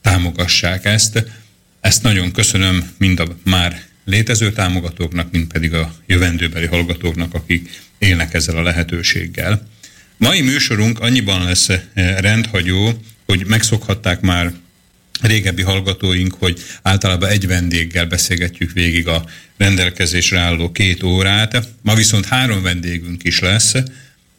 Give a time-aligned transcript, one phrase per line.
[0.00, 1.24] támogassák ezt.
[1.80, 8.34] Ezt nagyon köszönöm mind a már létező támogatóknak, mind pedig a jövendőbeli hallgatóknak, akik élnek
[8.34, 9.68] ezzel a lehetőséggel.
[10.16, 11.68] Mai műsorunk annyiban lesz
[12.16, 14.52] rendhagyó, hogy megszokhatták már
[15.20, 19.24] régebbi hallgatóink, hogy általában egy vendéggel beszélgetjük végig a
[19.56, 21.68] rendelkezésre álló két órát.
[21.82, 23.74] Ma viszont három vendégünk is lesz.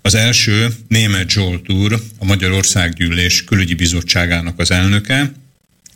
[0.02, 5.32] Az első német Zsolt úr, a Magyarországgyűlés külügyi bizottságának az elnöke.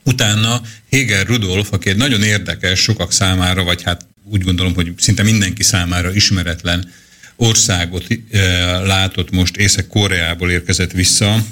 [0.04, 5.24] Utána Heger Rudolf, aki egy nagyon érdekes, sokak számára, vagy hát úgy gondolom, hogy szinte
[5.24, 6.92] mindenki számára ismeretlen
[7.36, 8.08] országot
[8.84, 11.46] látott most Észak-Koreából érkezett vissza,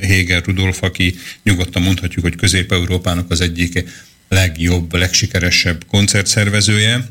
[0.00, 3.84] Héger Rudolf, aki nyugodtan mondhatjuk, hogy Közép-Európának az egyik
[4.28, 7.08] legjobb, legsikeresebb koncertszervezője.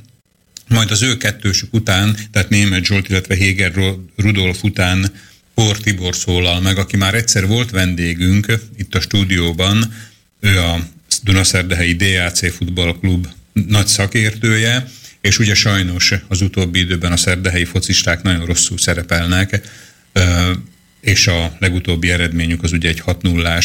[0.67, 3.73] Majd az ő kettősük után, tehát Német Zsolt, illetve Héger
[4.15, 5.11] Rudolf után
[5.53, 9.93] Por Tibor szólal meg, aki már egyszer volt vendégünk itt a stúdióban,
[10.39, 10.87] ő a
[11.23, 14.87] Dunaszerdehelyi DAC futballklub nagy szakértője,
[15.21, 19.61] és ugye sajnos az utóbbi időben a szerdehelyi focisták nagyon rosszul szerepelnek,
[21.01, 23.61] és a legutóbbi eredményük az ugye egy 6 0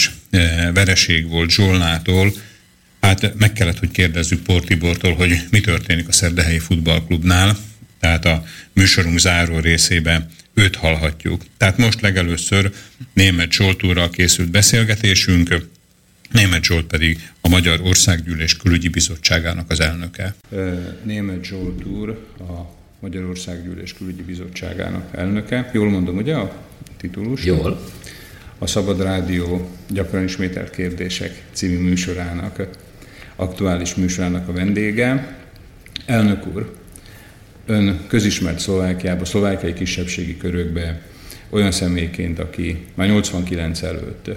[0.73, 2.33] vereség volt Zsolnától,
[3.03, 7.57] Hát meg kellett, hogy kérdezzük Portibortól, hogy mi történik a Szerdehelyi Futballklubnál,
[8.01, 11.43] tehát a műsorunk záró részében őt hallhatjuk.
[11.57, 12.73] Tehát most legelőször
[13.15, 15.67] német Zsoltúrral készült beszélgetésünk,
[16.33, 20.35] Német Zsolt pedig a Magyar Országgyűlés Külügyi Bizottságának az elnöke.
[21.03, 22.53] Német Zsolt úr a
[23.01, 25.71] Magyar Országgyűlés Külügyi Bizottságának elnöke.
[25.73, 26.57] Jól mondom, ugye a
[26.97, 27.45] titulus?
[27.45, 27.85] Jól.
[28.59, 32.67] A Szabad Rádió gyakran ismételt kérdések című műsorának,
[33.37, 35.37] aktuális műsorának a vendége.
[36.07, 36.77] Elnök úr,
[37.67, 41.03] ön közismert Szlovákiában, szlovákiai kisebbségi körökbe
[41.51, 44.31] olyan személyként, aki már 89 előtt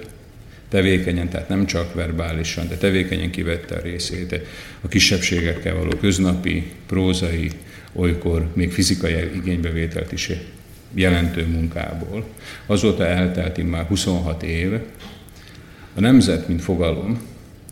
[0.76, 4.42] tevékenyen, tehát nem csak verbálisan, de tevékenyen kivette a részét
[4.82, 7.52] a kisebbségekkel való köznapi, prózai,
[7.94, 10.32] olykor még fizikai igénybevételt is
[10.94, 12.26] jelentő munkából.
[12.66, 14.74] Azóta eltelt már 26 év.
[15.96, 17.22] A nemzet, mint fogalom,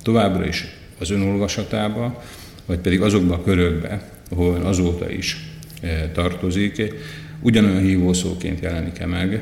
[0.04, 0.66] továbbra is
[1.00, 2.24] az önolvasatába,
[2.66, 5.50] vagy pedig azokba a körökbe, ahol azóta is
[5.82, 6.94] eh, tartozik,
[7.40, 9.42] ugyanolyan hívószóként jelenik-e meg,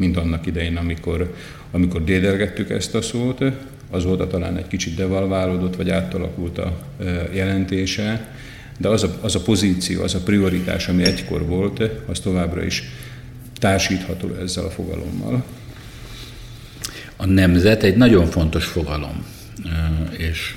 [0.00, 1.34] mint annak idején, amikor,
[1.70, 3.44] amikor dédelgettük ezt a szót,
[3.90, 6.78] azóta talán egy kicsit devalválódott, vagy átalakult a
[7.32, 8.34] jelentése,
[8.78, 12.82] de az a, az a pozíció, az a prioritás, ami egykor volt, az továbbra is
[13.58, 15.44] társítható ezzel a fogalommal.
[17.16, 19.24] A nemzet egy nagyon fontos fogalom,
[20.16, 20.56] és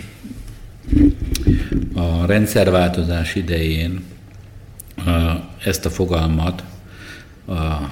[1.93, 4.03] a rendszerváltozás idején
[5.63, 6.63] ezt a fogalmat
[7.47, 7.91] a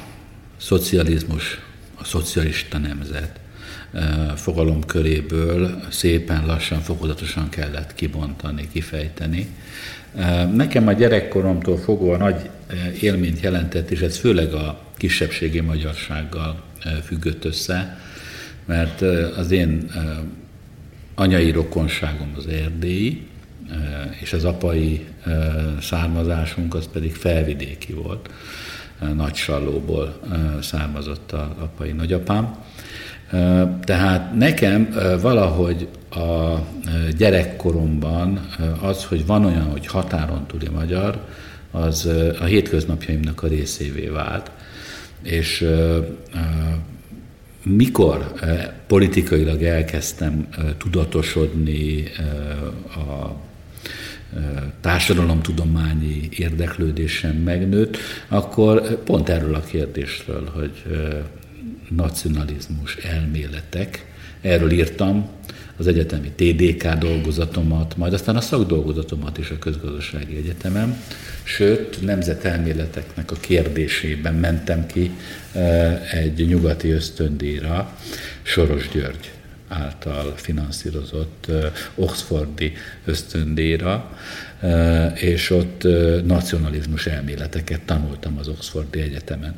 [0.62, 1.60] szocializmus,
[1.96, 3.40] a szocialista nemzet
[4.36, 9.48] fogalom köréből szépen lassan, fokozatosan kellett kibontani, kifejteni.
[10.54, 12.50] Nekem a gyerekkoromtól fogva nagy
[13.02, 16.64] élményt jelentett, és ez főleg a kisebbségi magyarsággal
[17.04, 18.00] függött össze,
[18.66, 19.02] mert
[19.38, 19.92] az én
[21.16, 23.28] anyai rokonságom az erdélyi,
[24.22, 25.06] és az apai
[25.82, 28.30] származásunk az pedig felvidéki volt.
[29.16, 30.20] Nagy Sallóból
[30.62, 32.56] származott a apai nagyapám.
[33.84, 36.56] Tehát nekem valahogy a
[37.18, 38.50] gyerekkoromban
[38.82, 41.20] az, hogy van olyan, hogy határon túli magyar,
[41.72, 42.10] az
[42.40, 44.52] a hétköznapjaimnak a részévé vált.
[45.22, 45.68] És
[47.64, 48.34] mikor
[48.88, 52.04] politikailag elkezdtem tudatosodni
[52.96, 53.36] a
[54.82, 57.98] társadalomtudományi érdeklődésem megnőtt,
[58.28, 60.84] akkor pont erről a kérdésről, hogy
[61.90, 64.06] nacionalizmus elméletek.
[64.42, 65.30] Erről írtam
[65.78, 70.98] az egyetemi TDK dolgozatomat, majd aztán a szakdolgozatomat is a közgazdasági egyetemen,
[71.44, 75.12] sőt, nemzetelméleteknek a kérdésében mentem ki
[76.12, 77.98] egy nyugati ösztöndíjra,
[78.42, 79.32] Soros György
[79.72, 81.52] által finanszírozott
[81.96, 82.74] Oxfordi
[83.06, 84.18] ösztöndíjra,
[85.16, 85.88] és ott
[86.26, 89.56] nacionalizmus elméleteket tanultam az Oxfordi Egyetemen.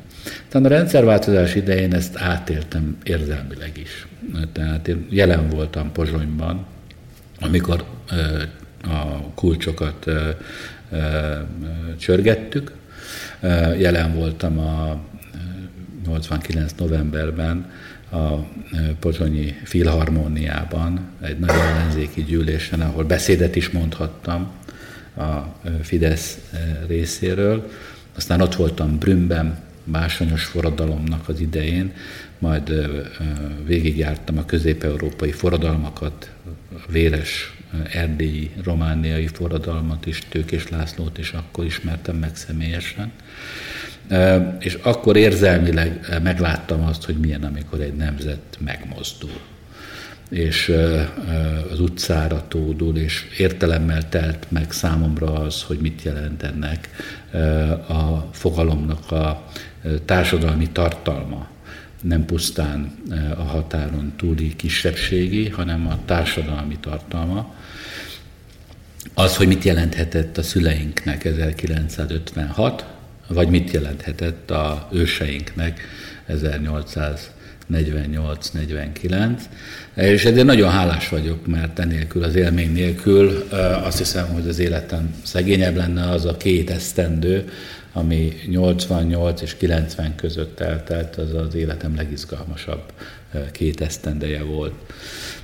[0.48, 4.06] Tehát a rendszerváltozás idején ezt átéltem érzelmileg is.
[4.52, 6.66] Tehát én jelen voltam Pozsonyban,
[7.40, 7.84] amikor
[8.82, 10.10] a kulcsokat
[11.98, 12.72] csörgettük.
[13.78, 15.00] Jelen voltam a
[16.06, 16.72] 89.
[16.72, 17.70] novemberben
[18.14, 18.46] a
[19.00, 24.50] Pozsonyi Filharmóniában, egy nagy ellenzéki gyűlésen, ahol beszédet is mondhattam
[25.16, 25.32] a
[25.82, 26.38] Fidesz
[26.86, 27.70] részéről.
[28.16, 31.92] Aztán ott voltam Brünnben, Básonyos forradalomnak az idején,
[32.38, 32.72] majd
[33.66, 36.30] végigjártam a közép-európai forradalmakat,
[36.72, 37.54] a véres
[37.92, 43.12] erdélyi, romániai forradalmat is, Tőkés Lászlót is akkor ismertem meg személyesen.
[44.58, 49.40] És akkor érzelmileg megláttam azt, hogy milyen, amikor egy nemzet megmozdul
[50.34, 50.72] és
[51.70, 56.88] az utcára tódul, és értelemmel telt meg számomra az, hogy mit jelent ennek
[57.88, 59.50] a fogalomnak a
[60.04, 61.48] társadalmi tartalma.
[62.02, 62.92] Nem pusztán
[63.36, 67.54] a határon túli kisebbségi, hanem a társadalmi tartalma.
[69.14, 72.93] Az, hogy mit jelenthetett a szüleinknek 1956,
[73.26, 75.80] vagy mit jelenthetett a őseinknek
[76.26, 77.30] 1800
[77.72, 79.40] 48-49,
[79.94, 83.48] és ezért nagyon hálás vagyok, mert enélkül, az élmény nélkül
[83.84, 87.48] azt hiszem, hogy az életem szegényebb lenne az a két esztendő,
[87.92, 92.82] ami 88 és 90 között eltelt, az az életem legizgalmasabb
[93.52, 94.72] két esztendeje volt.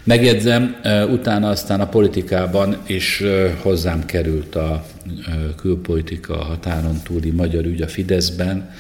[0.05, 0.81] Megjegyzem,
[1.11, 3.23] utána aztán a politikában is
[3.63, 4.87] hozzám került a
[5.57, 8.71] külpolitika a határon túli magyar ügy a Fideszben,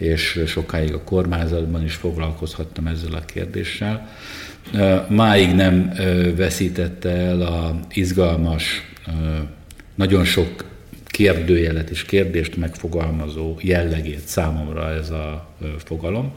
[0.00, 4.08] és sokáig a kormányzatban is foglalkozhattam ezzel a kérdéssel.
[5.08, 5.92] Máig nem
[6.36, 8.92] veszítette el a izgalmas,
[9.94, 10.64] nagyon sok
[11.06, 16.32] kérdőjelet és kérdést megfogalmazó jellegét számomra ez a fogalom.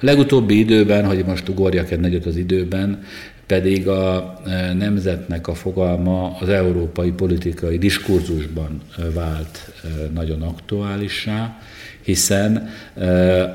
[0.00, 3.02] A legutóbbi időben, hogy most ugorjak egy nagyot az időben,
[3.46, 4.40] pedig a
[4.78, 8.80] nemzetnek a fogalma az európai politikai diskurzusban
[9.14, 9.72] vált
[10.14, 11.60] nagyon aktuálissá,
[12.02, 12.68] hiszen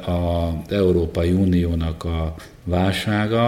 [0.06, 3.48] az Európai Uniónak a válsága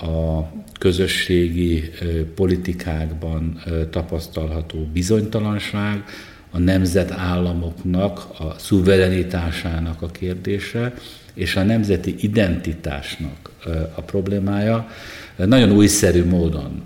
[0.00, 0.48] a
[0.78, 1.90] közösségi
[2.34, 6.04] politikákban tapasztalható bizonytalanság,
[6.50, 10.92] a nemzetállamoknak a szuverenitásának a kérdése,
[11.34, 13.50] és a nemzeti identitásnak
[13.94, 14.88] a problémája
[15.36, 16.82] nagyon újszerű módon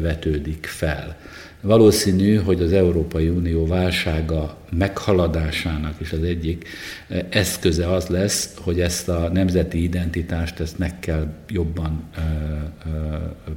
[0.00, 1.16] vetődik fel.
[1.64, 6.68] Valószínű, hogy az Európai Unió válsága meghaladásának is az egyik
[7.08, 12.92] eh, eszköze az lesz, hogy ezt a nemzeti identitást ezt meg kell jobban eh, eh,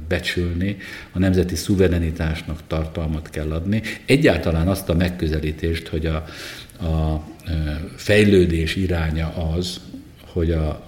[0.08, 0.76] becsülni,
[1.12, 3.82] a nemzeti szuverenitásnak tartalmat kell adni.
[4.04, 6.24] Egyáltalán azt a megközelítést, hogy a,
[6.84, 7.24] a
[7.96, 9.80] fejlődés iránya az,
[10.32, 10.86] hogy a,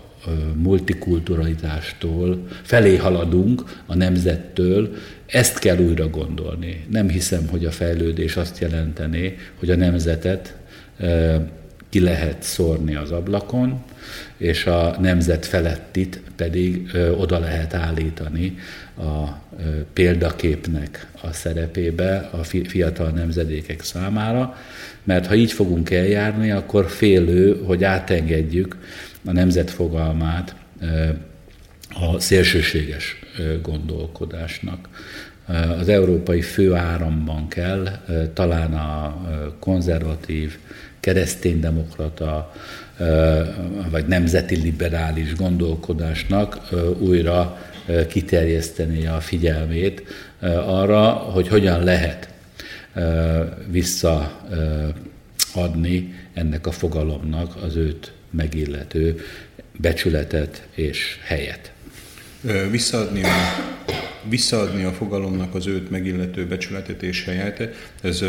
[0.55, 4.95] multikulturalitástól felé haladunk a nemzettől,
[5.29, 6.85] ezt kell újra gondolni.
[6.91, 10.57] Nem hiszem, hogy a fejlődés azt jelenteni, hogy a nemzetet
[11.89, 13.83] ki lehet szórni az ablakon,
[14.37, 18.59] és a nemzet felettit pedig oda lehet állítani
[18.99, 19.25] a
[19.93, 24.57] példaképnek a szerepébe a fiatal nemzedékek számára,
[25.05, 28.77] mert ha így fogunk eljárni, akkor félő, hogy átengedjük
[29.25, 30.55] a nemzet fogalmát
[32.01, 33.17] a szélsőséges
[33.63, 34.89] gondolkodásnak.
[35.79, 37.89] Az európai főáramban kell
[38.35, 39.17] talán a
[39.59, 40.59] konzervatív,
[41.01, 42.53] kereszténydemokrata
[43.91, 46.69] vagy nemzeti liberális gondolkodásnak
[46.99, 47.59] újra
[48.09, 50.03] kiterjeszteni a figyelmét
[50.67, 52.29] arra, hogy hogyan lehet
[53.71, 54.35] visszaadni
[56.35, 59.21] ennek a fogalomnak az őt megillető
[59.77, 61.73] becsületet és helyet.
[62.71, 63.29] Visszaadni a,
[64.29, 67.69] visszaadni a fogalomnak az őt megillető becsületet és helyet,
[68.03, 68.25] ez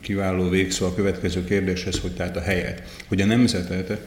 [0.00, 2.82] kiváló végszó a következő kérdéshez, hogy tehát a helyet.
[3.08, 3.98] Hogy a nemzetet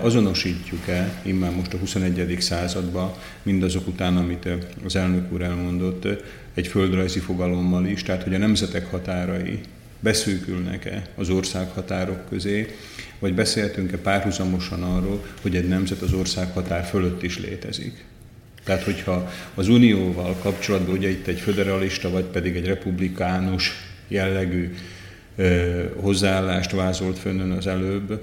[0.00, 2.36] azonosítjuk el, immár most a 21.
[2.40, 4.48] században, mindazok után, amit
[4.84, 6.06] az elnök úr elmondott,
[6.54, 9.60] egy földrajzi fogalommal is, tehát hogy a nemzetek határai
[10.00, 12.76] beszűkülnek-e az országhatárok közé,
[13.18, 18.04] vagy beszéltünk-e párhuzamosan arról, hogy egy nemzet az országhatár fölött is létezik.
[18.64, 23.72] Tehát, hogyha az unióval kapcsolatban ugye itt egy föderalista, vagy pedig egy republikánus
[24.08, 24.74] jellegű
[25.36, 28.20] ö, hozzáállást vázolt fönnön az előbb,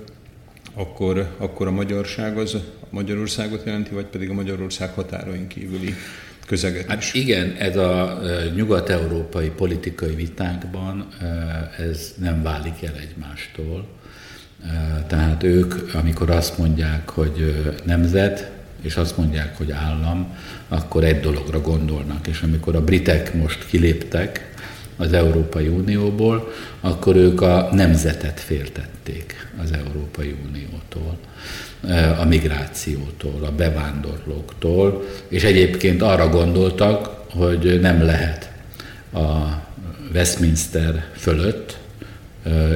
[0.74, 5.94] akkor, akkor a magyarság az a Magyarországot jelenti, vagy pedig a Magyarország határain kívüli
[6.46, 7.14] közeget hát is.
[7.14, 8.22] Igen, ez a
[8.56, 11.08] nyugat-európai politikai vitákban
[11.78, 13.88] ez nem válik el egymástól.
[15.08, 20.36] Tehát ők, amikor azt mondják, hogy nemzet, és azt mondják, hogy állam,
[20.68, 22.28] akkor egy dologra gondolnak.
[22.28, 24.54] És amikor a britek most kiléptek
[24.98, 31.18] az Európai Unióból, akkor ők a nemzetet féltették az Európai Uniótól,
[32.20, 38.52] a migrációtól, a bevándorlóktól, és egyébként arra gondoltak, hogy nem lehet
[39.14, 39.58] a
[40.14, 41.78] Westminster fölött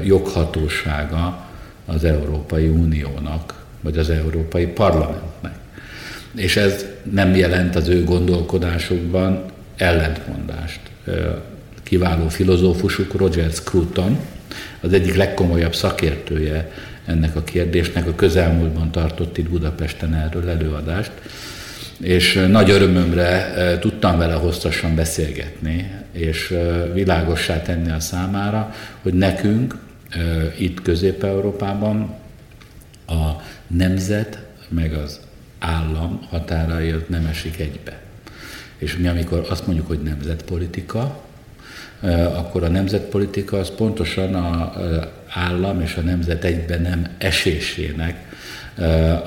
[0.03, 1.45] joghatósága
[1.85, 5.62] az Európai Uniónak, vagy az Európai Parlamentnek.
[6.35, 9.45] És ez nem jelent az ő gondolkodásukban
[9.77, 10.79] ellentmondást.
[11.83, 14.19] Kiváló filozófusuk Roger Scruton,
[14.81, 16.71] az egyik legkomolyabb szakértője
[17.05, 21.11] ennek a kérdésnek, a közelmúltban tartott itt Budapesten erről előadást,
[21.99, 26.55] és nagy örömömre tudtam vele hosszasan beszélgetni, és
[26.93, 29.75] világossá tenni a számára, hogy nekünk
[30.57, 32.15] itt Közép-Európában
[33.07, 33.31] a
[33.67, 35.19] nemzet meg az
[35.63, 38.01] állam határai nem esik egybe.
[38.77, 41.21] És mi amikor azt mondjuk, hogy nemzetpolitika,
[42.35, 44.73] akkor a nemzetpolitika az pontosan a
[45.29, 48.31] állam és a nemzet egyben nem esésének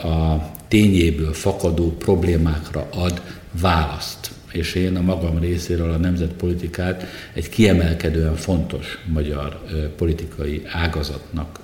[0.02, 3.23] a tényéből fakadó problémákra ad
[3.61, 4.31] választ.
[4.52, 9.64] És én a magam részéről a nemzetpolitikát egy kiemelkedően fontos magyar
[9.97, 11.61] politikai ágazatnak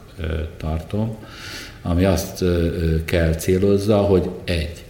[0.56, 1.16] tartom,
[1.82, 2.44] ami azt
[3.04, 4.84] kell célozza, hogy egy,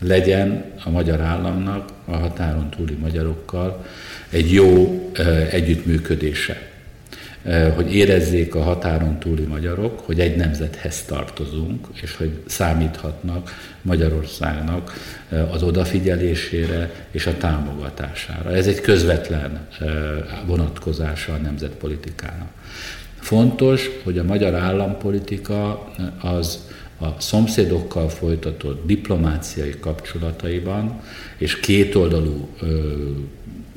[0.00, 3.84] legyen a magyar államnak a határon túli magyarokkal
[4.30, 5.02] egy jó
[5.50, 6.66] együttműködése.
[7.74, 13.50] Hogy érezzék a határon túli magyarok, hogy egy nemzethez tartozunk, és hogy számíthatnak
[13.82, 14.92] Magyarországnak
[15.52, 18.54] az odafigyelésére és a támogatására.
[18.54, 19.66] Ez egy közvetlen
[20.46, 22.50] vonatkozása a nemzetpolitikának.
[23.28, 25.88] Fontos, hogy a magyar állampolitika
[26.20, 26.58] az
[27.00, 31.00] a szomszédokkal folytatott diplomáciai kapcsolataiban
[31.36, 32.48] és kétoldalú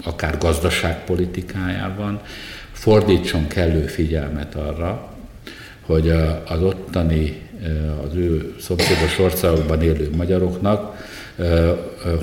[0.03, 2.21] akár gazdaságpolitikájában
[2.71, 5.13] fordítson kellő figyelmet arra,
[5.81, 6.09] hogy
[6.45, 7.41] az ottani,
[8.07, 11.07] az ő szomszédos országokban élő magyaroknak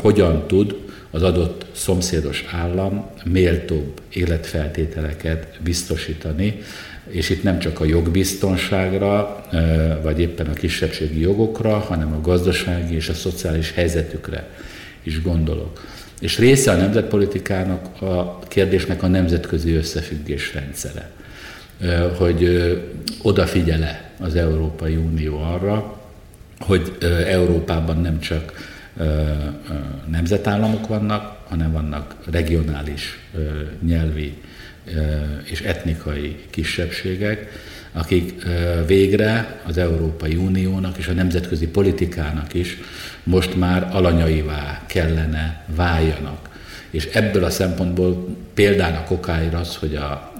[0.00, 0.76] hogyan tud
[1.11, 6.62] az adott szomszédos állam méltóbb életfeltételeket biztosítani,
[7.09, 9.41] és itt nem csak a jogbiztonságra,
[10.03, 14.49] vagy éppen a kisebbségi jogokra, hanem a gazdasági és a szociális helyzetükre
[15.03, 15.87] is gondolok.
[16.21, 21.11] És része a nemzetpolitikának a kérdésnek a nemzetközi összefüggés rendszere,
[22.17, 22.73] hogy
[23.23, 26.00] odafigyele az Európai Unió arra,
[26.59, 26.97] hogy
[27.27, 28.53] Európában nem csak
[30.11, 33.19] nemzetállamok vannak, hanem vannak regionális
[33.87, 34.37] nyelvi
[35.45, 37.49] és etnikai kisebbségek,
[37.92, 38.42] akik
[38.87, 42.76] végre az Európai Uniónak és a nemzetközi politikának is
[43.23, 46.49] most már alanyaivá kellene váljanak.
[46.90, 50.33] És ebből a szempontból példának okáira az, hogy a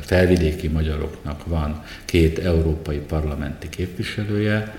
[0.00, 4.74] felvidéki magyaroknak van két európai parlamenti képviselője,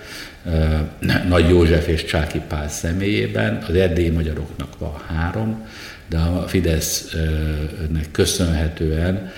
[1.28, 5.68] Nagy József és Csáki Pál személyében, az erdélyi magyaroknak van három,
[6.10, 9.32] de a Fidesznek köszönhetően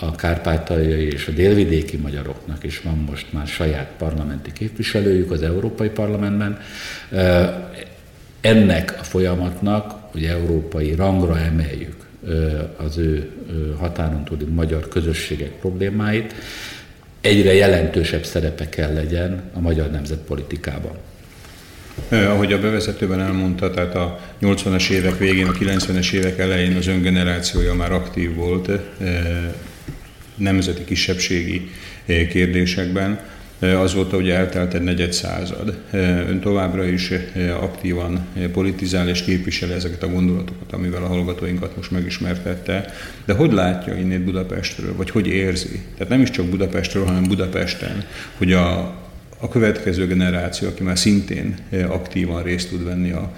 [0.00, 5.88] a kárpátaljai és a délvidéki magyaroknak is van most már saját parlamenti képviselőjük az Európai
[5.88, 6.58] Parlamentben.
[8.40, 11.96] Ennek a folyamatnak, hogy európai rangra emeljük
[12.76, 13.30] az ő
[13.78, 16.34] határon túli magyar közösségek problémáit,
[17.20, 20.92] egyre jelentősebb szerepe kell legyen a magyar nemzetpolitikában.
[22.10, 27.74] Ahogy a bevezetőben elmondta, tehát a 80-as évek végén, a 90-es évek elején az öngenerációja
[27.74, 28.70] már aktív volt
[30.36, 31.70] nemzeti kisebbségi
[32.06, 33.20] kérdésekben.
[33.72, 35.78] Azóta ugye eltelt egy negyed század.
[36.28, 37.12] Ön továbbra is
[37.60, 42.92] aktívan politizál és képvisel ezeket a gondolatokat, amivel a hallgatóinkat most megismertette.
[43.24, 45.82] De hogy látja innét Budapestről, vagy hogy érzi?
[45.96, 48.04] Tehát nem is csak Budapestről, hanem Budapesten,
[48.36, 48.78] hogy a,
[49.38, 51.56] a következő generáció, aki már szintén
[51.88, 53.32] aktívan részt tud venni a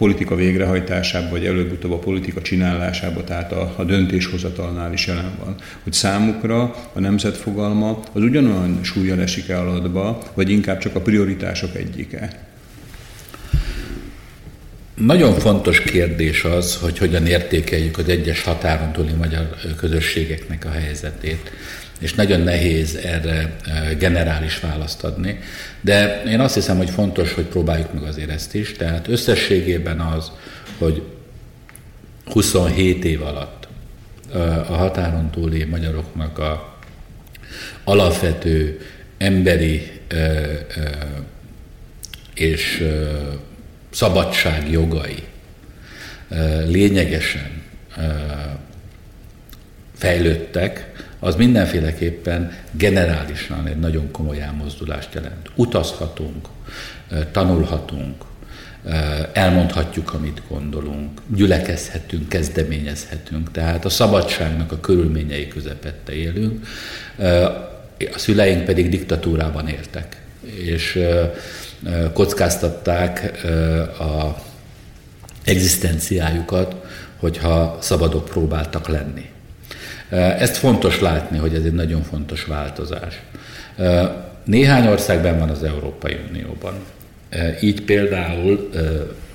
[0.00, 5.54] politika végrehajtásába, vagy előbb-utóbb a politika csinálásába, tehát a, a döntéshozatalnál is jelen van.
[5.82, 11.76] Hogy számukra a nemzetfogalma az ugyanolyan súlya esik el alatba, vagy inkább csak a prioritások
[11.76, 12.48] egyike.
[14.94, 21.50] Nagyon fontos kérdés az, hogy hogyan értékeljük az egyes határon túli magyar közösségeknek a helyzetét
[22.00, 23.56] és nagyon nehéz erre
[23.98, 25.40] generális választ adni.
[25.80, 28.72] De én azt hiszem, hogy fontos, hogy próbáljuk meg azért ezt is.
[28.72, 30.30] Tehát összességében az,
[30.78, 31.02] hogy
[32.24, 33.68] 27 év alatt
[34.68, 36.78] a határon túli magyaroknak a
[37.84, 38.80] alapvető
[39.18, 39.90] emberi
[42.34, 42.84] és
[43.90, 45.22] szabadság jogai
[46.66, 47.62] lényegesen
[49.94, 55.50] fejlődtek, az mindenféleképpen generálisan egy nagyon komoly elmozdulást jelent.
[55.54, 56.48] Utazhatunk,
[57.32, 58.24] tanulhatunk,
[59.32, 66.66] elmondhatjuk, amit gondolunk, gyülekezhetünk, kezdeményezhetünk, tehát a szabadságnak a körülményei közepette élünk,
[68.12, 70.22] a szüleink pedig diktatúrában éltek,
[70.54, 71.00] és
[72.12, 73.44] kockáztatták
[73.98, 74.42] a
[75.44, 76.74] egzisztenciájukat,
[77.16, 79.28] hogyha szabadok próbáltak lenni.
[80.10, 83.20] Ezt fontos látni, hogy ez egy nagyon fontos változás.
[84.44, 86.74] Néhány országban van az Európai Unióban.
[87.60, 88.70] Így például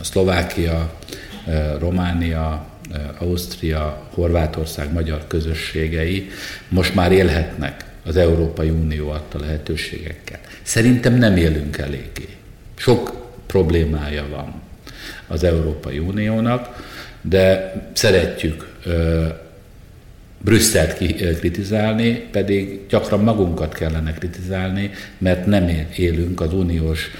[0.01, 0.93] Szlovákia,
[1.79, 2.65] Románia,
[3.17, 6.29] Ausztria, Horvátország magyar közösségei
[6.67, 10.39] most már élhetnek az Európai Unió adta lehetőségekkel.
[10.61, 12.27] Szerintem nem élünk eléggé.
[12.75, 13.13] Sok
[13.45, 14.61] problémája van
[15.27, 16.83] az Európai Uniónak,
[17.21, 18.73] de szeretjük
[20.45, 20.97] Brüsszelt
[21.39, 27.11] kritizálni, pedig gyakran magunkat kellene kritizálni, mert nem élünk az uniós,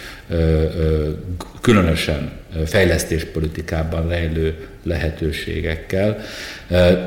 [1.62, 2.32] különösen
[2.65, 6.17] fejlesztéspolitikában rejlő lehetőségekkel.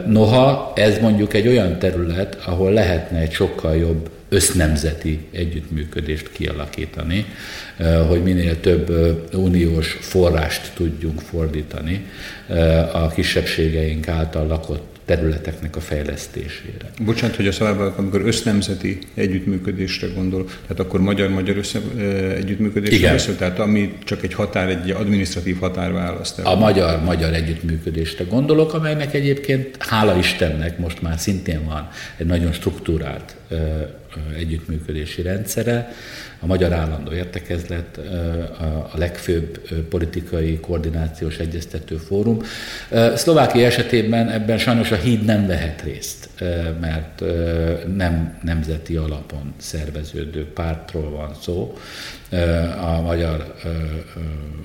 [0.06, 7.24] Noha ez mondjuk egy olyan terület, ahol lehetne egy sokkal jobb össznemzeti együttműködést kialakítani,
[8.08, 8.90] hogy minél több
[9.34, 12.06] uniós forrást tudjunk fordítani
[12.92, 16.90] a kisebbségeink által lakott területeknek a fejlesztésére.
[17.04, 21.80] Bocsánat, hogy a szabályban, amikor össznemzeti együttműködésre gondol, tehát akkor magyar-magyar össze,
[22.36, 23.12] együttműködésre Igen.
[23.12, 26.38] beszél, tehát ami csak egy határ, egy administratív határ választ.
[26.38, 33.36] A magyar-magyar együttműködésre gondolok, amelynek egyébként, hála Istennek, most már szintén van egy nagyon struktúrált
[34.36, 35.92] együttműködési rendszere.
[36.40, 37.96] A Magyar Állandó Értekezlet
[38.92, 42.42] a legfőbb politikai koordinációs egyeztető fórum.
[43.14, 46.28] Szlovákia esetében ebben sajnos a híd nem vehet részt,
[46.80, 47.22] mert
[47.96, 51.76] nem nemzeti alapon szerveződő pártról van szó.
[52.80, 53.54] A magyar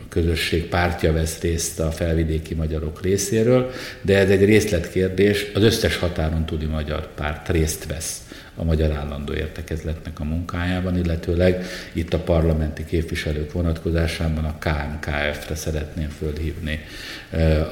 [0.09, 6.45] közösség pártja vesz részt a felvidéki magyarok részéről, de ez egy részletkérdés, az összes határon
[6.45, 8.22] túli magyar párt részt vesz
[8.55, 16.09] a Magyar Állandó Értekezletnek a munkájában, illetőleg itt a parlamenti képviselők vonatkozásában a KMKF-re szeretném
[16.09, 16.79] fölhívni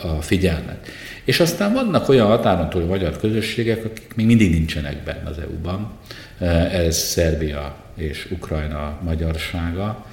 [0.04, 0.88] a figyelmet.
[1.24, 5.92] És aztán vannak olyan határon túli magyar közösségek, akik még mindig nincsenek benne az EU-ban.
[6.72, 10.06] Ez Szerbia és Ukrajna magyarsága.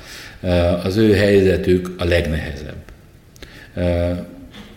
[0.82, 2.82] Az ő helyzetük a legnehezebb,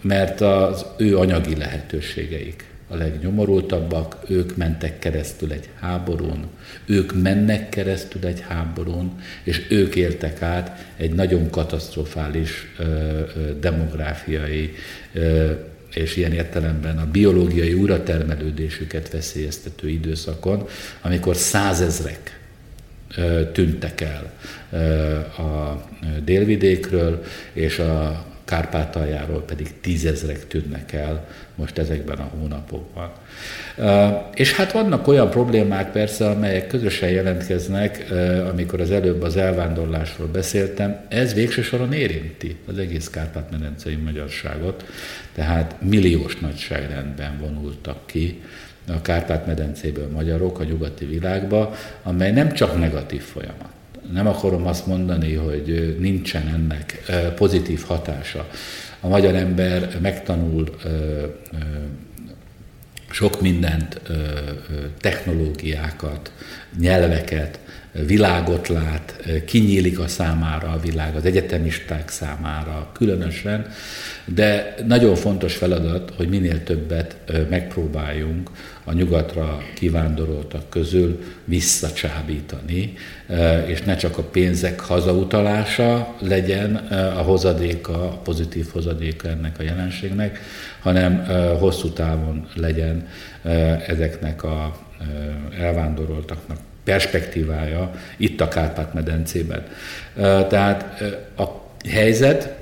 [0.02, 6.48] mert az ő anyagi lehetőségeik a legnyomorultabbak, ők mentek keresztül egy háborún,
[6.86, 9.12] ők mennek keresztül egy háborún,
[9.44, 14.74] és ők éltek át egy nagyon katasztrofális ö, ö, demográfiai
[15.14, 15.52] ö,
[15.94, 20.68] és ilyen értelemben a biológiai uratermelődésüket veszélyeztető időszakon,
[21.02, 22.40] amikor százezrek
[23.54, 24.32] tűntek el
[25.38, 25.82] a
[26.24, 27.24] délvidékről,
[27.54, 31.28] és a Kárpátaljáról pedig tízezrek tűnnek el
[31.62, 33.12] most ezekben a hónapokban.
[34.34, 38.06] És hát vannak olyan problémák persze, amelyek közösen jelentkeznek,
[38.50, 44.86] amikor az előbb az elvándorlásról beszéltem, ez végső soron érinti az egész Kárpát-medencei magyarságot,
[45.34, 48.41] tehát milliós nagyságrendben vonultak ki
[48.88, 53.69] a Kárpát-medencéből magyarok a nyugati világba, amely nem csak negatív folyamat
[54.12, 57.04] nem akarom azt mondani, hogy nincsen ennek
[57.36, 58.47] pozitív hatása.
[59.02, 60.76] A magyar ember megtanul
[63.10, 64.02] sok mindent,
[65.00, 66.32] technológiákat,
[66.80, 67.60] nyelveket,
[67.92, 73.66] világot lát, kinyílik a számára a világ, az egyetemisták számára különösen,
[74.26, 77.16] de nagyon fontos feladat, hogy minél többet
[77.50, 78.50] megpróbáljunk
[78.84, 82.94] a nyugatra kivándoroltak közül visszacsábítani,
[83.68, 86.76] és ne csak a pénzek hazautalása legyen
[87.18, 90.40] a hozadéka, a pozitív hozadéka ennek a jelenségnek,
[90.82, 91.26] hanem
[91.60, 93.08] hosszú távon legyen
[93.88, 94.80] ezeknek a
[95.60, 99.63] elvándoroltaknak perspektívája itt a Kárpát-medencében.
[100.50, 101.02] Tehát
[101.38, 101.44] a
[101.89, 102.56] helyzet,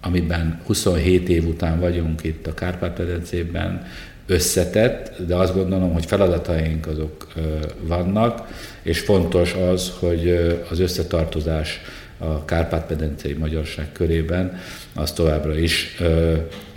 [0.00, 3.86] amiben 27 év után vagyunk itt a Kárpát-medencében,
[4.26, 7.32] összetett, de azt gondolom, hogy feladataink azok
[7.80, 8.48] vannak,
[8.82, 10.28] és fontos az, hogy
[10.70, 11.80] az összetartozás
[12.18, 14.58] a Kárpát-medencei magyarság körében
[14.94, 15.96] az továbbra is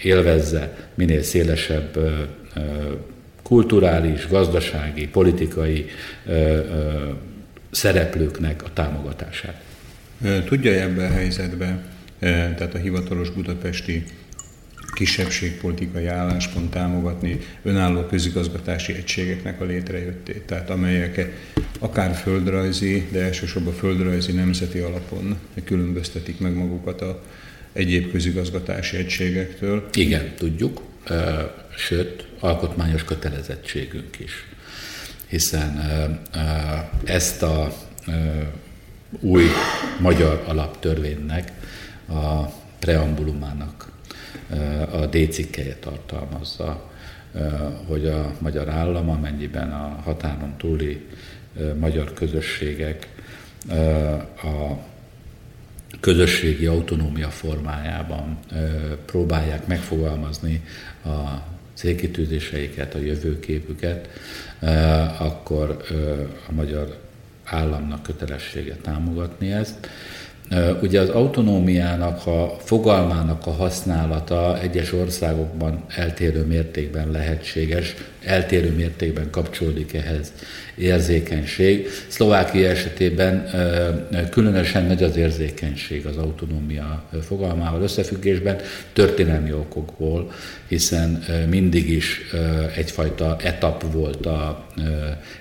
[0.04, 1.98] élvezze minél szélesebb
[3.50, 5.86] kulturális, gazdasági, politikai
[7.72, 9.64] szereplőknek a támogatását.
[10.46, 11.84] Tudja ebben a helyzetben,
[12.20, 14.04] tehát a hivatalos budapesti
[14.94, 21.40] kisebbségpolitikai álláspont támogatni önálló közigazgatási egységeknek a létrejöttét, tehát amelyek
[21.80, 27.24] akár földrajzi, de elsősorban földrajzi nemzeti alapon különböztetik meg magukat a
[27.74, 29.90] egyéb közigazgatási egységektől.
[29.94, 30.82] Igen, tudjuk,
[31.76, 34.48] sőt, alkotmányos kötelezettségünk is,
[35.28, 35.92] hiszen
[37.04, 37.74] ezt a
[39.20, 39.44] új
[40.00, 41.52] magyar alaptörvénynek
[42.08, 42.46] a
[42.80, 43.92] preambulumának
[44.92, 46.90] a D cikkeje tartalmazza,
[47.88, 51.08] hogy a magyar állam, amennyiben a határon túli
[51.80, 53.08] magyar közösségek
[54.44, 54.74] a
[56.00, 58.40] közösségi autonómia formájában
[59.06, 60.64] próbálják megfogalmazni
[61.06, 64.10] a célkitűzéseiket, a jövőképüket,
[65.20, 65.84] akkor
[66.48, 66.98] a magyar
[67.44, 69.90] államnak kötelessége támogatni ezt.
[70.82, 77.96] Ugye az autonómiának a fogalmának a használata egyes országokban eltérő mértékben lehetséges,
[78.30, 80.34] eltérő mértékben kapcsolódik ehhez
[80.76, 81.88] érzékenység.
[82.08, 83.50] Szlovákia esetében
[84.30, 88.58] különösen nagy az érzékenység az autonómia fogalmával összefüggésben,
[88.94, 90.32] történelmi okokból,
[90.68, 92.22] hiszen mindig is
[92.76, 94.66] egyfajta etap volt a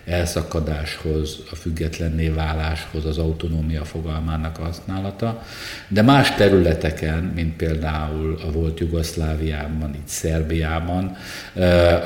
[0.04, 5.42] elszakadáshoz, a függetlenné váláshoz az autonómia fogalmának a használata,
[5.88, 11.16] de más területeken, mint például a volt Jugoszláviában, itt Szerbiában,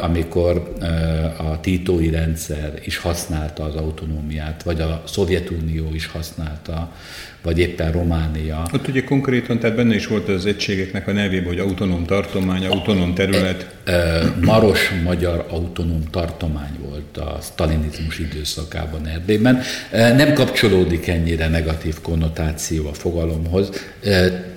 [0.00, 0.71] amikor
[1.36, 6.92] a títói rendszer is használta az autonómiát, vagy a Szovjetunió is használta,
[7.42, 8.66] vagy éppen Románia.
[8.72, 13.14] Ott ugye konkrétan, tehát benne is volt az egységeknek a nevében, hogy autonóm tartomány, autonóm
[13.14, 13.74] terület.
[14.40, 19.60] Maros magyar autonóm tartomány volt a sztalinizmus időszakában Erdélyben.
[19.90, 23.70] Nem kapcsolódik ennyire negatív konnotáció a fogalomhoz,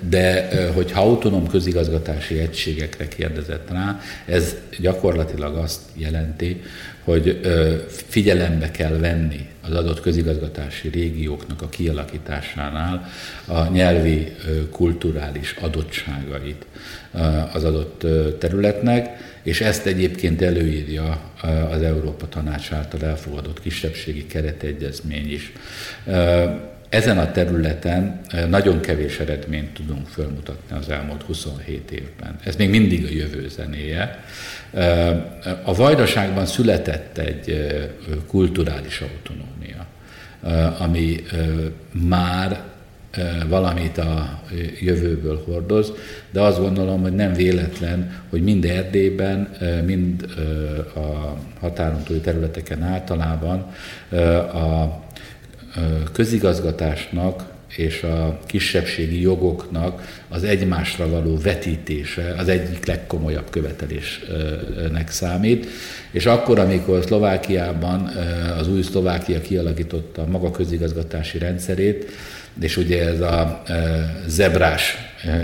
[0.08, 6.62] de hogyha autonóm közigazgatási egységekre kérdezett rá, ez gyakorlatilag azt jelenti,
[7.06, 7.40] hogy
[7.86, 13.08] figyelembe kell venni az adott közigazgatási régióknak a kialakításánál
[13.44, 14.32] a nyelvi,
[14.70, 16.66] kulturális adottságait
[17.52, 18.06] az adott
[18.38, 19.08] területnek,
[19.42, 21.20] és ezt egyébként előírja
[21.70, 25.52] az Európa Tanács által elfogadott kisebbségi keretegyezmény is.
[26.96, 32.38] Ezen a területen nagyon kevés eredményt tudunk felmutatni az elmúlt 27 évben.
[32.44, 34.24] Ez még mindig a jövő zenéje.
[35.64, 37.66] A Vajdaságban született egy
[38.26, 39.86] kulturális autonómia,
[40.78, 41.22] ami
[41.90, 42.60] már
[43.48, 44.42] valamit a
[44.80, 45.92] jövőből hordoz,
[46.30, 49.48] de azt gondolom, hogy nem véletlen, hogy mind Erdélyben,
[49.84, 50.24] mind
[50.94, 53.66] a határon túli területeken általában
[54.52, 55.04] a
[56.12, 65.66] közigazgatásnak és a kisebbségi jogoknak az egymásra való vetítése az egyik legkomolyabb követelésnek számít.
[66.10, 68.10] És akkor, amikor Szlovákiában
[68.58, 72.10] az új Szlovákia kialakította maga közigazgatási rendszerét,
[72.60, 73.62] és ugye ez a
[74.26, 74.96] zebrás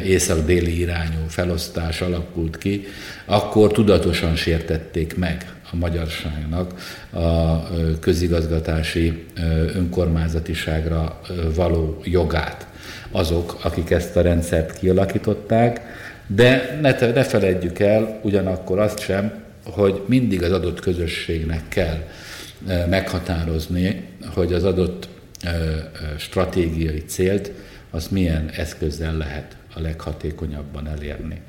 [0.05, 2.85] észak-déli irányú felosztás alakult ki,
[3.25, 6.73] akkor tudatosan sértették meg a magyarságnak
[7.11, 7.63] a
[8.01, 9.25] közigazgatási
[9.75, 11.21] önkormányzatiságra
[11.55, 12.67] való jogát.
[13.11, 15.81] Azok, akik ezt a rendszert kialakították,
[16.27, 21.99] de ne, ne feledjük el ugyanakkor azt sem, hogy mindig az adott közösségnek kell
[22.89, 24.05] meghatározni,
[24.35, 25.09] hogy az adott
[26.19, 27.51] stratégiai célt,
[27.91, 31.41] az milyen eszközzel lehet a leghatékonyabban elérni.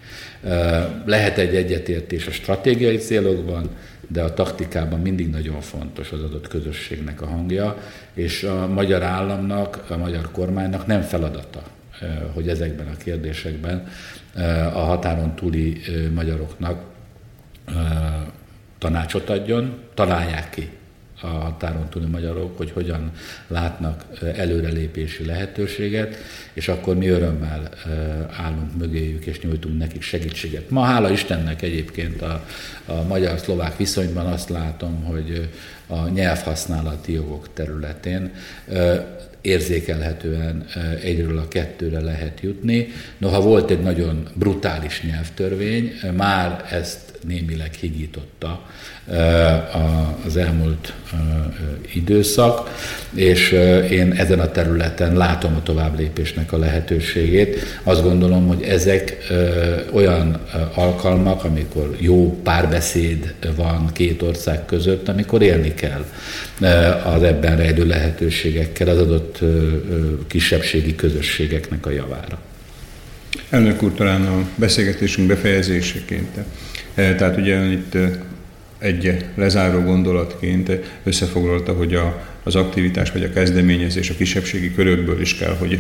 [1.06, 3.70] Lehet egy egyetértés a stratégiai célokban,
[4.14, 7.78] de a taktikában mindig nagyon fontos az adott közösségnek a hangja,
[8.14, 11.64] és a magyar államnak, a magyar kormánynak nem feladata,
[12.34, 13.88] hogy ezekben a kérdésekben
[14.74, 15.82] a határon túli
[16.14, 16.84] magyaroknak
[18.78, 20.70] tanácsot adjon, találják ki
[21.24, 23.12] a határon túli magyarok, hogy hogyan
[23.48, 24.04] látnak
[24.36, 26.18] előrelépési lehetőséget,
[26.54, 27.70] és akkor mi örömmel
[28.32, 30.70] állunk mögéjük, és nyújtunk nekik segítséget.
[30.70, 32.46] Ma hála Istennek egyébként a,
[32.86, 35.50] a magyar-szlovák viszonyban azt látom, hogy
[35.88, 38.32] a nyelvhasználati jogok területén
[39.42, 40.66] érzékelhetően
[41.02, 42.88] egyről a kettőre lehet jutni.
[43.18, 48.62] Noha volt egy nagyon brutális nyelvtörvény, már ezt némileg higította
[50.26, 50.94] az elmúlt
[51.94, 52.70] időszak,
[53.16, 53.52] és
[53.90, 57.80] én ezen a területen látom a továbblépésnek a lehetőségét.
[57.84, 59.18] Azt gondolom, hogy ezek
[59.92, 60.42] olyan
[60.74, 66.06] alkalmak, amikor jó párbeszéd van két ország között, amikor élni kell
[67.04, 69.40] az ebben rejlő lehetőségekkel az adott
[70.28, 72.40] kisebbségi közösségeknek a javára.
[73.50, 76.38] Elnök úr, talán a beszélgetésünk befejezéseként.
[76.96, 77.98] Tehát ugye itt
[78.84, 80.72] egy lezáró gondolatként
[81.04, 85.80] összefoglalta, hogy a, az aktivitás vagy a kezdeményezés a kisebbségi körökből is kell, hogy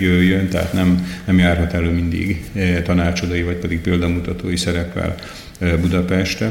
[0.00, 2.50] jöjjön, tehát nem, nem járhat elő mindig
[2.84, 5.14] tanácsadói vagy pedig példamutatói szereppel
[5.80, 6.50] Budapestre.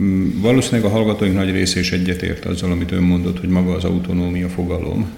[0.00, 3.84] Mm, valószínűleg a hallgatóink nagy része is egyetért azzal, amit ön mondott, hogy maga az
[3.84, 5.10] autonómia fogalom,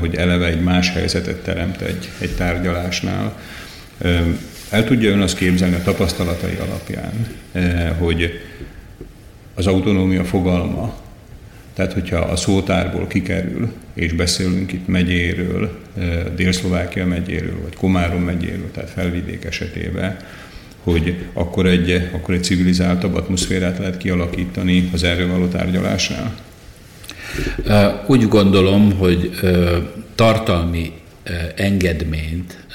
[0.00, 3.38] hogy eleve egy más helyzetet teremt egy, egy tárgyalásnál.
[4.74, 7.26] El tudja ön azt képzelni a tapasztalatai alapján,
[7.98, 8.40] hogy
[9.54, 10.94] az autonómia fogalma,
[11.74, 15.78] tehát hogyha a szótárból kikerül, és beszélünk itt megyéről,
[16.36, 20.16] Dél-Szlovákia megyéről, vagy Komárom megyéről, tehát felvidék esetében,
[20.82, 26.34] hogy akkor egy, akkor egy civilizáltabb atmoszférát lehet kialakítani az erről való tárgyalásnál?
[28.06, 29.30] Úgy gondolom, hogy
[30.14, 30.92] tartalmi
[31.56, 32.66] engedményt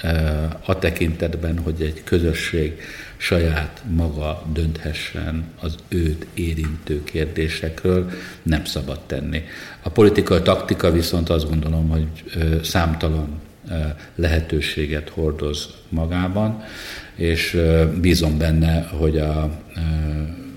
[0.65, 2.81] a tekintetben, hogy egy közösség
[3.17, 8.09] saját maga dönthessen az őt érintő kérdésekről,
[8.43, 9.43] nem szabad tenni.
[9.81, 12.07] A politikai taktika viszont azt gondolom, hogy
[12.63, 13.41] számtalan
[14.15, 16.63] lehetőséget hordoz magában,
[17.15, 17.62] és
[18.01, 19.62] bízom benne, hogy a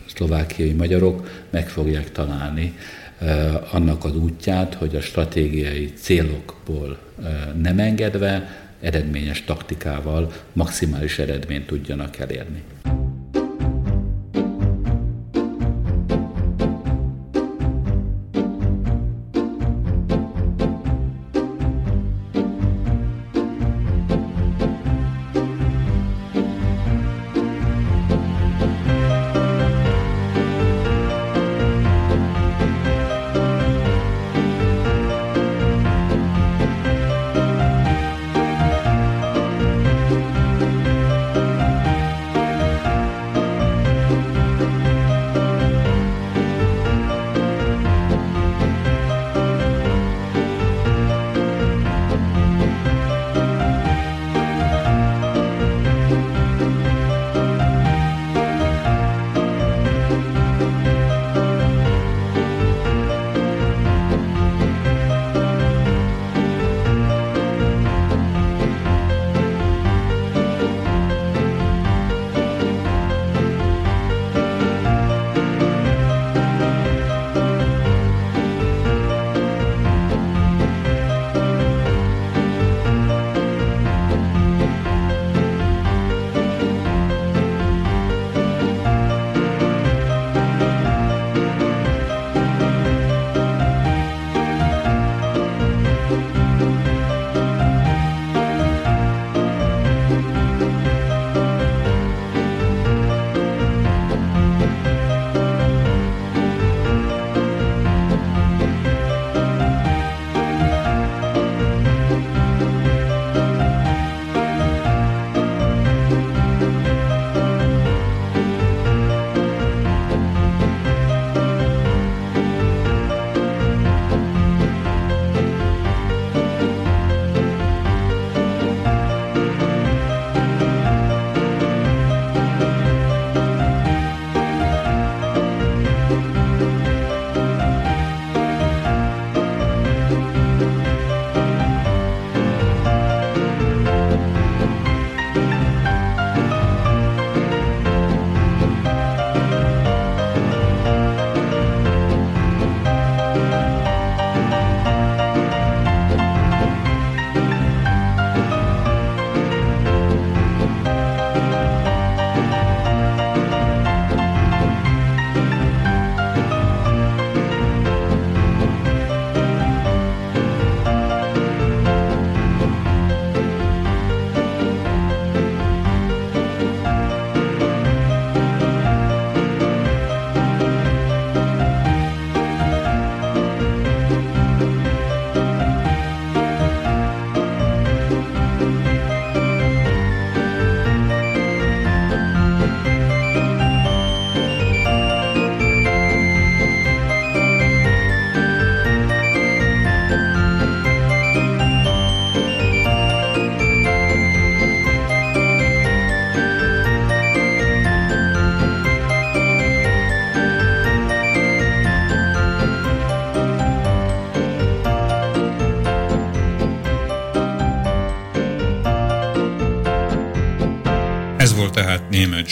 [0.07, 2.75] szlovákiai magyarok meg fogják találni
[3.71, 6.99] annak az útját, hogy a stratégiai célokból
[7.63, 8.49] nem engedve,
[8.81, 12.63] eredményes taktikával maximális eredményt tudjanak elérni.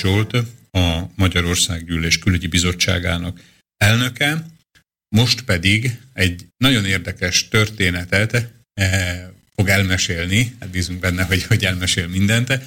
[0.01, 0.33] Zsolt,
[0.71, 3.41] a Magyarország Gyűlés Külügyi Bizottságának
[3.77, 4.47] elnöke,
[5.09, 12.09] most pedig egy nagyon érdekes történetet eh, fog elmesélni, hát bízunk benne, hogy, hogy elmesél
[12.09, 12.59] mindent,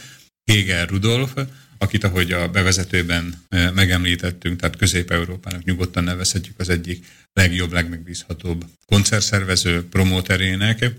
[0.52, 1.32] Hegel Rudolf,
[1.78, 9.88] akit ahogy a bevezetőben eh, megemlítettünk, tehát Közép-Európának nyugodtan nevezhetjük az egyik legjobb, legmegbízhatóbb koncertszervező
[9.88, 10.92] promóterének,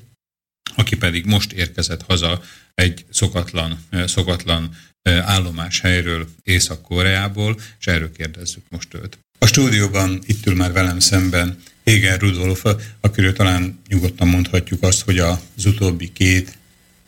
[0.74, 2.42] aki pedig most érkezett haza
[2.74, 9.18] egy szokatlan, szokatlan állomáshelyről Észak-Koreából, és erről kérdezzük most őt.
[9.38, 12.64] A stúdióban itt ül már velem szemben Héger Rudolf,
[13.00, 16.58] akiről talán nyugodtan mondhatjuk azt, hogy az utóbbi két,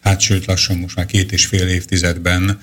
[0.01, 2.61] hát sőt lassan most már két és fél évtizedben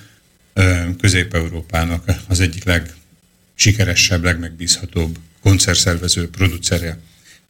[1.00, 7.00] Közép-Európának az egyik legsikeresebb, legmegbízhatóbb koncertszervező, producere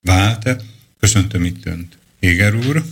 [0.02, 0.64] vált.
[1.00, 2.84] Köszöntöm itt Önt, Héger úr.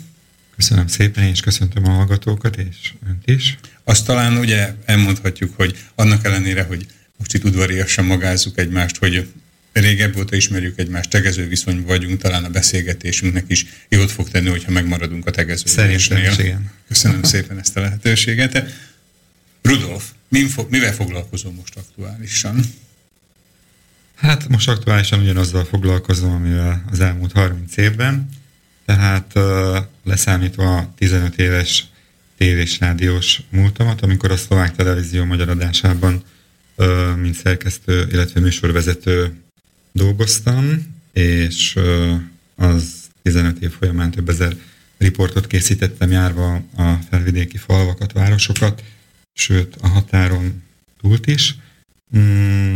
[0.61, 3.57] Köszönöm szépen, és köszöntöm a hallgatókat, és Önt is.
[3.83, 6.85] Azt talán ugye elmondhatjuk, hogy annak ellenére, hogy
[7.17, 9.27] most itt udvariasan magázzuk egymást, hogy
[9.73, 14.71] régebb óta ismerjük egymást, tegező viszonyban vagyunk, talán a beszélgetésünknek is jót fog tenni, hogyha
[14.71, 16.33] megmaradunk a tegeződésnél.
[16.39, 16.71] igen.
[16.87, 18.65] Köszönöm szépen ezt a lehetőséget.
[19.61, 20.11] Rudolf,
[20.69, 22.59] mivel foglalkozom most aktuálisan?
[24.15, 28.29] Hát most aktuálisan ugyanazzal foglalkozom, amivel az elmúlt 30 évben,
[28.95, 29.39] tehát
[30.03, 31.85] leszámítva a 15 éves
[32.37, 36.23] tévés rádiós múltamat, amikor a szlovák televízió magyar adásában
[37.15, 39.33] mint szerkesztő, illetve műsorvezető
[39.91, 41.79] dolgoztam, és
[42.55, 44.55] az 15 év folyamán több ezer
[44.97, 48.83] riportot készítettem járva a felvidéki falvakat, városokat,
[49.33, 50.63] sőt a határon
[51.01, 51.55] túlt is.
[52.17, 52.75] Mm,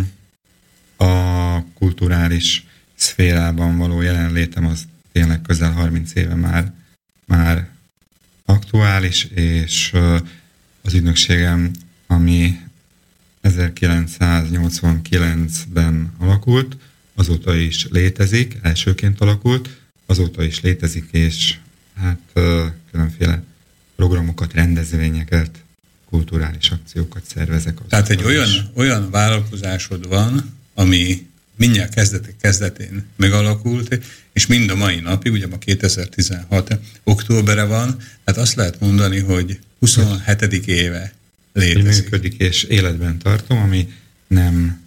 [0.97, 6.71] a kulturális szférában való jelenlétem az tényleg közel 30 éve már,
[7.25, 7.69] már
[8.45, 9.93] aktuális, és
[10.81, 11.71] az ügynökségem,
[12.07, 12.59] ami
[13.43, 16.77] 1989-ben alakult,
[17.13, 19.69] azóta is létezik, elsőként alakult,
[20.05, 21.57] azóta is létezik, és
[21.95, 22.19] hát
[22.91, 23.43] különféle
[23.95, 25.63] programokat, rendezvényeket,
[26.09, 27.77] kulturális akciókat szervezek.
[27.87, 33.99] Tehát egy olyan, olyan vállalkozásod van, ami mindjárt kezdetek kezdetén megalakult,
[34.33, 39.59] és mind a mai napig, ugye ma 2016 októbere van, tehát azt lehet mondani, hogy
[39.79, 40.41] 27.
[40.67, 41.13] éve
[41.53, 42.03] létezik.
[42.03, 43.93] működik és életben tartom, ami
[44.27, 44.81] nem,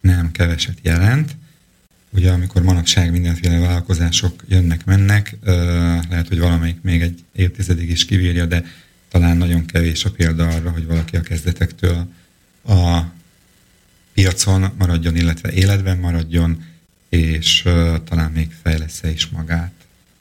[0.00, 1.36] nem keveset jelent.
[2.10, 5.36] Ugye amikor manapság mindenféle vállalkozások jönnek-mennek,
[6.10, 8.64] lehet, hogy valamelyik még egy évtizedig is kivírja, de
[9.08, 12.08] talán nagyon kevés a példa arra, hogy valaki a kezdetektől
[12.64, 13.00] a
[14.16, 16.64] piacon maradjon, illetve életben maradjon,
[17.08, 17.62] és
[18.04, 19.72] talán még fejlesz is magát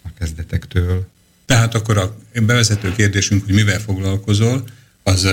[0.03, 1.07] a kezdetektől.
[1.45, 4.63] Tehát akkor a bevezető kérdésünk, hogy mivel foglalkozol,
[5.03, 5.29] az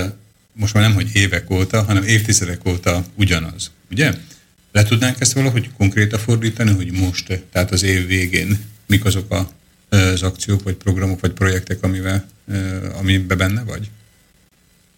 [0.52, 3.70] most már nem, hogy évek óta, hanem évtizedek óta ugyanaz.
[3.90, 4.14] Ugye?
[4.72, 9.50] Le tudnánk ezt valahogy konkrétan fordítani, hogy most, tehát az év végén mik azok a,
[9.96, 12.28] az akciók, vagy programok, vagy projektek, amivel,
[12.98, 13.90] amiben benne vagy?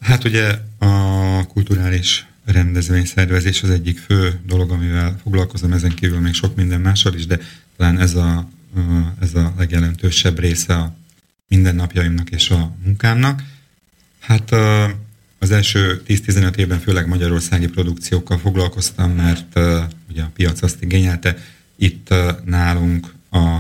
[0.00, 6.56] Hát ugye a kulturális rendezvényszervezés az egyik fő dolog, amivel foglalkozom, ezen kívül még sok
[6.56, 7.38] minden mással is, de
[7.76, 8.48] talán ez a,
[9.20, 10.96] ez a legjelentősebb része a
[11.48, 13.42] mindennapjaimnak és a munkámnak.
[14.20, 14.52] Hát
[15.38, 19.58] az első 10-15 évben főleg magyarországi produkciókkal foglalkoztam, mert
[20.10, 21.36] ugye a piac azt igényelte.
[21.76, 22.14] Itt
[22.44, 23.58] nálunk a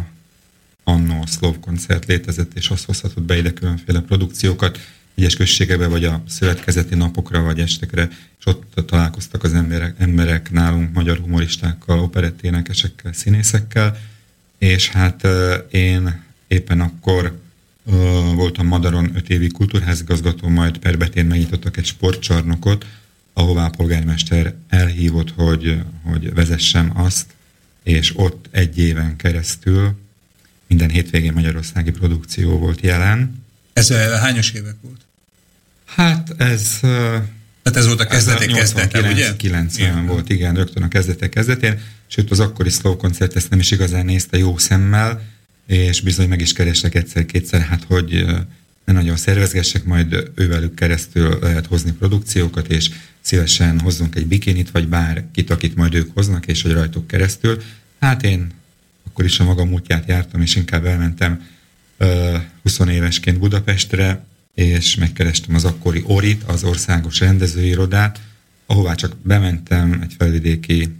[0.84, 4.78] annó szlov koncert létezett, és azt hozhatott be ide különféle produkciókat,
[5.14, 8.08] egyes községekbe, vagy a szövetkezeti napokra, vagy estekre,
[8.38, 13.96] és ott találkoztak az emberek, emberek nálunk magyar humoristákkal, operetténekesekkel, színészekkel,
[14.58, 15.26] és hát
[15.70, 17.38] én éppen akkor
[18.34, 22.86] voltam Madaron öt évi kultúrházigazgató, majd Perbetén megnyitottak egy sportcsarnokot,
[23.32, 27.26] ahová a polgármester elhívott, hogy, hogy vezessem azt,
[27.82, 29.94] és ott egy éven keresztül
[30.66, 33.43] minden hétvégén magyarországi produkció volt jelen.
[33.74, 35.00] Ez hányos évek volt?
[35.84, 36.80] Hát ez...
[37.64, 39.36] Hát ez volt a kezdetek kezdete, ugye?
[39.36, 40.06] 90 igen.
[40.06, 44.04] volt, igen, rögtön a kezdetek kezdetén, sőt az akkori slow koncert ezt nem is igazán
[44.04, 45.22] nézte jó szemmel,
[45.66, 48.24] és bizony meg is kerestek egyszer-kétszer, hát hogy
[48.84, 54.88] ne nagyon szervezgessek, majd ővelük keresztül lehet hozni produkciókat, és szívesen hozzunk egy bikinit, vagy
[54.88, 57.62] bár kit, akit majd ők hoznak, és hogy rajtuk keresztül.
[58.00, 58.50] Hát én
[59.06, 61.46] akkor is a magam útját jártam, és inkább elmentem
[62.62, 64.24] 20 évesként Budapestre,
[64.54, 68.20] és megkerestem az akkori Orit, az országos rendezőirodát,
[68.66, 70.94] ahová csak bementem egy felvidéki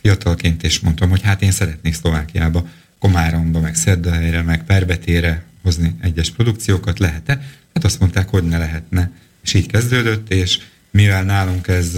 [0.00, 6.30] fiatalként, és mondtam, hogy hát én szeretnék Szlovákiába Komáromba, meg Szerdahelyre, meg Perbetére hozni egyes
[6.30, 7.42] produkciókat, lehet-e?
[7.74, 9.10] Hát azt mondták, hogy ne lehetne.
[9.42, 10.58] És így kezdődött, és
[10.90, 11.92] mivel nálunk ez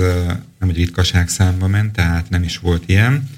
[0.59, 3.29] nem egy ritkaság számba ment, tehát nem is volt ilyen,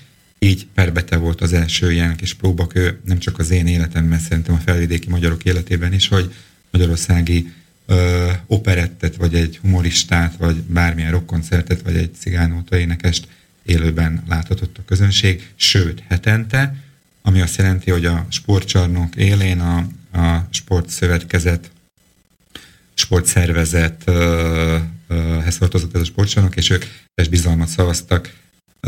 [0.43, 4.59] így perbete volt az első ilyen kis próbakő, nem csak az én életemben, szerintem a
[4.59, 6.35] felvidéki magyarok életében is, hogy
[6.71, 7.53] magyarországi
[7.87, 13.29] ö, operettet, vagy egy humoristát, vagy bármilyen rockkoncertet, vagy egy cigánóta énekest
[13.63, 16.77] élőben láthatott a közönség, sőt, hetente,
[17.23, 19.77] ami azt jelenti, hogy a sportcsarnok élén a,
[20.19, 21.71] a sportszövetkezet,
[22.95, 26.85] sportszervezethez tartozott ez a sportcsarnok, és ők
[27.15, 28.41] és bizalmat szavaztak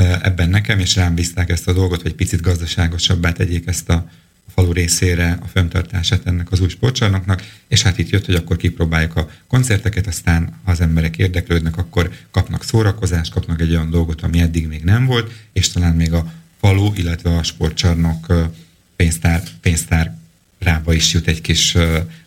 [0.02, 4.10] ebben nekem, és rám bízták ezt a dolgot, hogy picit gazdaságosabbá tegyék ezt a
[4.54, 9.16] falu részére a fenntartását ennek az új sportcsarnoknak, és hát itt jött, hogy akkor kipróbáljuk
[9.16, 14.40] a koncerteket, aztán ha az emberek érdeklődnek, akkor kapnak szórakozást, kapnak egy olyan dolgot, ami
[14.40, 18.50] eddig még nem volt, és talán még a falu, illetve a sportcsarnok
[18.96, 20.16] pénztár, pénztár
[20.58, 21.76] rába is jut egy kis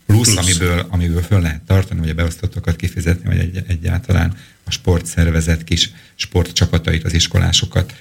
[0.07, 0.45] plusz, plusz.
[0.45, 5.91] Amiből, amiből föl lehet tartani, vagy a beosztottakat kifizetni, vagy egy, egyáltalán a sportszervezet kis
[6.15, 7.93] sportcsapatait, az iskolásokat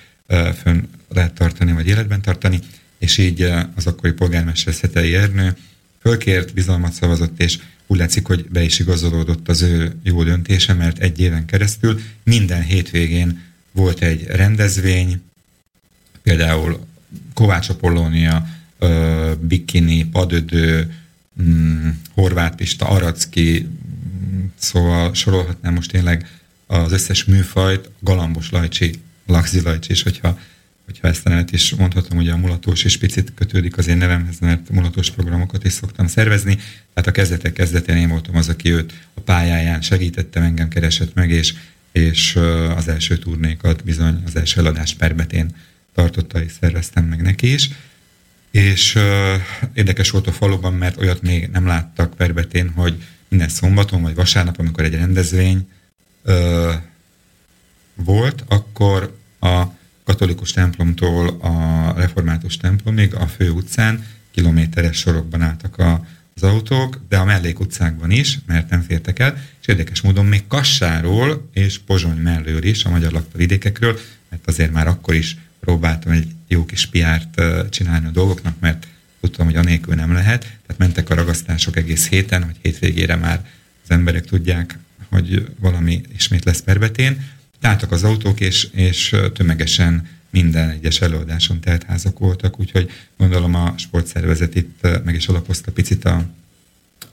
[0.62, 2.58] fönn lehet tartani, vagy életben tartani,
[2.98, 3.42] és így
[3.74, 5.56] az akkori polgármester Szetei Ernő
[6.00, 10.98] fölkért, bizalmat szavazott, és úgy látszik, hogy be is igazolódott az ő jó döntése, mert
[10.98, 13.42] egy éven keresztül minden hétvégén
[13.72, 15.22] volt egy rendezvény,
[16.22, 16.86] például
[17.34, 18.46] Kovács Apollónia,
[19.40, 20.94] Bikini, Padödő,
[21.42, 26.26] mm, Horváth Pista, Aracki, mm, szóval sorolhatnám most tényleg
[26.66, 28.94] az összes műfajt, Galambos Lajcsi,
[29.26, 30.38] Laxi Lajcsi, és hogyha,
[30.84, 34.38] hogyha ezt a nevet is mondhatom, ugye a mulatós is picit kötődik az én nevemhez,
[34.38, 36.54] mert mulatós programokat is szoktam szervezni,
[36.94, 41.30] tehát a kezdetek kezdetén én voltam az, aki őt a pályáján segítettem, engem keresett meg,
[41.30, 41.54] és,
[41.92, 42.36] és
[42.76, 45.54] az első turnékat bizony az első eladás perbetén
[45.94, 47.70] tartotta és szerveztem meg neki is.
[48.50, 49.02] És uh,
[49.74, 54.58] érdekes volt a faluban, mert olyat még nem láttak perbetén, hogy minden szombaton vagy vasárnap,
[54.58, 55.68] amikor egy rendezvény
[56.24, 56.72] uh,
[57.94, 59.64] volt, akkor a
[60.04, 67.16] katolikus templomtól a református templomig a fő utcán kilométeres sorokban álltak a, az autók, de
[67.16, 72.64] a mellékutcákban is, mert nem fértek el, és érdekes módon még Kassáról és Pozsony mellől
[72.64, 75.36] is, a magyar lakta vidékekről, mert azért már akkor is
[75.66, 78.86] próbáltam egy jó kis piárt csinálni a dolgoknak, mert
[79.20, 80.40] tudtam, hogy anélkül nem lehet.
[80.40, 83.46] Tehát mentek a ragasztások egész héten, hogy hétvégére már
[83.84, 84.78] az emberek tudják,
[85.10, 87.24] hogy valami ismét lesz perbetén.
[87.60, 94.54] Táltak az autók, és, és tömegesen minden egyes előadáson házak voltak, úgyhogy gondolom a sportszervezet
[94.54, 96.24] itt meg is alapozta picit a,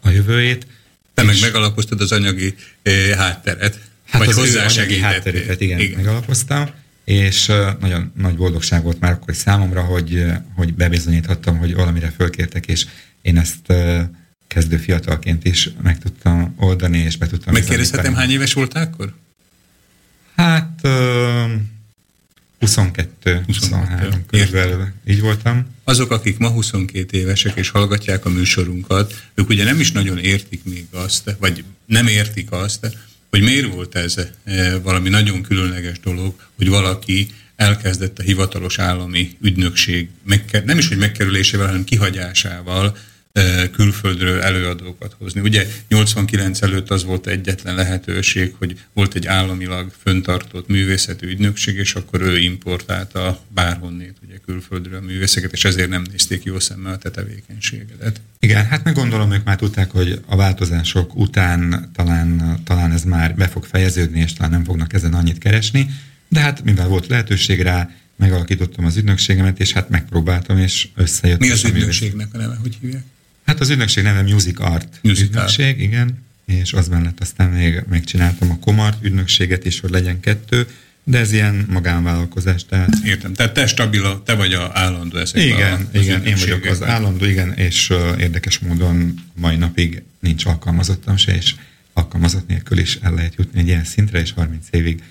[0.02, 0.68] a jövőjét.
[1.14, 3.80] Te meg megalapoztad az anyagi eh, hátteret.
[4.06, 4.62] Hát vagy az hozzá
[5.02, 6.70] hátterét, igen, igen, megalapoztam
[7.04, 10.26] és nagyon nagy boldogság volt már akkor számomra, hogy,
[10.56, 12.86] hogy bebizonyíthattam, hogy valamire fölkértek, és
[13.22, 13.74] én ezt
[14.48, 17.54] kezdő fiatalként is meg tudtam oldani, és be tudtam...
[17.54, 19.14] Megkérdezhetem, hány éves voltál akkor?
[20.36, 20.88] Hát
[22.60, 25.66] 22, 23 körülbelül így voltam.
[25.84, 30.64] Azok, akik ma 22 évesek és hallgatják a műsorunkat, ők ugye nem is nagyon értik
[30.64, 32.98] még azt, vagy nem értik azt,
[33.34, 39.38] hogy miért volt ez eh, valami nagyon különleges dolog, hogy valaki elkezdett a hivatalos állami
[39.42, 40.10] ügynökség,
[40.66, 42.98] nem is, hogy megkerülésével, hanem kihagyásával
[43.72, 45.42] külföldről előadókat hozni.
[45.42, 51.96] Ugye 89 előtt az volt egyetlen lehetőség, hogy volt egy államilag föntartott művészeti ügynökség, és
[51.96, 56.98] akkor ő importálta bárhonnét ugye külföldről a művészeket, és ezért nem nézték jó szemmel a
[56.98, 58.22] te tevékenységedet.
[58.40, 63.36] Igen, hát meg gondolom, ők már tudták, hogy a változások után talán, talán ez már
[63.36, 65.90] be fog fejeződni, és talán nem fognak ezen annyit keresni,
[66.28, 71.40] de hát mivel volt lehetőség rá, megalakítottam az ügynökségemet, és hát megpróbáltam, és összejött.
[71.40, 73.04] Mi az ügynökségnek a neve, hogy hívják?
[73.46, 75.80] Hát az ügynökség neve Music Art Music ügynökség, Art.
[75.80, 80.68] igen, és az mellett aztán még megcsináltam a Komart ügynökséget is, hogy legyen kettő,
[81.04, 82.66] de ez ilyen magánvállalkozás.
[82.66, 82.90] Tehát...
[83.04, 86.84] Értem, tehát te stabil, te vagy a állandó ezekben Igen, a, igen, én vagyok az
[86.84, 91.56] állandó, igen, és uh, érdekes módon mai napig nincs alkalmazottam se, és
[91.94, 95.04] alkalmazott nélkül is el lehet jutni egy ilyen szintre, és 30 évig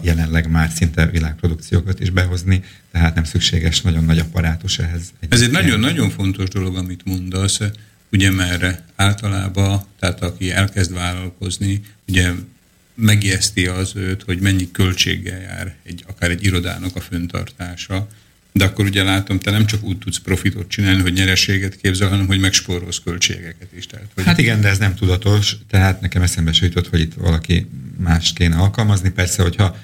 [0.00, 5.12] jelenleg már szinte világprodukciókat is behozni, tehát nem szükséges nagyon nagy apparátus ehhez.
[5.28, 7.58] Ez egy nagyon-nagyon fontos dolog, amit mondasz,
[8.12, 12.32] ugye mert általában, tehát aki elkezd vállalkozni, ugye
[12.94, 18.08] megijeszti az őt, hogy mennyi költséggel jár egy, akár egy irodának a föntartása,
[18.56, 22.26] de akkor ugye látom, te nem csak úgy tudsz profitot csinálni, hogy nyereséget képzel, hanem
[22.26, 23.86] hogy megspórolsz költségeket is.
[23.86, 24.24] Tehát, hogy...
[24.24, 27.66] Hát igen, de ez nem tudatos, tehát nekem eszembe se jutott, hogy itt valaki
[27.98, 29.10] más kéne alkalmazni.
[29.10, 29.76] Persze, hogyha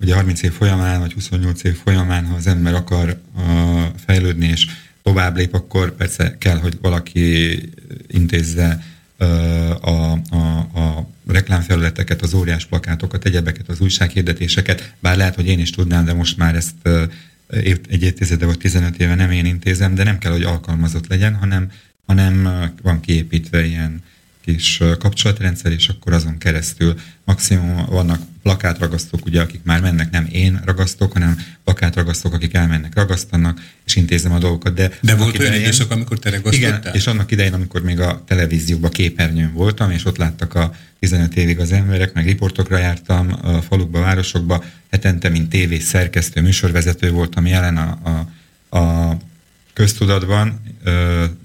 [0.00, 4.66] ugye 30 év folyamán, vagy 28 év folyamán, ha az ember akar uh, fejlődni és
[5.02, 7.58] tovább lép, akkor persze kell, hogy valaki
[8.08, 8.84] intézze
[9.18, 9.28] uh,
[9.88, 15.70] a, a, a reklámfelületeket, az óriás plakátokat, egyebeket, az újsághirdetéseket, bár lehet, hogy én is
[15.70, 16.88] tudnám, de most már ezt
[17.88, 21.70] egy évtizede vagy 15 éve nem én intézem, de nem kell, hogy alkalmazott legyen, hanem,
[22.06, 22.48] hanem
[22.82, 24.02] van kiépítve ilyen
[24.44, 30.60] kis kapcsolatrendszer, és akkor azon keresztül maximum vannak plakátragasztók, ugye, akik már mennek, nem én
[30.64, 34.74] ragasztok, hanem plakátragasztók, akik elmennek, ragasztanak, és intézem a dolgokat.
[34.74, 36.78] De, de volt olyan időszak, amikor te ragasztottál?
[36.78, 41.36] Igen, és annak idején, amikor még a televízióban képernyőn voltam, és ott láttak a 15
[41.36, 47.46] évig az emberek, meg riportokra jártam a falukba, városokba, hetente, mint tévés szerkesztő, műsorvezető voltam
[47.46, 47.98] jelen a,
[48.70, 49.16] a, a
[49.72, 50.60] köztudatban,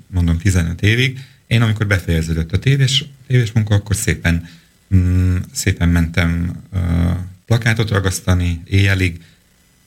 [0.07, 1.19] mondom 15 évig,
[1.49, 4.49] én amikor befejeződött a tévés, tévés munka, akkor szépen,
[4.95, 6.81] mm, szépen mentem uh,
[7.45, 9.21] plakátot ragasztani éjjelig,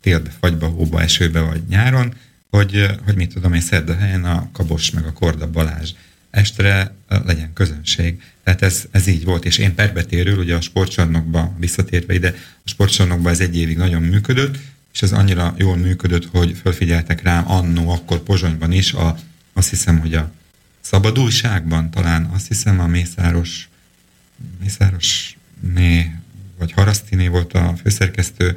[0.00, 2.14] télbe, fagyba, hóba, esőbe vagy nyáron,
[2.50, 3.62] hogy, hogy mit tudom én,
[3.98, 5.90] helyen a Kabos meg a Korda Balázs
[6.30, 8.22] estre legyen közönség.
[8.44, 12.34] Tehát ez, ez így volt, és én perbetérül, ugye a sportcsarnokba visszatérve ide,
[12.64, 14.58] a sportcsarnokba ez egy évig nagyon működött,
[14.92, 19.18] és ez annyira jól működött, hogy felfigyeltek rám annó, akkor Pozsonyban is, a,
[19.52, 20.32] azt hiszem, hogy a
[20.82, 23.68] szabadulságban talán azt hiszem a Mészáros,
[24.60, 25.36] Mészáros
[25.74, 26.14] né,
[26.58, 28.56] vagy Harasztiné volt a főszerkesztő,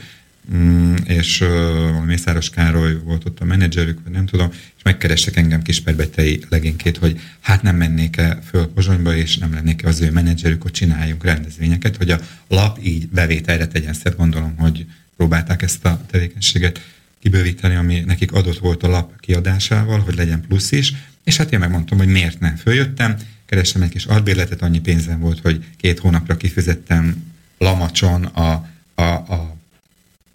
[0.53, 5.61] mm, és uh, Mészáros Károly volt ott a menedzserük, vagy nem tudom, és megkerestek engem
[5.61, 10.71] Kisperbetei legénkét, hogy hát nem mennék-e föl Pozsonyba, és nem lennék-e az ő menedzserük, hogy
[10.71, 14.86] csináljunk rendezvényeket, hogy a lap így bevételre tegyen szert, gondolom, hogy
[15.17, 16.82] próbálták ezt a tevékenységet
[17.19, 20.93] kibővíteni, ami nekik adott volt a lap kiadásával, hogy legyen plusz is,
[21.26, 22.55] és hát én megmondtam, hogy miért nem.
[22.55, 29.01] Följöttem, kerestem egy kis albérletet, annyi pénzem volt, hogy két hónapra kifizettem Lamacson a, a,
[29.01, 29.55] a,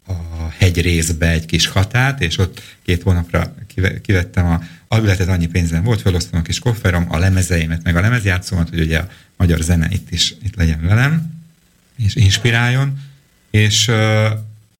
[0.07, 3.55] a hegyrészbe egy kis hatát, és ott két hónapra
[4.03, 8.68] kivettem a albérletet, annyi pénzem volt, felosztom a kis kofferom, a lemezeimet, meg a lemezjátszómat,
[8.68, 11.43] hogy ugye a magyar zene itt is itt legyen velem,
[11.97, 13.01] és inspiráljon,
[13.51, 13.91] és,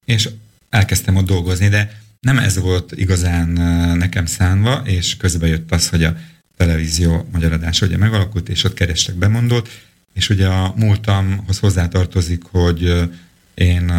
[0.05, 0.29] és
[0.71, 3.49] elkezdtem ott dolgozni, de nem ez volt igazán
[3.97, 6.16] nekem szánva, és közben jött az, hogy a
[6.57, 9.68] televízió magyar adása ugye megalakult, és ott kerestek bemondót,
[10.12, 13.09] és ugye a múltamhoz hozzátartozik, hogy
[13.55, 13.93] én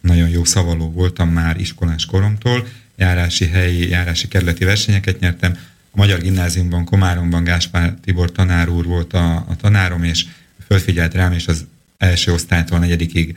[0.00, 5.58] nagyon jó szavaló voltam már iskolás koromtól, járási helyi, járási kerületi versenyeket nyertem.
[5.90, 10.26] A Magyar Gimnáziumban, Komáromban Gáspár Tibor tanár úr volt a, a tanárom, és
[10.66, 11.64] fölfigyelt rám, és az
[11.98, 13.36] első osztálytól negyedikig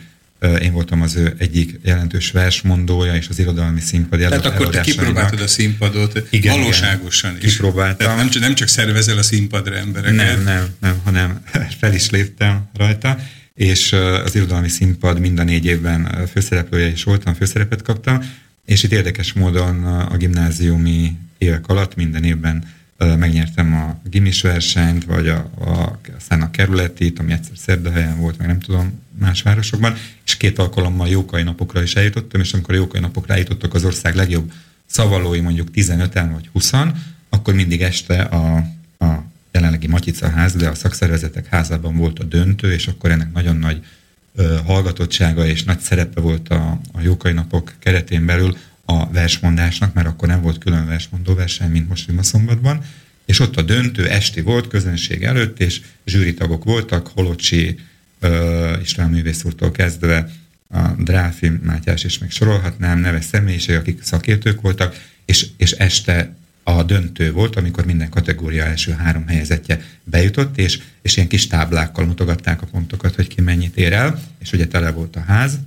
[0.61, 5.41] én voltam az ő egyik jelentős versmondója, és az irodalmi színpad Tehát akkor te kipróbáltad
[5.41, 7.55] a színpadot igen, valóságosan igen, is.
[7.55, 7.97] Kipróbáltam.
[7.97, 10.15] Tehát nem, nem csak szervezel a színpadra embereket.
[10.15, 11.41] Nem, nem, nem, hanem
[11.79, 13.17] fel is léptem rajta,
[13.53, 18.21] és az irodalmi színpad mind a négy évben főszereplője is voltam, főszerepet kaptam,
[18.65, 22.63] és itt érdekes módon a gimnáziumi évek alatt minden évben
[22.97, 28.47] megnyertem a gimis versenyt, vagy a, a, aztán a kerületit, ami egyszer Szerdahelyen volt, meg
[28.47, 29.95] nem tudom, más városokban,
[30.25, 34.15] és két alkalommal jókai napokra is eljutottam, és amikor a jókai napokra eljutottak az ország
[34.15, 34.51] legjobb
[34.85, 36.71] szavalói, mondjuk 15-en vagy 20
[37.29, 38.55] akkor mindig este a,
[38.97, 43.55] a jelenlegi Matica ház, de a szakszervezetek házában volt a döntő, és akkor ennek nagyon
[43.55, 43.85] nagy
[44.35, 48.57] ö, hallgatottsága és nagy szerepe volt a, a jókai napok keretén belül
[48.89, 52.83] a versmondásnak, mert akkor nem volt külön versmondó verseny, mint most szombatban,
[53.25, 57.79] és ott a döntő esti volt közönség előtt, és zsűritagok voltak, Holocsi
[58.21, 60.29] uh, István művész úrtól kezdve
[60.69, 66.83] a Dráfi Mátyás, és még sorolhatnám, neves személyiség, akik szakértők voltak, és, és este a
[66.83, 72.61] döntő volt, amikor minden kategória első három helyezettje bejutott, és, és ilyen kis táblákkal mutogatták
[72.61, 75.59] a pontokat, hogy ki mennyit ér el, és ugye tele volt a ház,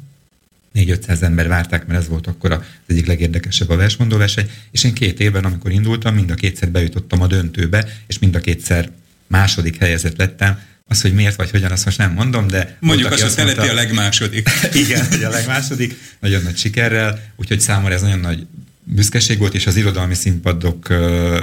[0.74, 4.94] 4-500 ember várták, mert ez volt akkor az egyik legérdekesebb a versmondó verseny, és én
[4.94, 8.90] két évben, amikor indultam, mind a kétszer bejutottam a döntőbe, és mind a kétszer
[9.26, 12.76] második helyezett lettem, az, hogy miért vagy hogyan, azt most nem mondom, de...
[12.80, 14.48] Mondjuk azt, hogy telepi a legmásodik.
[14.84, 18.46] igen, hogy a legmásodik, nagyon nagy sikerrel, úgyhogy számomra ez nagyon nagy
[18.84, 20.88] büszkeség volt, és az irodalmi színpadok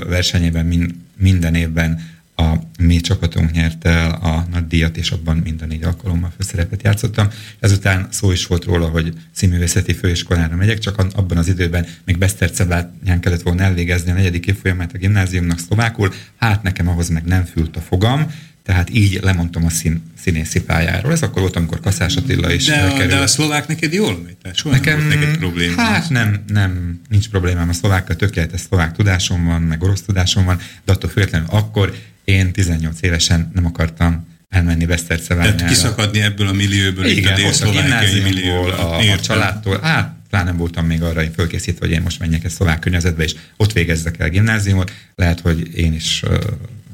[0.08, 5.84] versenyében minden évben a mi csapatunk nyerte el a nagy díjat, és abban minden négy
[5.84, 7.28] alkalommal főszerepet játszottam.
[7.60, 13.20] Ezután szó is volt róla, hogy színművészeti főiskolára megyek, csak abban az időben még Besztercebányán
[13.20, 17.78] kellett volna elvégezni a negyedik évfolyamát a gimnáziumnak szlovákul, hát nekem ahhoz meg nem fült
[17.78, 18.32] a fogam,
[18.68, 21.12] tehát így lemondtam a szín, színészi pályáról.
[21.12, 24.36] Ez akkor volt, amikor Kaszás Attila is de, a, de a szlovák neked jól megy?
[24.42, 25.82] Tehát soha Nekem, nem volt neked probléma?
[25.82, 30.60] Hát nem, nem, nincs problémám a szlovákkal, tökéletes szlovák tudásom van, meg orosz tudásom van,
[30.86, 35.56] de attól függetlenül akkor én 18 évesen nem akartam elmenni Beszterceványára.
[35.56, 40.46] Tehát kiszakadni ebből a millióból, Igen, itt a, a gimnáziumból, a, a családtól, hát talán
[40.46, 43.74] nem voltam még arra én fölkészítve, hogy én most menjek egy szlovák környezetbe, és ott
[43.74, 44.92] végezzek el gimnáziumot.
[45.16, 46.24] Lehet, hogy én is,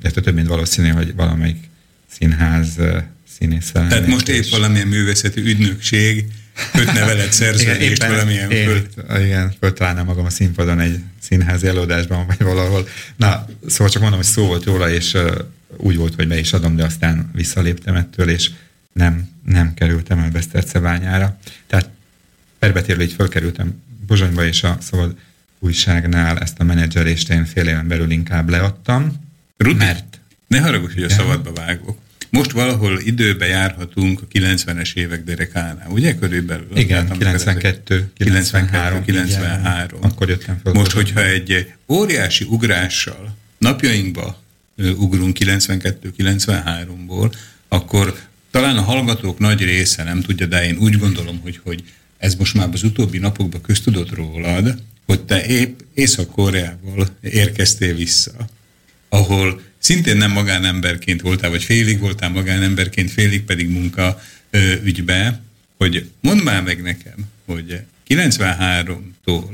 [0.03, 1.69] illetve több mint valószínű, hogy valamelyik
[2.11, 2.79] színház
[3.39, 3.87] színésszel.
[3.87, 6.25] Tehát most épp valamilyen művészeti ügynökség
[6.71, 8.87] kötne veled szerződést igen, valamilyen én, föl...
[9.23, 12.87] Igen, föltalálnám magam a színpadon egy színházi előadásban, vagy valahol.
[13.15, 15.31] Na, szóval csak mondom, hogy szó volt róla, és uh,
[15.77, 18.49] úgy volt, hogy be is adom, de aztán visszaléptem ettől, és
[18.93, 21.37] nem, nem kerültem el Besztercebányára.
[21.67, 21.89] Tehát
[22.59, 25.15] perbetérve így fölkerültem Bozsonyba, és a Szabad
[25.59, 29.22] újságnál ezt a menedzserést én fél éven belül inkább leadtam.
[29.63, 30.19] Rudi, mert...
[30.47, 31.97] ne haragudj, hogy a szabadba vágok.
[32.29, 36.77] Most valahol időbe járhatunk a 90-es évek derekánál, ugye körülbelül?
[36.77, 39.03] Igen, 92, 93.
[39.03, 39.59] 93.
[39.59, 40.73] Igen, akkor jöttem fel.
[40.73, 44.41] Most, hogyha egy óriási ugrással napjainkba
[44.77, 47.33] ugrunk 92-93-ból,
[47.67, 48.19] akkor
[48.51, 51.83] talán a hallgatók nagy része nem tudja, de én úgy gondolom, hogy, hogy
[52.17, 58.31] ez most már az utóbbi napokban köztudott rólad, hogy te épp Észak-Koreából érkeztél vissza,
[59.13, 65.41] ahol szintén nem magánemberként voltál, vagy félig voltál magánemberként, félig pedig munka ö, ügybe,
[65.77, 69.53] hogy mondd már meg nekem, hogy 93-tól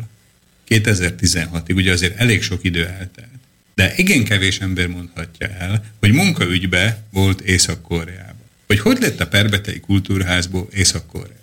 [0.70, 3.40] 2016-ig, ugye azért elég sok idő eltelt,
[3.76, 8.48] de igen kevés ember mondhatja el, hogy munkaügybe volt Észak-Koreában.
[8.68, 11.38] Hogy hogy lett a Perbetei Kultúrházból Észak-Korea?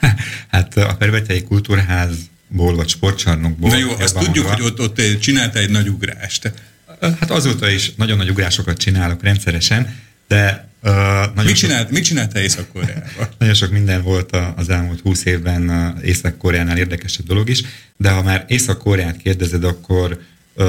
[0.48, 3.70] Hát a Perbetei Kultúrházból, vagy sportcsarnokból.
[3.70, 6.52] Na jó, azt tudjuk, hogy ott, ott csinálta egy nagy ugrást.
[7.00, 9.94] Hát azóta is nagyon nagy ugrásokat csinálok rendszeresen,
[10.28, 10.90] de uh,
[11.34, 13.28] nagyon mit, csinált, mit csináltál Észak-Koreában?
[13.38, 17.62] nagyon sok minden volt az elmúlt húsz évben Észak-Koreánál érdekesebb dolog is,
[17.96, 20.20] de ha már Észak-Koreát kérdezed, akkor
[20.54, 20.66] uh,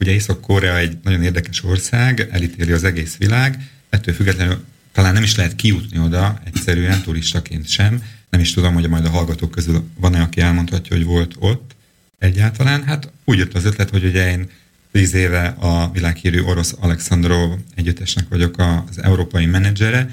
[0.00, 3.58] ugye Észak-Korea egy nagyon érdekes ország, elítéli az egész világ,
[3.90, 8.02] ettől függetlenül talán nem is lehet kijutni oda egyszerűen turistaként sem.
[8.30, 11.74] Nem is tudom, hogy majd a hallgatók közül van-e, aki elmondhatja, hogy volt ott
[12.18, 12.84] egyáltalán.
[12.84, 14.50] Hát úgy jött az ötlet, hogy ugye én
[14.92, 20.10] tíz éve a világhírű orosz Alexandrov együttesnek vagyok az európai menedzsere.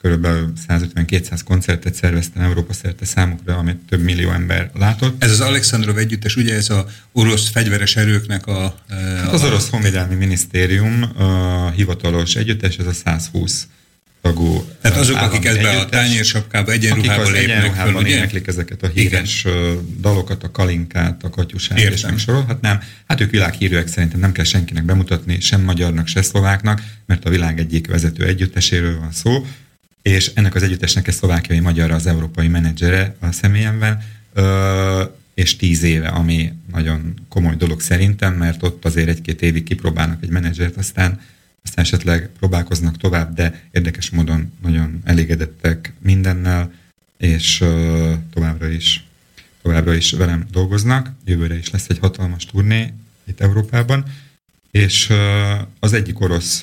[0.00, 5.22] Körülbelül 150-200 koncertet szerveztem Európa szerte számukra, amit több millió ember látott.
[5.22, 8.74] Ez az Alexandrov együttes, ugye ez a orosz fegyveres erőknek a...
[8.88, 13.66] Hát az orosz honvédelmi minisztérium a hivatalos együttes, ez a 120
[14.20, 19.44] tagú Tehát azok, akik ebbe a tányérsapkába egyenruhában lépnek egyenruhában föl, éneklik ezeket a híres
[19.44, 19.78] Igen.
[20.00, 21.94] dalokat, a kalinkát, a katyusát, Értem.
[21.94, 22.80] és megsorolhatnám.
[23.06, 27.58] Hát ők világhírűek szerintem nem kell senkinek bemutatni, sem magyarnak, se szlováknak, mert a világ
[27.58, 29.46] egyik vezető együtteséről van szó,
[30.02, 34.02] és ennek az együttesnek egy szlovákiai magyar az európai menedzsere a személyemben,
[35.34, 40.30] és tíz éve, ami nagyon komoly dolog szerintem, mert ott azért egy-két évig kipróbálnak egy
[40.30, 41.20] menedzsert, aztán
[41.64, 46.72] aztán esetleg próbálkoznak tovább, de érdekes módon nagyon elégedettek mindennel,
[47.16, 47.64] és
[48.32, 49.06] továbbra is,
[49.62, 51.12] továbbra is velem dolgoznak.
[51.24, 52.92] Jövőre is lesz egy hatalmas turné
[53.24, 54.04] itt Európában,
[54.70, 55.12] és
[55.80, 56.62] az egyik orosz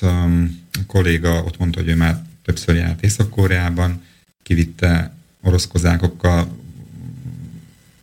[0.86, 4.02] kolléga ott mondta, hogy ő már többször járt Észak-Koreában,
[4.42, 6.56] kivitte orosz kozákokkal,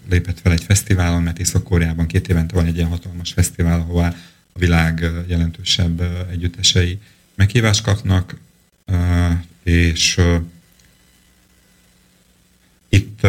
[0.10, 4.16] lépett fel egy fesztiválon, mert Észak-Koreában két évente van egy ilyen hatalmas fesztivál, ahová
[4.56, 6.02] a világ jelentősebb
[6.32, 7.00] együttesei
[7.36, 8.36] meghívást kapnak,
[9.64, 10.22] és
[12.90, 13.28] itt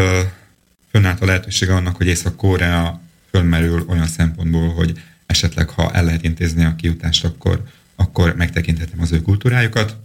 [0.90, 3.00] fönnállt a lehetősége annak, hogy Észak-Korea
[3.30, 7.64] fölmerül olyan szempontból, hogy esetleg ha el lehet intézni a kiutást, akkor,
[7.96, 9.96] akkor megtekinthetem az ő kultúrájukat.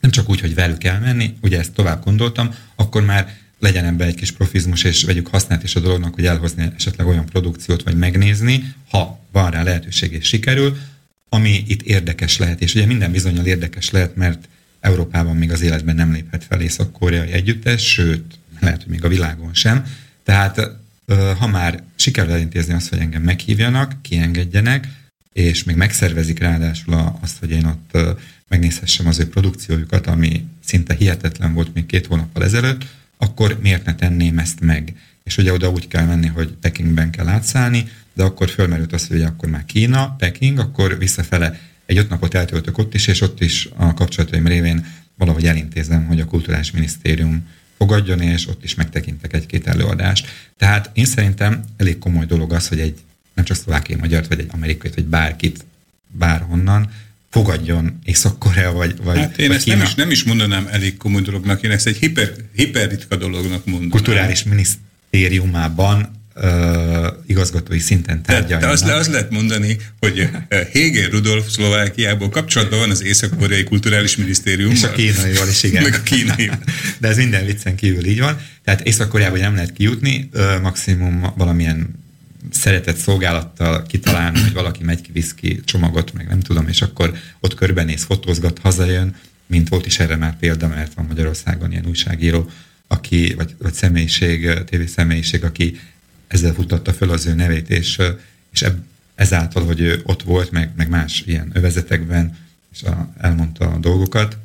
[0.00, 4.14] Nem csak úgy, hogy velük elmenni, ugye ezt tovább gondoltam, akkor már legyen ebbe egy
[4.14, 8.74] kis profizmus, és vegyük hasznát is a dolognak, hogy elhozni esetleg olyan produkciót, vagy megnézni,
[8.88, 10.76] ha van rá lehetőség és sikerül,
[11.28, 12.60] ami itt érdekes lehet.
[12.60, 14.48] És ugye minden bizonyal érdekes lehet, mert
[14.80, 19.54] Európában még az életben nem léphet fel észak-koreai együttes, sőt, lehet, hogy még a világon
[19.54, 19.84] sem.
[20.24, 20.70] Tehát
[21.38, 24.88] ha már sikerül elintézni azt, hogy engem meghívjanak, kiengedjenek,
[25.32, 27.98] és még megszervezik ráadásul azt, hogy én ott
[28.48, 32.84] megnézhessem az ő produkciójukat, ami szinte hihetetlen volt még két hónappal ezelőtt,
[33.22, 34.94] akkor miért ne tenném ezt meg?
[35.24, 39.22] És ugye oda úgy kell menni, hogy Pekingben kell átszállni, de akkor fölmerült az, hogy
[39.22, 43.68] akkor már Kína, Peking, akkor visszafele egy öt napot eltöltök ott is, és ott is
[43.76, 49.66] a kapcsolataim révén valahogy elintézem, hogy a Kulturális Minisztérium fogadjon, és ott is megtekintek egy-két
[49.66, 50.26] előadást.
[50.56, 52.98] Tehát én szerintem elég komoly dolog az, hogy egy
[53.34, 55.64] nem csak szlovákiai magyart, vagy egy amerikai, vagy bárkit,
[56.06, 56.90] bárhonnan
[57.32, 61.22] fogadjon Észak-Korea, vagy, vagy Hát én vagy ezt nem is, nem is mondanám elég komoly
[61.22, 63.90] dolognak, én ezt egy hiper, hiperritka dolognak mondanám.
[63.90, 68.64] Kulturális minisztériumában uh, igazgatói szinten tárgyalni.
[68.64, 70.28] De, de az, le, az lehet mondani, hogy
[70.72, 74.70] Hegel Rudolf Szlovákiából kapcsolatban van az Észak-Koreai Kulturális Minisztérium.
[74.70, 75.82] És a kínaival is, igen.
[75.82, 76.50] Meg a kínai.
[77.00, 78.38] De ez minden viccen kívül így van.
[78.64, 80.30] Tehát Észak-Koreába nem lehet kijutni,
[80.62, 82.01] maximum valamilyen
[82.52, 87.54] szeretett szolgálattal kitalálni, hogy valaki megy ki viszki csomagot, meg nem tudom, és akkor ott
[87.54, 89.14] körbenéz, fotózgat, hazajön,
[89.46, 92.50] mint volt is erre már példa, mert van Magyarországon ilyen újságíró,
[92.86, 95.80] aki, vagy, vagy személyiség, tévé személyiség, aki
[96.26, 97.98] ezzel futtatta föl az ő nevét, és,
[98.52, 98.78] és eb,
[99.14, 102.38] ezáltal, hogy ő ott volt, meg, meg más ilyen övezetekben,
[102.72, 104.36] és a, elmondta a dolgokat,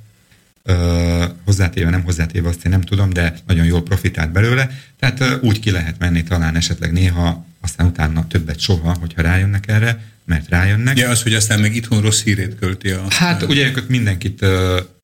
[0.70, 4.70] Uh, hozzátéve, nem hozzátéve, azt én nem tudom, de nagyon jól profitált belőle.
[5.00, 9.68] Tehát uh, úgy ki lehet menni talán esetleg néha, aztán utána többet soha, hogyha rájönnek
[9.68, 10.98] erre, mert rájönnek.
[10.98, 13.06] Ja, az, hogy aztán meg itthon rossz hírét költi a...
[13.10, 14.46] Hát ugye ők mindenkit,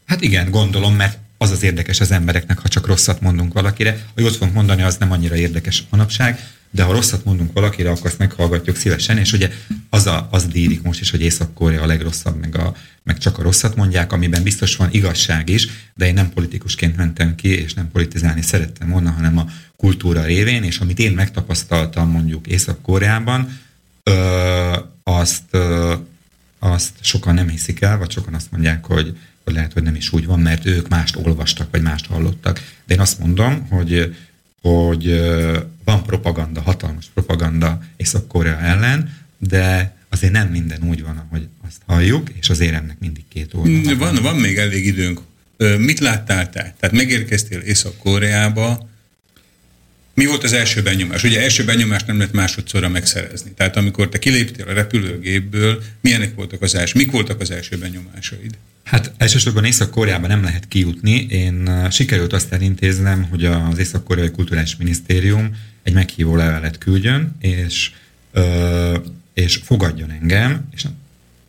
[0.06, 4.06] hát igen, gondolom, mert az az érdekes az embereknek, ha csak rosszat mondunk valakire.
[4.14, 6.40] Hogy ott fogunk mondani, az nem annyira érdekes manapság,
[6.74, 9.52] de ha rosszat mondunk valakire, akkor azt meghallgatjuk szívesen, és ugye
[9.90, 13.42] az, a, az dírik most is, hogy Észak-Korea a legrosszabb, meg, a, meg csak a
[13.42, 17.92] rosszat mondják, amiben biztos van igazság is, de én nem politikusként mentem ki, és nem
[17.92, 19.46] politizálni szerettem volna, hanem a
[19.78, 23.60] kultúra révén, és amit én megtapasztaltam mondjuk Észak-Koreában,
[24.04, 25.94] ö, azt, ö,
[26.60, 30.14] azt sokan nem hiszik el, vagy sokan azt mondják, hogy, hogy lehet, hogy nem is
[30.14, 32.62] úgy van, mert ők mást olvastak, vagy mást hallottak.
[32.86, 34.16] De én azt mondom, hogy
[34.64, 35.22] hogy
[35.84, 42.30] van propaganda, hatalmas propaganda Észak-Korea ellen, de azért nem minden úgy van, ahogy azt halljuk,
[42.40, 43.96] és azért ennek mindig két oldal.
[43.98, 45.22] Van, van még elég időnk.
[45.78, 46.76] Mit láttál te?
[46.80, 48.90] Tehát megérkeztél Észak-Koreába,
[50.14, 51.24] mi volt az első benyomás?
[51.24, 53.52] Ugye első benyomást nem lehet másodszorra megszerezni.
[53.52, 58.58] Tehát amikor te kiléptél a repülőgépből, milyenek voltak az első, mik voltak az első benyomásaid?
[58.84, 61.26] Hát elsősorban Észak-Koreában nem lehet kijutni.
[61.30, 67.92] Én sikerült azt elintéznem, hogy az Észak-Koreai Kulturális Minisztérium egy meghívó levelet küldjön, és,
[68.32, 68.98] ö,
[69.34, 70.86] és fogadjon engem, és,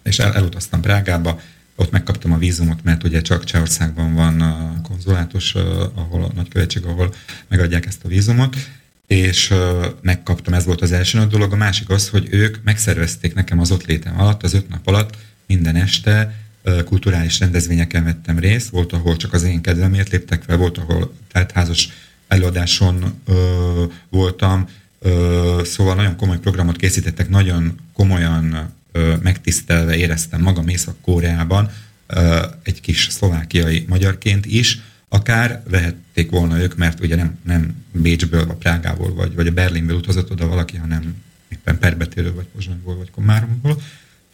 [0.03, 1.41] és el, elutaztam Prágába,
[1.76, 5.55] ott megkaptam a vízumot, mert ugye csak Csehországban van a konzulátus,
[5.95, 7.14] ahol a nagykövetség, ahol
[7.49, 8.57] megadják ezt a vízumot,
[9.07, 9.55] és
[10.01, 11.53] megkaptam, ez volt az első nagy dolog.
[11.53, 15.16] A másik az, hogy ők megszervezték nekem az ott létem alatt, az öt nap alatt
[15.47, 16.43] minden este
[16.84, 21.14] kulturális rendezvényeken vettem részt, volt, ahol csak az én kedvemért léptek fel, volt, ahol
[21.54, 21.88] házas
[22.28, 30.68] előadáson ö, voltam, ö, szóval nagyon komoly programot készítettek, nagyon komolyan ö, megtisztelve éreztem magam
[30.68, 31.70] Észak-Koreában,
[32.62, 38.56] egy kis szlovákiai magyarként is, akár vehették volna ők, mert ugye nem, nem Bécsből, vagy
[38.56, 43.82] Prágából, vagy, vagy a Berlinből utazott oda valaki, hanem éppen Perbetéről, vagy Pozsonyból, vagy Komáromból,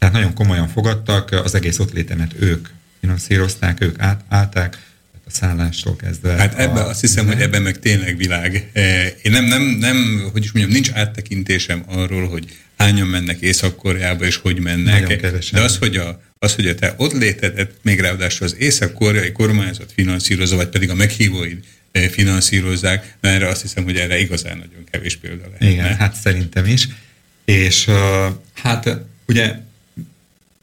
[0.01, 2.69] tehát nagyon komolyan fogadtak, az egész ott létemet ők
[3.01, 4.79] finanszírozták, ők át, állták,
[5.27, 6.33] a szállástól kezdve.
[6.33, 8.71] Hát ebben azt hiszem, hogy ebben meg tényleg világ.
[8.73, 14.25] E, én nem, nem, nem, hogy is mondjam, nincs áttekintésem arról, hogy hányan mennek Észak-Koreába,
[14.25, 15.21] és hogy mennek.
[15.51, 19.93] De az, hogy a, az, hogy a te ott létedet, még ráadásul az észak-koreai kormányzat
[19.93, 21.59] finanszírozza, vagy pedig a meghívóid
[21.93, 25.75] e, finanszírozzák, mert erre azt hiszem, hogy erre igazán nagyon kevés példa lehet.
[25.75, 26.89] Igen, hát szerintem is.
[27.45, 27.95] És uh,
[28.55, 29.55] hát ugye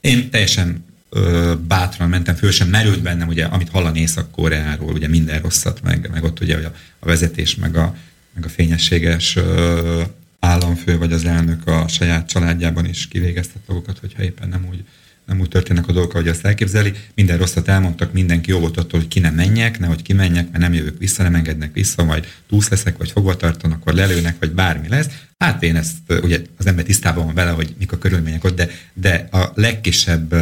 [0.08, 5.42] én teljesen ö, bátran mentem föl, sem merült bennem, ugye, amit hallani Észak-Koreáról, ugye minden
[5.42, 7.96] rosszat, meg, meg ott ugye a, a vezetés, meg a,
[8.34, 10.02] meg a fényességes ö,
[10.40, 14.84] államfő, vagy az elnök a saját családjában is kivégeztet dolgokat, hogyha éppen nem úgy,
[15.28, 16.94] nem úgy történnek a dolgok, ahogy azt elképzeli.
[17.16, 20.74] Minden rosszat elmondtak, mindenki jó volt attól, hogy ki nem menjek, nehogy kimenjek, mert nem
[20.74, 24.88] jövök vissza, nem engednek vissza, majd túsz leszek, vagy fogva tartanak, akkor lelőnek, vagy bármi
[24.88, 25.08] lesz.
[25.38, 28.70] Hát én ezt, ugye az ember tisztában van vele, hogy mik a körülmények ott, de,
[28.94, 30.36] de a legkisebb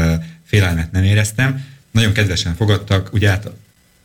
[0.43, 1.65] félelmet nem éreztem.
[1.91, 3.49] Nagyon kedvesen fogadtak, ugye hát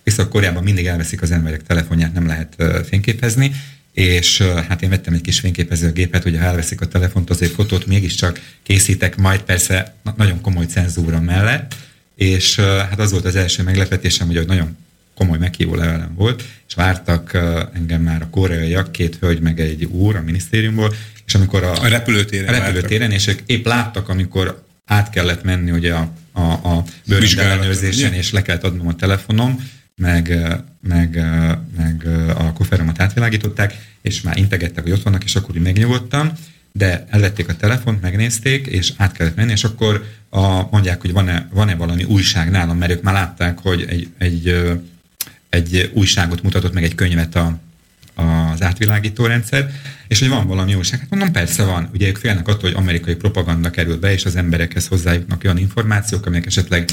[0.03, 2.57] Észak-Koreában mindig elveszik az emberek telefonját, nem lehet
[2.89, 3.53] fényképezni,
[3.93, 8.41] és hát én vettem egy kis fényképezőgépet, hogy ha elveszik a telefont, azért fotót mégiscsak
[8.63, 11.75] készítek, majd persze nagyon komoly cenzúra mellett,
[12.15, 14.77] és hát az volt az első meglepetésem, hogy nagyon
[15.15, 17.35] komoly meghívó levelem volt, és vártak
[17.73, 20.95] engem már a koreaiak, két hölgy meg egy úr a minisztériumból,
[21.27, 25.71] és amikor a, a repülőtéren, a repülőtéren és ők épp láttak, amikor át kellett menni
[25.71, 30.47] ugye a, a, a bőrvizsgálellenőrzésen, és le kellett adnom a telefonom, meg,
[30.81, 31.25] meg,
[31.77, 36.33] meg a kofferomat átvilágították, és már integettek, hogy ott vannak, és akkor úgy megnyugodtam,
[36.73, 41.49] de elvették a telefont, megnézték, és át kellett menni, és akkor a, mondják, hogy van-e,
[41.53, 44.71] van-e valami újság nálam, mert ők már látták, hogy egy, egy,
[45.49, 47.59] egy újságot mutatott meg egy könyvet a,
[48.15, 49.71] az átvilágító rendszer,
[50.09, 51.01] és hogy van valami újság.
[51.01, 51.89] Hát mondom, persze van.
[51.93, 56.27] Ugye ők félnek attól, hogy amerikai propaganda kerül be, és az emberekhez hozzájutnak olyan információk,
[56.27, 56.89] amelyek esetleg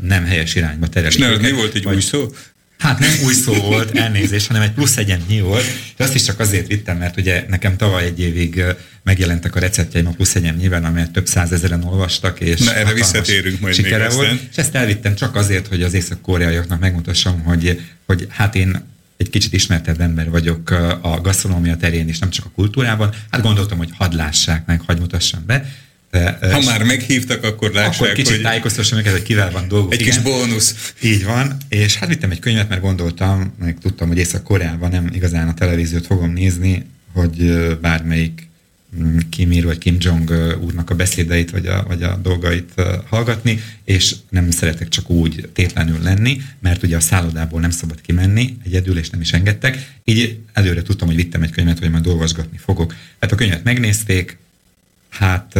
[0.00, 1.18] nem helyes irányba terelik.
[1.18, 2.32] És nem, mi volt egy vagy, új szó?
[2.78, 5.64] Hát nem új szó volt, elnézés, hanem egy plusz egyenlnyi volt.
[5.64, 8.64] És azt is csak azért vittem, mert ugye nekem tavaly egy évig
[9.02, 13.74] megjelentek a receptjeim a plusz egyenlyiben, amelyet több százezeren olvastak, és Na, erre visszatérünk majd
[13.74, 14.40] sikere még volt.
[14.50, 18.84] És ezt elvittem csak azért, hogy az észak-koreaiaknak megmutassam, hogy, hogy hát én
[19.16, 20.70] egy kicsit ismertebb ember vagyok
[21.02, 23.14] a gasztronómia terén, és nem csak a kultúrában.
[23.30, 25.72] Hát gondoltam, hogy hadd lássák meg, hadd mutassam be.
[26.10, 28.42] De, ha már meghívtak, akkor lássák, Akkor kicsit hogy...
[28.42, 29.92] tájékoztassam őket, hogy kivel van dolguk.
[29.92, 30.12] Egy igen.
[30.12, 30.92] kis bónusz.
[31.02, 35.48] Így van, és hát vittem egy könyvet, mert gondoltam, meg tudtam, hogy Észak-Koreában nem igazán
[35.48, 38.48] a televíziót fogom nézni, hogy bármelyik
[39.02, 42.72] mm, Kim Ir vagy Kim Jong úrnak a beszédeit vagy a, vagy a dolgait
[43.08, 48.56] hallgatni, és nem szeretek csak úgy tétlenül lenni, mert ugye a szállodából nem szabad kimenni
[48.64, 49.92] egyedül, és nem is engedtek.
[50.04, 52.94] Így előre tudtam, hogy vittem egy könyvet, hogy majd olvasgatni fogok.
[53.20, 54.38] Hát a könyvet megnézték,
[55.18, 55.54] Hát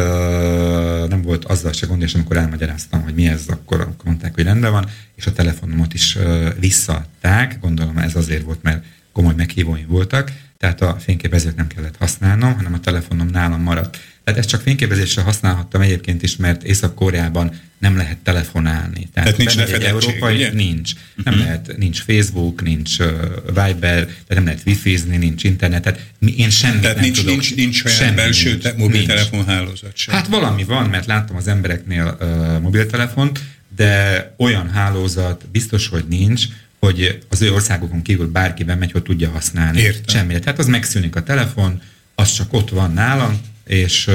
[1.08, 4.44] nem volt azzal se gond, és amikor elmagyaráztam, hogy mi ez, akkor, akkor mondták, hogy
[4.44, 6.18] rendben van, és a telefonomat is
[6.58, 7.58] visszaadták.
[7.60, 12.74] Gondolom ez azért volt, mert komoly meghívóim voltak, tehát a fényképezőt nem kellett használnom, hanem
[12.74, 13.98] a telefonom nálam maradt.
[14.24, 19.08] Tehát ezt csak fényképezésre használhattam egyébként is, mert Észak-Koreában nem lehet telefonálni.
[19.12, 20.52] Tehát, tehát nincs egy európai, ugye?
[20.52, 20.92] nincs.
[20.92, 21.24] Uh-huh.
[21.24, 23.06] Nem lehet, nincs Facebook, nincs uh,
[23.46, 26.00] Viber, tehát nem lehet wifi-zni, nincs internet, tehát
[26.36, 27.32] én semmit tehát nem nincs, tudok.
[27.32, 30.14] Nincs, nincs olyan semmi belső nincs, te, mobiltelefonhálózat sem.
[30.14, 33.40] Hát valami van, mert láttam az embereknél uh, mobiltelefont,
[33.76, 36.44] de olyan hálózat biztos, hogy nincs,
[36.78, 39.80] hogy az ő országokon kívül bárki bemegy, hogy tudja használni.
[39.80, 40.16] Értem.
[40.16, 40.38] Semmire.
[40.38, 41.82] Tehát az megszűnik a telefon,
[42.14, 44.14] az csak ott van nálam, és uh,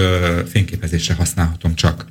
[0.50, 2.06] fényképezésre használhatom csak.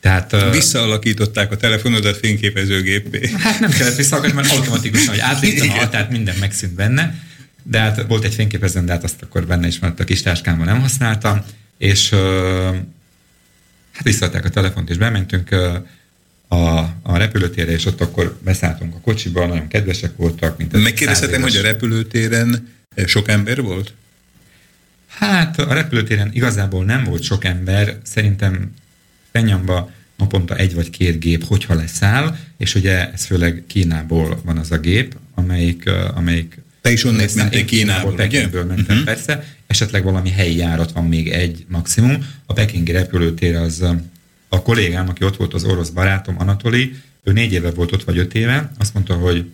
[0.00, 3.30] Tehát, Visszaalakították a telefonodat fényképezőgépé.
[3.38, 7.14] Hát nem kellett visszaalakítani, mert automatikusan, hogy átléptem a határt, minden megszűnt benne,
[7.62, 10.66] de hát volt egy fényképezőm, de hát azt akkor benne is mert a kis táskámban
[10.66, 11.44] nem használtam,
[11.78, 12.10] és
[13.92, 15.48] hát visszaadták a telefont, és bementünk
[16.48, 20.58] a, a repülőtérre, és ott akkor beszálltunk a kocsiba, nagyon kedvesek voltak.
[20.58, 22.68] Mint Megkérdezhetem, hogy a repülőtéren
[23.06, 23.92] sok ember volt?
[25.06, 28.74] Hát a repülőtéren igazából nem volt sok ember, szerintem
[29.32, 34.70] Fenyamba naponta egy vagy két gép, hogyha leszáll, és ugye ez főleg Kínából van az
[34.70, 39.04] a gép, amelyik, amelyik te is onnét mentél Kínából, Pekingből mentem, uh-huh.
[39.04, 39.44] persze.
[39.66, 42.26] Esetleg valami helyi járat van még egy maximum.
[42.46, 43.84] A pekingi repülőtér az
[44.54, 48.18] a kollégám, aki ott volt, az orosz barátom, Anatoli, ő négy éve volt ott, vagy
[48.18, 49.50] öt éve, azt mondta, hogy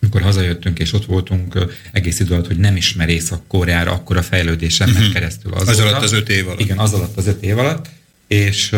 [0.00, 1.58] amikor hazajöttünk és ott voltunk
[1.92, 5.12] egész idő alatt, hogy nem ismer Észak-Koreára, akkor a fejlődésen uh-huh.
[5.12, 5.70] keresztül azóta.
[5.70, 6.60] Az alatt az öt év alatt.
[6.60, 7.88] Igen, az alatt az öt év alatt
[8.26, 8.76] és,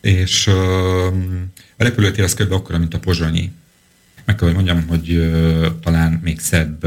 [0.00, 1.12] és a
[1.76, 2.52] repülőtér az kb.
[2.52, 3.50] akkora, mint a pozsonyi.
[4.24, 5.32] Meg kell, hogy mondjam, hogy
[5.82, 6.86] talán még szebb,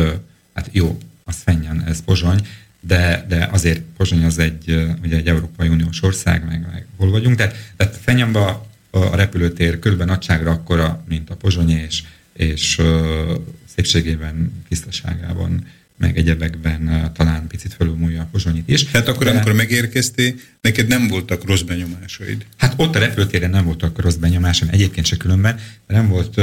[0.54, 2.48] hát jó, az fennyen, ez Pozsony,
[2.80, 7.36] de, de azért Pozsony az egy, ugye egy Európai Uniós ország, meg, meg hol vagyunk,
[7.36, 12.04] de, de Fenyamba a repülőtér körülbelül nagyságra akkora, mint a Pozsonyi, és,
[12.34, 12.82] és
[13.76, 15.66] szépségében, tisztaságában
[15.98, 18.84] meg egyebekben talán picit fölülmúlja a pozsonyit is.
[18.84, 19.32] Tehát akkor, De...
[19.32, 22.46] amikor megérkeztél, neked nem voltak rossz benyomásaid?
[22.58, 26.42] Hát ott a repülőtéren nem voltak rossz benyomásom, egyébként se különben, nem volt,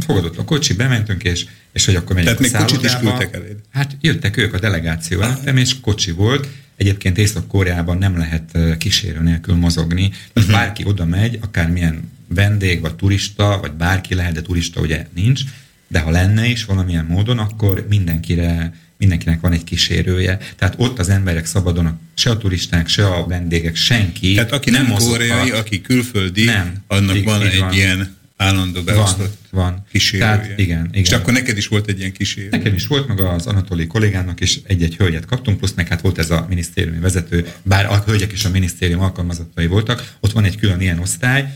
[0.00, 3.56] fogadott a kocsi, bementünk, és, és hogy akkor megyünk Tehát még kocsit is küldtek eléd?
[3.70, 9.54] Hát jöttek ők a delegáció előttem, és kocsi volt, Egyébként Észak-Koreában nem lehet kísérő nélkül
[9.54, 10.10] mozogni.
[10.34, 10.52] Uh-huh.
[10.52, 15.42] Bárki oda megy, akármilyen vendég, vagy turista, vagy bárki lehet, de turista ugye nincs,
[15.88, 20.38] de ha lenne is valamilyen módon, akkor mindenkire mindenkinek van egy kísérője.
[20.56, 24.86] Tehát ott az emberek szabadon, se a turisták, se a vendégek, senki Tehát aki nem,
[24.86, 27.72] nem koreai, aki külföldi, nem, annak van egy van.
[27.72, 29.84] ilyen állandó beosztott van, van.
[29.90, 30.30] kísérője.
[30.30, 31.02] Tehát, igen, igen.
[31.02, 32.48] És akkor neked is volt egy ilyen kísérő.
[32.50, 36.18] Nekem is volt, meg az Anatoli kollégának is egy-egy hölgyet kaptunk, plusz meg hát volt
[36.18, 40.56] ez a minisztériumi vezető, bár a hölgyek is a minisztérium alkalmazottai voltak, ott van egy
[40.56, 41.52] külön ilyen osztály,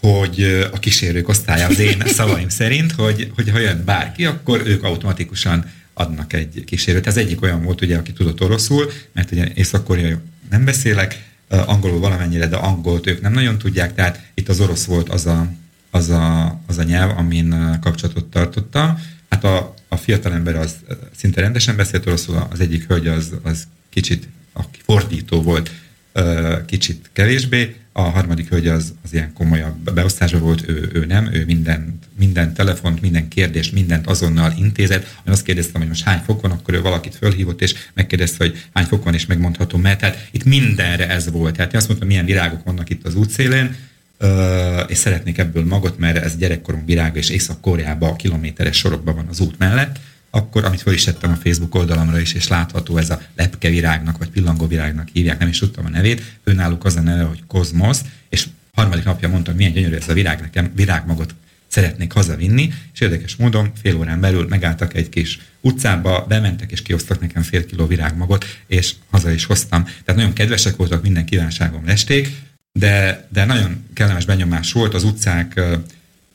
[0.00, 4.82] hogy a kísérők osztálya az én szavaim szerint, hogy, hogy ha jön bárki, akkor ők
[4.82, 7.06] automatikusan adnak egy kísérőt.
[7.06, 9.88] Ez egyik olyan volt, ugye, aki tudott oroszul, mert ugye észak
[10.50, 15.08] nem beszélek, angolul valamennyire, de angolt ők nem nagyon tudják, tehát itt az orosz volt
[15.08, 15.52] az a,
[15.90, 18.98] az a, az a nyelv, amin kapcsolatot tartottam.
[19.28, 20.76] Hát a, a fiatalember az
[21.16, 25.70] szinte rendesen beszélt oroszul, az egyik hölgy az, az kicsit, aki fordító volt,
[26.66, 31.44] kicsit kevésbé, a harmadik hölgy az, az ilyen komolyabb beosztásban volt, ő, ő nem, ő
[31.44, 35.02] minden, minden telefont, minden kérdést, mindent azonnal intézett.
[35.26, 38.64] Én azt kérdeztem, hogy most hány fok van, akkor ő valakit fölhívott, és megkérdezte, hogy
[38.74, 41.56] hány fok van, és megmondhatom, mert tehát itt mindenre ez volt.
[41.56, 43.76] Tehát én azt mondtam, milyen virágok vannak itt az útszélén,
[44.86, 49.58] és szeretnék ebből magot, mert ez gyerekkorunk virága, és Észak-Koreában kilométeres sorokban van az út
[49.58, 49.98] mellett
[50.30, 54.28] akkor, amit fel is tettem a Facebook oldalamra is, és látható ez a lepkevirágnak, vagy
[54.28, 59.04] pillangóvirágnak hívják, nem is tudtam a nevét, önálluk az a neve, hogy Kozmosz, és harmadik
[59.04, 61.34] napja mondtam, milyen gyönyörű ez a virág, nekem virágmagot
[61.68, 67.20] szeretnék hazavinni, és érdekes módon fél órán belül megálltak egy kis utcába, bementek és kiosztak
[67.20, 69.84] nekem fél kiló virágmagot, és haza is hoztam.
[69.84, 72.28] Tehát nagyon kedvesek voltak, minden kívánságom lesték,
[72.72, 75.60] de, de nagyon kellemes benyomás volt, az utcák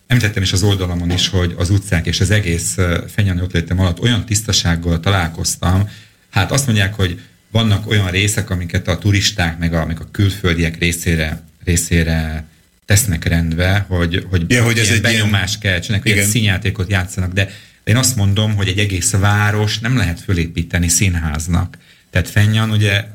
[0.08, 2.78] Említettem is az oldalamon is, hogy az utcák és az egész
[3.08, 5.90] fenyelni ott alatt olyan tisztasággal találkoztam,
[6.30, 7.20] hát azt mondják, hogy
[7.52, 12.46] vannak olyan részek, amiket a turisták, meg a, meg a külföldiek részére, részére
[12.86, 15.74] tesznek rendbe, hogy, hogy, ja, hogy ez egy benyomás ilyen...
[15.74, 17.50] keltsenek, hogy egy színjátékot játszanak, de
[17.84, 21.78] én azt mondom, hogy egy egész város nem lehet fölépíteni színháznak.
[22.10, 23.06] Tehát Fennyan, ugye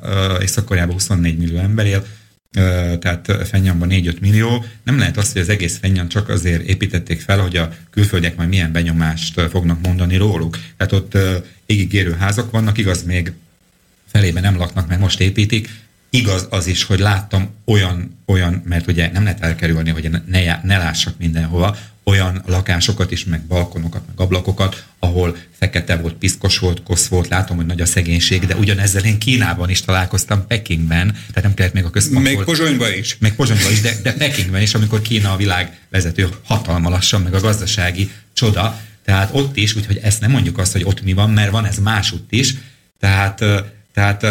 [0.40, 2.06] Észak-Koreában 24 millió ember él,
[2.98, 4.64] tehát Fennyanban 4-5 millió.
[4.82, 8.48] Nem lehet azt, hogy az egész Fennyan csak azért építették fel, hogy a külföldiek majd
[8.48, 10.58] milyen benyomást fognak mondani róluk.
[10.76, 11.18] Tehát ott
[11.66, 13.32] égigérő házak vannak, igaz, még
[14.06, 15.68] felében nem laknak, mert most építik.
[16.10, 20.78] Igaz az is, hogy láttam olyan, olyan mert ugye nem lehet elkerülni, hogy ne, ne
[20.78, 27.06] lássak mindenhova, olyan lakásokat is, meg balkonokat, meg ablakokat, ahol fekete volt, piszkos volt, kosz
[27.06, 31.54] volt, látom, hogy nagy a szegénység, de ugyanezzel én Kínában is találkoztam, Pekingben, tehát nem
[31.54, 33.16] kellett még a központ Még Pozsonyban is.
[33.18, 37.34] Még Pozsonyban is, de, de Pekingben is, amikor Kína a világ vezető hatalma lassan, meg
[37.34, 41.30] a gazdasági csoda, tehát ott is, úgyhogy ezt nem mondjuk azt, hogy ott mi van,
[41.30, 42.54] mert van ez másutt is,
[42.98, 43.44] tehát,
[43.94, 44.26] tehát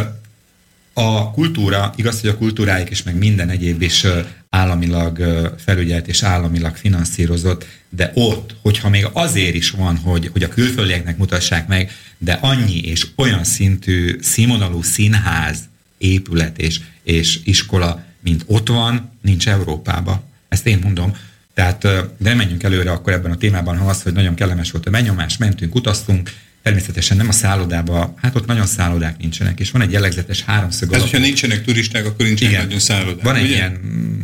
[0.99, 4.05] a kultúra, igaz, hogy a kultúráik is, meg minden egyéb is
[4.49, 5.19] államilag
[5.57, 11.17] felügyelt és államilag finanszírozott, de ott, hogyha még azért is van, hogy, hogy a külföldieknek
[11.17, 15.57] mutassák meg, de annyi és olyan szintű színvonalú színház,
[15.97, 20.21] épület és, és iskola, mint ott van, nincs Európában.
[20.49, 21.15] Ezt én mondom.
[21.53, 21.87] Tehát
[22.17, 25.37] de menjünk előre akkor ebben a témában, ha az, hogy nagyon kellemes volt a benyomás,
[25.37, 26.31] mentünk, utaztunk,
[26.61, 31.01] Természetesen nem a szállodába, hát ott nagyon szállodák nincsenek, és van egy jellegzetes háromszög Ez,
[31.01, 32.63] hogyha nincsenek turisták, akkor nincsenek Igen.
[32.63, 33.23] nagyon szállodák.
[33.23, 33.53] Van egy ugye?
[33.53, 33.79] ilyen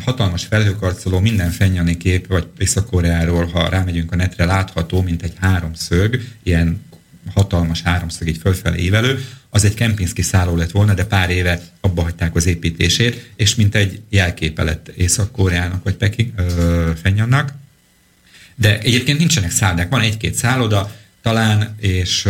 [0.05, 6.21] hatalmas felhőkarcoló, minden fennyani kép, vagy Észak-Koreáról, ha rámegyünk a netre, látható, mint egy háromszög,
[6.43, 6.81] ilyen
[7.33, 12.01] hatalmas háromszög így fölfelé évelő, az egy Kempinski szálló lett volna, de pár éve abba
[12.01, 17.53] hagyták az építését, és mint egy jelképe lett Észak-Koreának, vagy Peking, ö, Fennyannak.
[18.55, 20.91] De egyébként nincsenek szállodák, van egy-két szálloda,
[21.25, 22.27] talán, és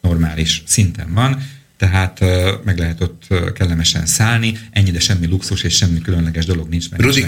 [0.00, 2.20] normális szinten van, tehát
[2.64, 7.02] meg lehet ott kellemesen szállni, ennyi, de semmi luxus és semmi különleges dolog nincs, mert
[7.02, 7.20] Rudi.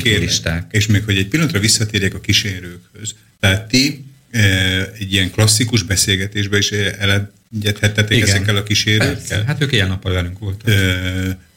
[0.71, 3.15] És még, hogy egy pillanatra visszatérjek a kísérőkhöz.
[3.41, 4.05] Tehát ti
[4.99, 9.15] egy ilyen klasszikus beszélgetésbe is elegyedhettetek ezekkel a kísérőkkel?
[9.15, 9.45] Persze.
[9.47, 10.75] Hát ők ilyen nappal velünk voltak.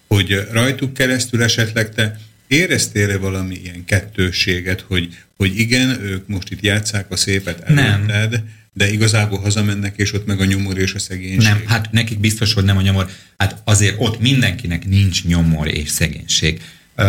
[0.07, 6.61] Hogy rajtuk keresztül esetleg te éreztél-e valami ilyen kettősséget, hogy, hogy igen, ők most itt
[6.61, 10.99] játszák a szépet előtted, Nem de igazából hazamennek, és ott meg a nyomor és a
[10.99, 11.49] szegénység.
[11.49, 13.09] Nem, hát nekik biztos, hogy nem a nyomor.
[13.37, 16.61] Hát azért ott mindenkinek nincs nyomor és szegénység.
[16.97, 17.05] Uh,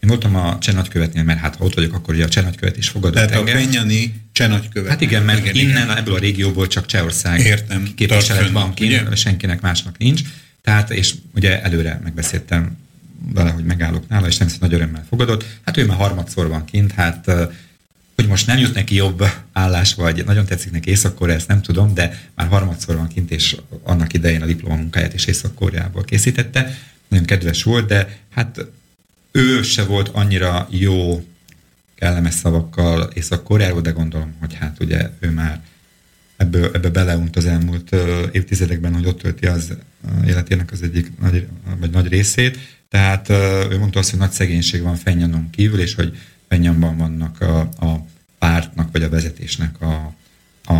[0.00, 3.14] én voltam a Csenagykövetnél, mert hát ha ott vagyok, akkor ugye a Csenagykövet is fogadott
[3.14, 3.56] Tehát engem.
[3.56, 4.90] a Fenyani Csenagykövet.
[4.90, 5.96] Hát igen, mert igen, innen igen.
[5.96, 10.20] ebből a régióból csak Csehország Értem, képviselet van kint, senkinek másnak nincs.
[10.62, 12.76] Tehát, és ugye előre megbeszéltem
[13.34, 15.44] vele, hogy megállok nála, és nem nagy örömmel fogadott.
[15.64, 17.30] Hát ő már harmadszor van kint, hát
[18.22, 21.94] hogy most nem jut neki jobb állás, vagy nagyon tetszik neki észak ezt nem tudom,
[21.94, 26.78] de már harmadszor van kint, és annak idején a diplomamunkáját is Észak-Koreából készítette.
[27.08, 28.66] Nagyon kedves volt, de hát
[29.32, 31.24] ő se volt annyira jó
[31.94, 35.60] kellemes szavakkal Észak-Koreáról, de gondolom, hogy hát ugye ő már
[36.36, 37.94] ebből, ebbe beleunt az elmúlt
[38.32, 39.72] évtizedekben, hogy ott tölti az
[40.26, 41.46] életének az egyik nagy,
[41.80, 42.58] vagy nagy részét.
[42.88, 43.28] Tehát
[43.70, 46.16] ő mondta azt, hogy nagy szegénység van Fennyanon kívül, és hogy
[46.48, 48.06] Fenyamban vannak a, a
[48.42, 50.14] pártnak vagy a vezetésnek a,
[50.72, 50.76] a,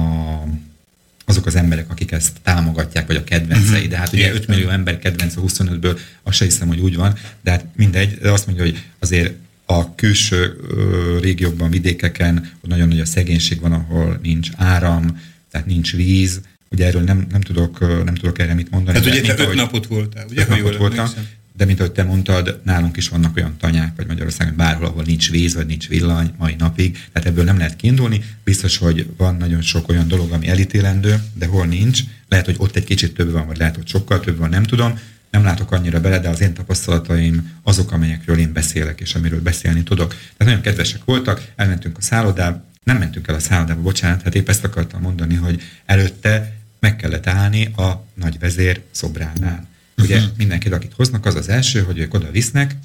[1.25, 3.75] azok az emberek, akik ezt támogatják, vagy a kedvencei.
[3.75, 3.89] Uh-huh.
[3.89, 7.51] De hát ugye 5 millió ember kedvence 25-ből, azt se hiszem, hogy úgy van, de
[7.51, 9.33] hát mindegy, de azt mondja, hogy azért
[9.67, 15.67] a külső ö, régiókban, vidékeken, hogy nagyon nagy a szegénység van, ahol nincs áram, tehát
[15.67, 16.41] nincs víz,
[16.71, 18.99] ugye erről nem, nem, tudok, nem tudok erre mit mondani.
[18.99, 20.41] Hát ugye te öt napot voltál, ugye?
[20.41, 21.09] Öt napot voltam,
[21.57, 25.31] de mint ahogy te mondtad, nálunk is vannak olyan tanyák, vagy Magyarországon bárhol, ahol nincs
[25.31, 28.25] víz, vagy nincs villany mai napig, tehát ebből nem lehet kiindulni.
[28.45, 32.01] Biztos, hogy van nagyon sok olyan dolog, ami elítélendő, de hol nincs.
[32.29, 34.99] Lehet, hogy ott egy kicsit több van, vagy lehet, hogy sokkal több van, nem tudom.
[35.31, 39.83] Nem látok annyira bele, de az én tapasztalataim azok, amelyekről én beszélek, és amiről beszélni
[39.83, 40.09] tudok.
[40.09, 44.49] Tehát nagyon kedvesek voltak, elmentünk a szállodába, nem mentünk el a szállodába, bocsánat, hát épp
[44.49, 51.27] ezt akartam mondani, hogy előtte meg kellett állni a nagyvezér szobránál Ugye mindenkit, akit hoznak,
[51.27, 52.77] az az első, hogy ők oda visznek,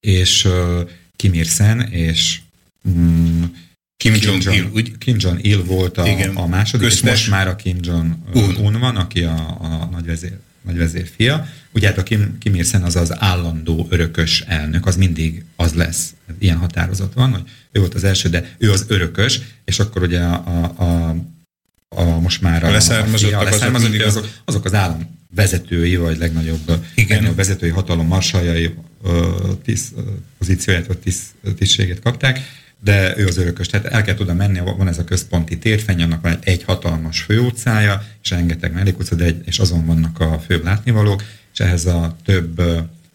[0.00, 2.40] és uh, Kim Ir-sen és
[2.82, 3.54] um,
[3.96, 4.82] Kim Jong-il?
[4.98, 6.36] Kim Jong-il volt a, Igen.
[6.36, 7.10] a második, Köztes.
[7.12, 11.46] és most már a Kim Jong-un van, aki a, a nagyvezér, nagyvezér fia.
[11.72, 16.14] Ugye hát a Kim, Kim Ir-sen az az állandó örökös elnök, az mindig az lesz.
[16.38, 17.42] Ilyen határozat van, hogy
[17.72, 21.16] ő volt az első, de ő az örökös, és akkor ugye a, a, a,
[21.94, 26.18] a most már a, a leszármazottak, a leszármazottak azok, azok, azok az állam vezetői, vagy
[26.18, 27.08] legnagyobb, Igen.
[27.08, 28.74] legnagyobb vezetői hatalom marsaljai
[29.64, 29.92] tisz,
[30.38, 31.22] pozícióját, vagy tisz,
[31.56, 32.40] tisztséget kapták,
[32.80, 33.66] de ő az örökös.
[33.66, 38.04] Tehát el kell oda menni, van ez a központi térfeny, annak van egy hatalmas főutcája,
[38.22, 41.22] és rengeteg mellékutca, de egy, és azon vannak a főbb látnivalók,
[41.52, 42.62] és ehhez a több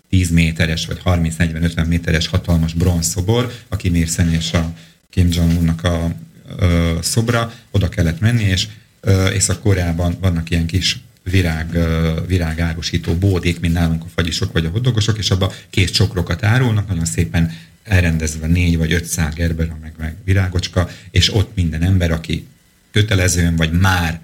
[0.09, 4.73] 10 méteres, vagy 30-40-50 méteres hatalmas bronzszobor, a Kim Ir és a
[5.09, 6.11] Kim Jong-unnak a
[7.01, 8.67] szobra, oda kellett menni, és
[9.33, 11.77] Észak-Koreában vannak ilyen kis virág,
[12.27, 17.05] virágárusító bódék, mint nálunk a fagyisok vagy a hodogosok, és abba kész csokrokat árulnak, nagyon
[17.05, 17.51] szépen
[17.83, 22.47] elrendezve négy vagy öt szál gerbera, meg, meg virágocska, és ott minden ember, aki
[22.91, 24.19] kötelezően vagy már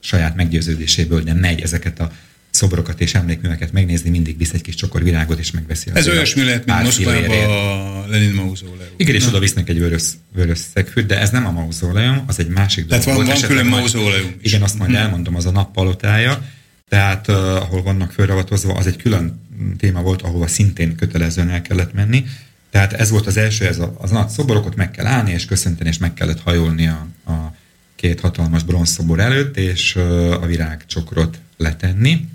[0.00, 2.12] saját meggyőződéséből, de megy ezeket a
[2.56, 5.90] szobrokat és emlékműveket megnézni, mindig visz egy kis csokor virágot, és megveszi.
[5.92, 8.90] Ez olyasmi lehet, mint Moszkvában a Lenin mauzóleum.
[8.96, 10.04] Igen, és oda visznek egy vörös,
[10.34, 13.04] vörös szegfűt, de ez nem a mauzóleum, az egy másik dolog.
[13.04, 15.00] Tehát van, van külön mauzóleum Igen, azt majd hmm.
[15.00, 16.44] elmondom, az a nappalotája,
[16.88, 19.40] tehát uh, ahol vannak fölravatozva, az egy külön
[19.78, 22.24] téma volt, ahova szintén kötelezően el kellett menni.
[22.70, 25.44] Tehát ez volt az első, ez a, az nagy szoborok, ott meg kell állni és
[25.44, 27.54] köszönteni, és meg kellett hajolni a, a
[27.96, 32.28] két hatalmas bronzszobor előtt, és uh, a virágcsokrot letenni.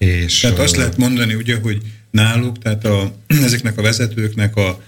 [0.00, 1.80] És, tehát azt lehet mondani, ugye, hogy
[2.10, 3.14] náluk, tehát a,
[3.46, 4.82] ezeknek a vezetőknek a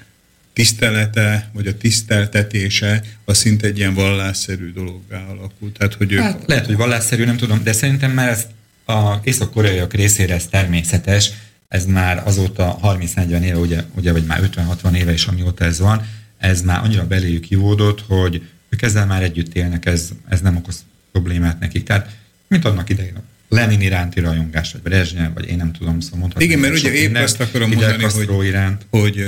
[0.53, 5.79] tisztelete, vagy a tiszteltetése, az szinte egy ilyen vallásszerű dologgá alakult.
[5.79, 6.49] Tehát, hogy hát, ők...
[6.49, 8.47] Lehet, hogy vallásszerű, nem tudom, de szerintem már ez
[8.87, 11.31] a észak-koreaiak részére ez természetes,
[11.69, 14.51] ez már azóta 30-40 éve, ugye, ugye, vagy már
[14.83, 16.07] 50-60 éve is, amióta ez van,
[16.39, 20.85] ez már annyira beléjük jódott, hogy ők ezzel már együtt élnek, ez, ez nem okoz
[21.13, 21.83] problémát nekik.
[21.83, 22.17] Tehát,
[22.49, 23.17] mint annak idején
[23.53, 26.45] Lenin iránti rajongás, vagy Brezsnyev, vagy én nem tudom, szóval mondhatni.
[26.45, 28.87] Igen, mert ugye épp azt akarom mondani, hogy, iránt.
[28.91, 29.25] hogy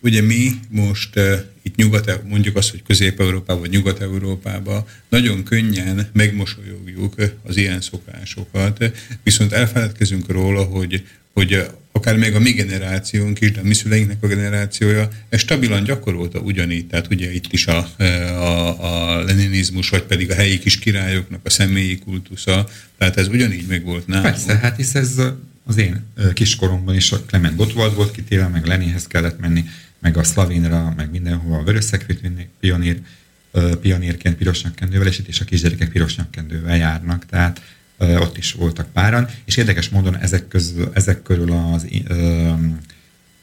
[0.00, 1.20] ugye mi most
[1.62, 9.52] itt nyugat, mondjuk azt, hogy Közép-Európában, vagy Nyugat-Európában nagyon könnyen megmosolyogjuk az ilyen szokásokat, viszont
[9.52, 11.06] elfeledkezünk róla, hogy
[11.38, 15.84] hogy akár még a mi generációnk is, de a mi szüleinknek a generációja, ez stabilan
[15.84, 20.78] gyakorolta ugyanígy, tehát ugye itt is a, a, a leninizmus, vagy pedig a helyi kis
[20.78, 22.68] királyoknak a személyi kultusza,
[22.98, 24.28] tehát ez ugyanígy meg volt nálunk.
[24.28, 25.22] Persze, hát hisz ez
[25.64, 29.64] az én kiskoromban is a Clement Gottwald volt kitéve, meg Leninhez kellett menni,
[29.98, 33.00] meg a Slavinra, meg mindenhova a vörösszekvét vinni, pionír,
[33.80, 37.60] pionírként piros nyakkendővel, és itt is a kisgyerekek piros nyakkendővel járnak, tehát
[37.98, 42.52] ott is voltak páran, és érdekes módon ezek, közül, ezek körül az ö,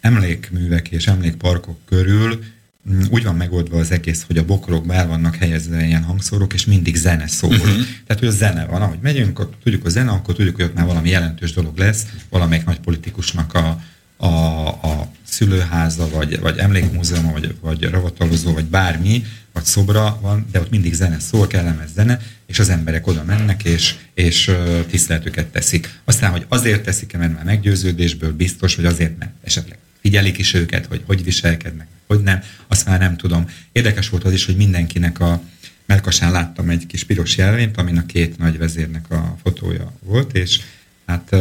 [0.02, 2.44] emlékművek és emlékparkok körül
[2.90, 6.66] mm, úgy van megoldva az egész, hogy a bokrokba el vannak helyezve ilyen hangszórok, és
[6.66, 7.50] mindig zene szól.
[7.50, 7.86] Uh-huh.
[8.08, 10.76] Tehát, hogy a zene van, ahogy megyünk, akkor tudjuk a zene, akkor tudjuk, hogy ott
[10.76, 13.82] már valami jelentős dolog lesz, valamelyik nagy politikusnak a,
[14.18, 14.28] a,
[14.68, 19.24] a szülőháza, vagy, vagy emlékmúzeum, vagy, vagy ravatalozó, vagy bármi,
[19.54, 23.64] vagy szobra van, de ott mindig zene szól, kellemes zene, és az emberek oda mennek,
[23.64, 24.52] és, és
[24.90, 26.00] tiszteletüket teszik.
[26.04, 30.86] Aztán, hogy azért teszik-e, mert már meggyőződésből biztos, vagy azért, mert esetleg figyelik is őket,
[30.86, 33.50] hogy hogy viselkednek, hogy nem, azt már nem tudom.
[33.72, 35.42] Érdekes volt az is, hogy mindenkinek a
[35.86, 40.60] melkasán láttam egy kis piros jelvényt, amin a két nagy vezérnek a fotója volt, és
[41.06, 41.36] hát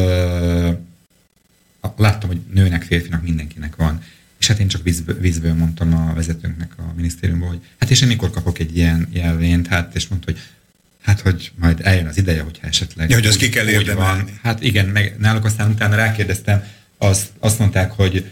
[1.97, 4.03] láttam, hogy nőnek, férfinak, mindenkinek van.
[4.39, 8.09] És hát én csak vízből, vízből mondtam a vezetőnknek a minisztériumból, hogy hát és én
[8.09, 10.41] mikor kapok egy ilyen jelvényt, hát és mondta, hogy
[11.03, 13.11] hát hogy majd eljön az ideje, hogyha esetleg...
[13.11, 14.39] Ja, hogy azt ki kell érdemelni.
[14.43, 16.65] Hát igen, meg náluk aztán utána rákérdeztem,
[16.99, 18.25] azt, azt mondták, hogy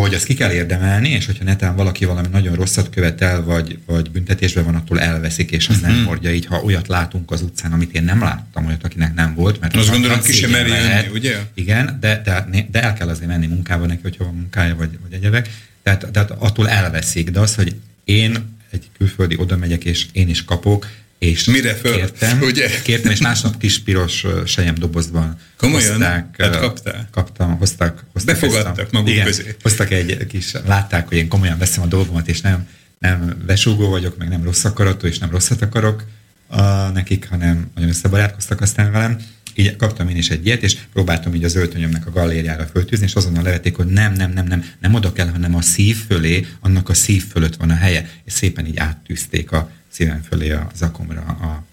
[0.00, 4.10] hogy azt ki kell érdemelni, és hogyha netán valaki valami nagyon rosszat követel, vagy, vagy
[4.10, 6.04] büntetésben van, attól elveszik, és az nem mhm.
[6.04, 9.60] hordja így, ha olyat látunk az utcán, amit én nem láttam, olyat, akinek nem volt.
[9.60, 11.36] Mert azt gondolom, ki sem meri jönni, ugye?
[11.54, 15.12] Igen, de, de, de, el kell azért menni munkába neki, hogyha van munkája, vagy, vagy
[15.12, 15.50] egyebek.
[15.82, 20.44] Tehát, tehát attól elveszik, de az, hogy én egy külföldi oda megyek, és én is
[20.44, 20.88] kapok,
[21.24, 21.94] és Mire föl?
[21.94, 22.80] Kértem, ugye?
[22.82, 25.90] kértem, és másnap kis piros sejem dobozban Komolyan?
[25.90, 27.08] Hozták, hát kaptál?
[27.10, 28.04] Kaptam, hoztak.
[28.12, 29.56] hoztak Befogadtak maguk igen, közé.
[29.62, 32.68] Hoztak egy kis, látták, hogy én komolyan veszem a dolgomat, és nem,
[32.98, 36.04] nem besúgó vagyok, meg nem rossz akaratú, és nem rosszat akarok
[36.46, 39.18] a, nekik, hanem nagyon összebarátkoztak aztán velem.
[39.54, 43.14] Így kaptam én is egy ilyet, és próbáltam így az öltönyömnek a gallériára föltűzni, és
[43.14, 46.88] azonnal levették, hogy nem, nem, nem, nem, nem oda kell, hanem a szív fölé, annak
[46.88, 51.20] a szív fölött van a helye, és szépen így áttűzték a szívem fölé a zakomra
[51.20, 51.64] a,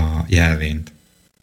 [0.00, 0.92] a jelvényt.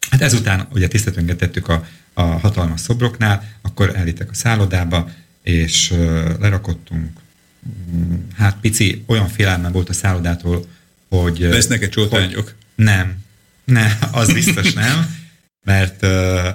[0.10, 5.10] Hát ezután ugye tisztetünket tettük a, a hatalmas szobroknál, akkor elvittek a szállodába,
[5.43, 5.93] és
[6.39, 7.19] lerakottunk.
[7.95, 10.65] Mm, hát pici, olyan félelme volt a szállodától,
[11.10, 11.39] hogy...
[11.39, 12.56] Lesznek egy csótányok?
[12.76, 13.23] Nem,
[13.64, 15.15] nem, az biztos nem
[15.63, 16.09] mert uh,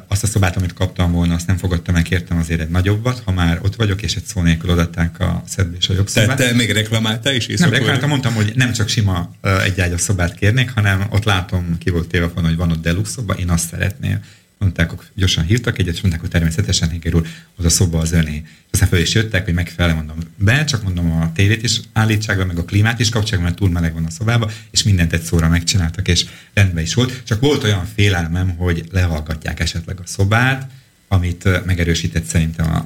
[0.09, 3.33] azt a szobát, amit kaptam volna, azt nem fogadtam meg, kértem azért egy nagyobbat, ha
[3.33, 6.37] már ott vagyok, és egy szó nélkül adatták a szebb és a jobb szobát.
[6.37, 7.47] Tehát te még reklamáltál is?
[7.47, 11.79] Nem reklamáltam, mondtam, hogy nem csak sima uh, egy ágyas szobát kérnék, hanem ott látom,
[11.79, 14.21] ki volt tévafon, hogy van ott deluxe szoba, én azt szeretném.
[14.59, 17.27] Mondták, hogy gyorsan hívtak egyet, és mondták, hogy természetesen Héger úr,
[17.57, 18.43] az a szoba az öné.
[18.71, 22.45] Aztán föl is jöttek, hogy megfelel, mondom, be, csak mondom a tévét is állítsák be,
[22.45, 25.49] meg a klímát is kapcsolják, mert túl meleg van a szobába, és mindent egy szóra
[25.49, 26.25] megcsináltak, és
[26.55, 27.23] rendben is volt.
[27.25, 30.71] Csak volt olyan félelmem, hogy lehallgatják esetleg a szobát,
[31.09, 32.77] amit megerősített szerintem a,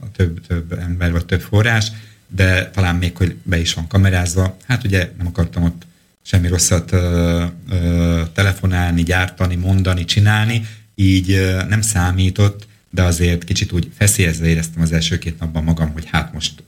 [0.00, 1.92] a több, több ember, vagy több forrás,
[2.28, 4.56] de talán még, hogy be is van kamerázva.
[4.66, 5.86] Hát ugye nem akartam ott
[6.22, 10.66] semmi rosszat ö, ö, telefonálni, gyártani, mondani, csinálni,
[11.00, 16.04] így nem számított, de azért kicsit úgy feszélyezve éreztem az első két napban magam, hogy
[16.06, 16.62] hát most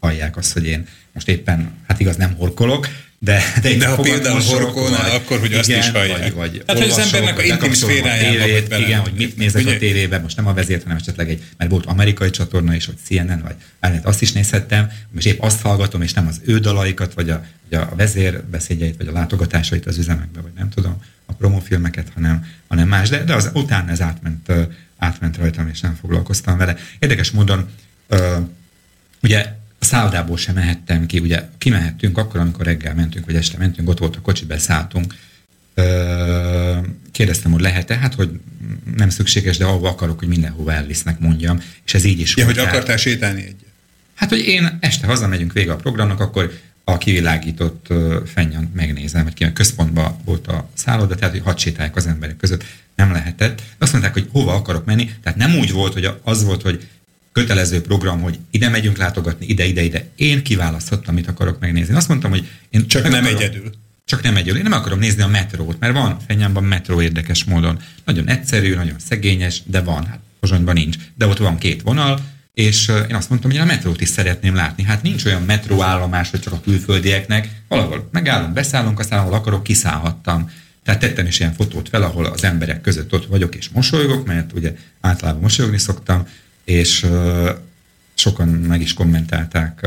[0.00, 4.40] hallják azt, hogy én most éppen, hát igaz nem horkolok, de, de, de ha például
[4.40, 6.18] horkolnál, akkor, hogy igen, azt is hallják.
[6.18, 9.74] Vagy, vagy hát, hogy az embernek a intim szférájába Igen, hogy mit nézek Ugye?
[9.74, 12.96] a tévében, most nem a vezért, hanem esetleg egy, mert volt amerikai csatorna is, vagy
[13.04, 17.14] CNN, vagy bármit, azt is nézhettem, most épp azt hallgatom, és nem az ő dalaikat,
[17.14, 21.32] vagy a, vagy a vezér beszédjeit, vagy a látogatásait az üzemekbe, vagy nem tudom, a
[21.32, 23.08] promófilmeket, hanem, hanem más.
[23.08, 24.52] De, de az utána ez átment,
[24.98, 26.76] átment rajtam, és nem foglalkoztam vele.
[26.98, 27.68] Érdekes módon,
[29.22, 29.46] ugye
[29.78, 33.98] a szállodából sem mehettem ki, ugye kimehettünk akkor, amikor reggel mentünk, vagy este mentünk, ott
[33.98, 35.14] volt a kocsi, beszálltunk.
[37.12, 38.40] Kérdeztem, hogy lehet-e, hát, hogy
[38.96, 42.56] nem szükséges, de ahova akarok, hogy mindenhova elvisznek, mondjam, és ez így is ja, volt.
[42.56, 43.64] hogy akartál sétálni egyet?
[44.14, 46.52] Hát, hogy én este hazamegyünk vége a programnak, akkor
[46.84, 47.86] a kivilágított
[48.26, 52.64] fennyan megnézem, hogy ki központban volt a szálloda, tehát hogy hadd sétálják az emberek között.
[52.94, 53.62] Nem lehetett.
[53.78, 56.88] Azt mondták, hogy hova akarok menni, tehát nem úgy volt, hogy az volt, hogy
[57.36, 60.06] kötelező program, hogy ide megyünk látogatni, ide, ide, ide.
[60.14, 61.94] Én kiválaszthattam, mit akarok megnézni.
[61.94, 63.70] Azt mondtam, hogy én csak nem akarom, egyedül.
[64.04, 64.56] Csak nem egyedül.
[64.56, 67.78] Én nem akarom nézni a metrót, mert van Fenyámban metró érdekes módon.
[68.04, 70.06] Nagyon egyszerű, nagyon szegényes, de van.
[70.06, 70.96] Hát Pozsonyban nincs.
[71.14, 72.20] De ott van két vonal,
[72.54, 74.82] és én azt mondtam, hogy én a metrót is szeretném látni.
[74.82, 77.48] Hát nincs olyan metróállomás, hogy csak a külföldieknek.
[77.68, 80.50] Valahol megállunk, beszállunk, aztán ahol akarok, kiszállhattam.
[80.84, 84.52] Tehát tettem is ilyen fotót fel, ahol az emberek között ott vagyok és mosolygok, mert
[84.52, 86.26] ugye általában mosolyogni szoktam,
[86.66, 87.06] és
[88.16, 89.86] sokan meg is kommentálták,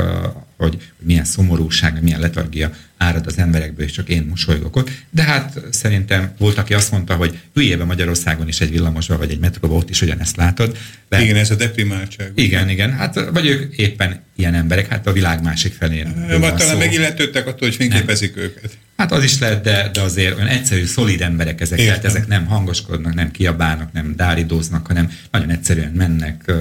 [0.58, 4.90] hogy milyen szomorúság, milyen letargia árad az emberekből, és csak én mosolygok ott.
[5.10, 9.40] De hát szerintem volt, aki azt mondta, hogy hülyébe Magyarországon is egy villamosba, vagy egy
[9.40, 10.78] metróba ott is ugyanezt látod.
[11.10, 12.32] De igen, ez a deprimáltság.
[12.36, 12.72] Igen, ugye?
[12.72, 12.94] igen.
[12.94, 16.26] Hát, vagy ők éppen ilyen emberek, hát a világ másik felén.
[16.40, 18.44] Vagy talán megilletődtek attól, hogy fényképezik nem.
[18.44, 18.78] őket.
[18.98, 21.80] Hát az is lehet, de, de azért olyan egyszerű, szolid emberek ezek.
[21.80, 26.52] Tehát ezek nem hangoskodnak, nem kiabálnak, nem dáridóznak, hanem nagyon egyszerűen mennek,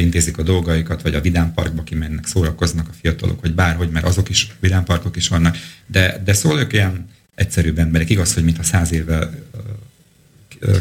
[0.00, 4.48] intézik a dolgaikat, vagy a vidámparkba kimennek, szórakoznak a fiatalok, vagy bárhogy, mert azok is,
[4.60, 5.56] vidámparkok is vannak.
[5.86, 8.10] De, de szóval ők ilyen egyszerűbb emberek.
[8.10, 9.30] Igaz, hogy mintha száz éve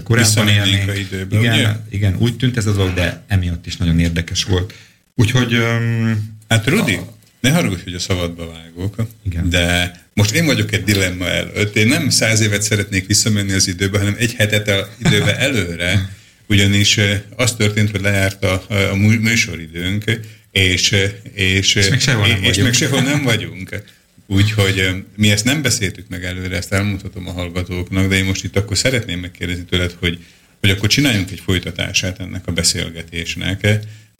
[0.03, 0.97] korábban élnénk.
[0.97, 1.75] Időben, igen, ugye?
[1.89, 4.73] igen, úgy tűnt ez a dolog, de emiatt is nagyon érdekes volt.
[5.15, 5.53] Úgyhogy...
[5.53, 9.49] Um, hát Rudi, a, ne haragudj, hogy a szabadba vágok, igen.
[9.49, 11.75] de most én vagyok egy dilemma előtt.
[11.75, 15.91] Én nem száz évet szeretnék visszamenni az időbe, hanem egy hetet a időbe előre,
[16.47, 16.99] ugyanis
[17.35, 20.19] az történt, hogy lejárt a, a műsoridőnk,
[20.51, 20.95] és,
[21.34, 23.84] és, és, még sehol nem, és még sehol nem vagyunk.
[24.27, 28.57] Úgyhogy mi ezt nem beszéltük meg előre, ezt elmondhatom a hallgatóknak, de én most itt
[28.57, 30.26] akkor szeretném megkérdezni tőled, hogy,
[30.59, 33.67] hogy akkor csináljunk egy folytatását ennek a beszélgetésnek,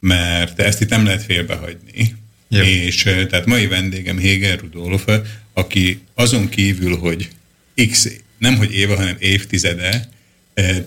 [0.00, 2.14] mert ezt itt nem lehet félbehagyni.
[2.48, 2.62] Jó.
[2.62, 5.04] És tehát mai vendégem Héger Rudolf,
[5.52, 7.28] aki azon kívül, hogy
[7.90, 8.08] x,
[8.38, 10.08] nem hogy éve, hanem évtizede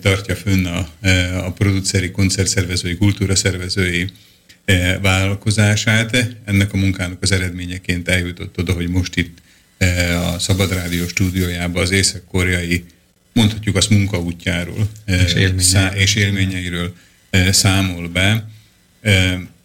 [0.00, 4.06] tartja fönn a, e, a produceri, koncertszervezői, kultúraszervezői
[4.64, 6.36] e, vállalkozását.
[6.44, 9.38] Ennek a munkának az eredményeként eljutott oda, hogy most itt
[10.34, 12.84] a Szabad Rádió stúdiójában az észak-koreai,
[13.32, 15.92] mondhatjuk azt munkaútjáról és, élményeiről.
[15.94, 16.94] és élményeiről
[17.50, 18.48] számol be.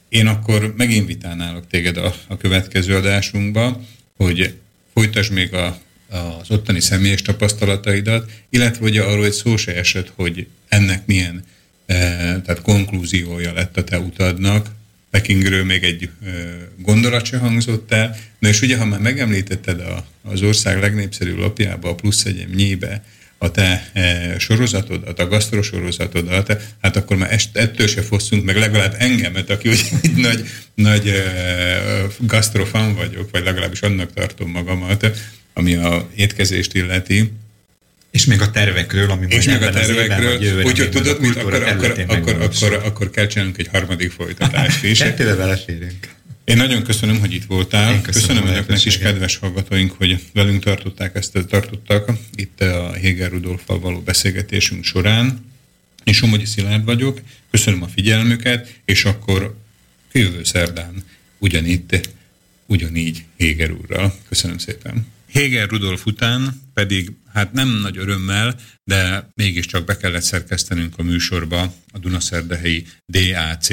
[0.09, 3.81] Én akkor meginvitálnálok téged a, a következő adásunkba,
[4.17, 4.53] hogy
[4.93, 5.79] folytasd még a
[6.09, 11.43] az ottani személyes tapasztalataidat, illetve hogy arról egy szó se esett, hogy ennek milyen
[11.85, 11.95] e,
[12.41, 14.67] tehát konklúziója lett a te utadnak,
[15.09, 16.29] Pekingről még egy e,
[16.77, 21.89] gondolat se hangzott el, na és ugye, ha már megemlítetted a, az ország legnépszerűbb lapjába,
[21.89, 23.03] a plusz egyem nyíbe,
[23.37, 28.95] a te e, sorozatodat, a gasztrosorozatodat, hát akkor már est, ettől se fosszunk meg legalább
[28.97, 35.11] engemet, aki úgy egy nagy, nagy e, gasztrofan vagyok, vagy legalábbis annak tartom magamat,
[35.57, 37.31] ami a étkezést illeti.
[38.11, 42.41] És még a tervekről, ami És még a tervekről, úgyhogy tudod, mit, akkor, akkor, akkor,
[42.41, 44.97] akkor, akkor kell csinálnunk egy harmadik folytatást is.
[44.97, 46.13] Kettőre beleférünk.
[46.43, 47.93] Én nagyon köszönöm, hogy itt voltál.
[47.93, 53.29] Én köszönöm, köszönöm önöknek is, kedves hallgatóink, hogy velünk tartották ezt, tartottak itt a Héger
[53.29, 55.45] Rudolfal való beszélgetésünk során.
[56.03, 57.21] Én Somogyi Szilárd vagyok,
[57.51, 59.57] köszönöm a figyelmüket, és akkor
[60.11, 61.03] jövő szerdán
[61.37, 62.09] ugyanitt,
[62.65, 64.15] ugyanígy Héger úrral.
[64.29, 65.13] Köszönöm szépen.
[65.27, 71.73] Héger Rudolf után pedig, hát nem nagy örömmel, de mégiscsak be kellett szerkesztenünk a műsorba
[71.91, 73.67] a Dunaszerdehelyi DAC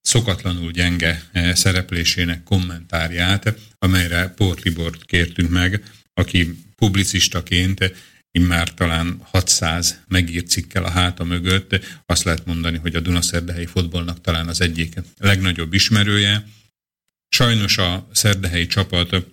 [0.00, 5.82] szokatlanul gyenge eh, szereplésének kommentárját, amelyre Port Tibort kértünk meg,
[6.14, 7.92] aki publicistaként
[8.38, 14.20] immár talán 600 megírt cikkel a háta mögött, azt lehet mondani, hogy a Dunaszerdehelyi fotballnak
[14.20, 16.44] talán az egyik legnagyobb ismerője.
[17.28, 19.26] Sajnos a szerdehelyi csapat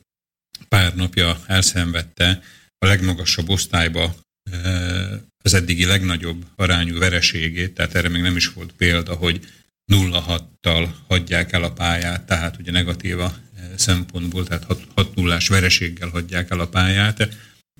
[0.76, 2.42] pár napja elszenvedte
[2.78, 4.16] a legmagasabb osztályba
[4.52, 5.12] eh,
[5.44, 9.48] az eddigi legnagyobb arányú vereségét, tehát erre még nem is volt példa, hogy
[9.92, 14.66] 0-6-tal hagyják el a pályát, tehát ugye negatíva eh, szempontból, tehát
[14.96, 17.38] 6 0 vereséggel hagyják el a pályát.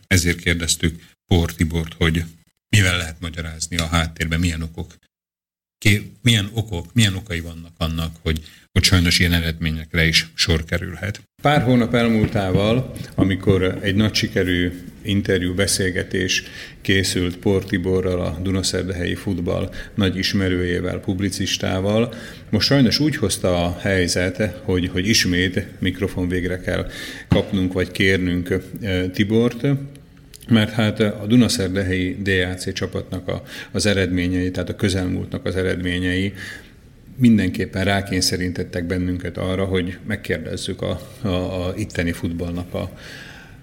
[0.08, 1.54] Ezért kérdeztük Pór
[1.98, 2.24] hogy
[2.70, 4.96] mivel lehet magyarázni a háttérben, milyen okok,
[6.22, 11.22] milyen okok, milyen okai vannak annak, hogy hogy sajnos ilyen eredményekre is sor kerülhet.
[11.42, 16.44] Pár hónap elmúltával, amikor egy nagy sikerű interjú beszélgetés
[16.82, 22.14] készült Port Tiborral, a Dunaszerdehelyi futball nagy ismerőjével, publicistával,
[22.50, 26.88] most sajnos úgy hozta a helyzet, hogy, hogy ismét mikrofon végre kell
[27.28, 28.62] kapnunk, vagy kérnünk
[29.14, 29.68] Tibort,
[30.50, 36.34] mert hát a Dunaszerdehelyi DAC csapatnak a, az eredményei, tehát a közelmúltnak az eredményei
[37.22, 42.92] mindenképpen rákényszerintettek bennünket arra, hogy megkérdezzük a, a, a itteni futballnak a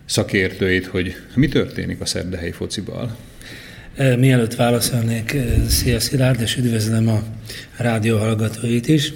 [0.04, 3.16] szakértőit, hogy mi történik a szerdehelyi focival.
[3.96, 5.36] Mielőtt válaszolnék,
[5.68, 7.22] szia Szilárd, és üdvözlöm a
[7.76, 9.12] rádió hallgatóit is.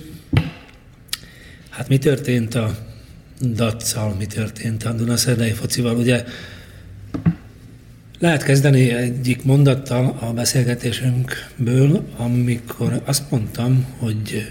[1.70, 2.76] Hát mi történt a
[3.40, 5.96] Datszal, mi történt a Dunaszerdei focival?
[5.96, 6.24] Ugye
[8.22, 14.48] lehet kezdeni egyik mondattal a beszélgetésünkből, amikor azt mondtam, hogy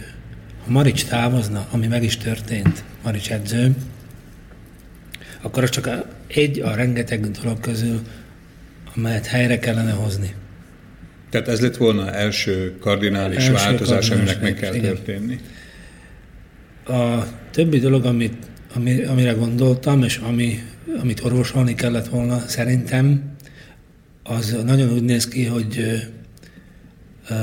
[0.65, 3.76] ha Marics távozna, ami meg is történt, Marics edző,
[5.41, 5.89] akkor az csak
[6.27, 7.99] egy a rengeteg dolog közül,
[8.95, 10.34] amelyet helyre kellene hozni.
[11.30, 14.93] Tehát ez lett volna első kardinális első változás, kardinális aminek meg kell igen.
[14.93, 15.39] történni.
[16.88, 18.45] A többi dolog, amit,
[18.76, 20.64] ami, amire gondoltam, és ami,
[21.02, 23.30] amit orvosolni kellett volna szerintem,
[24.23, 26.02] az nagyon úgy néz ki, hogy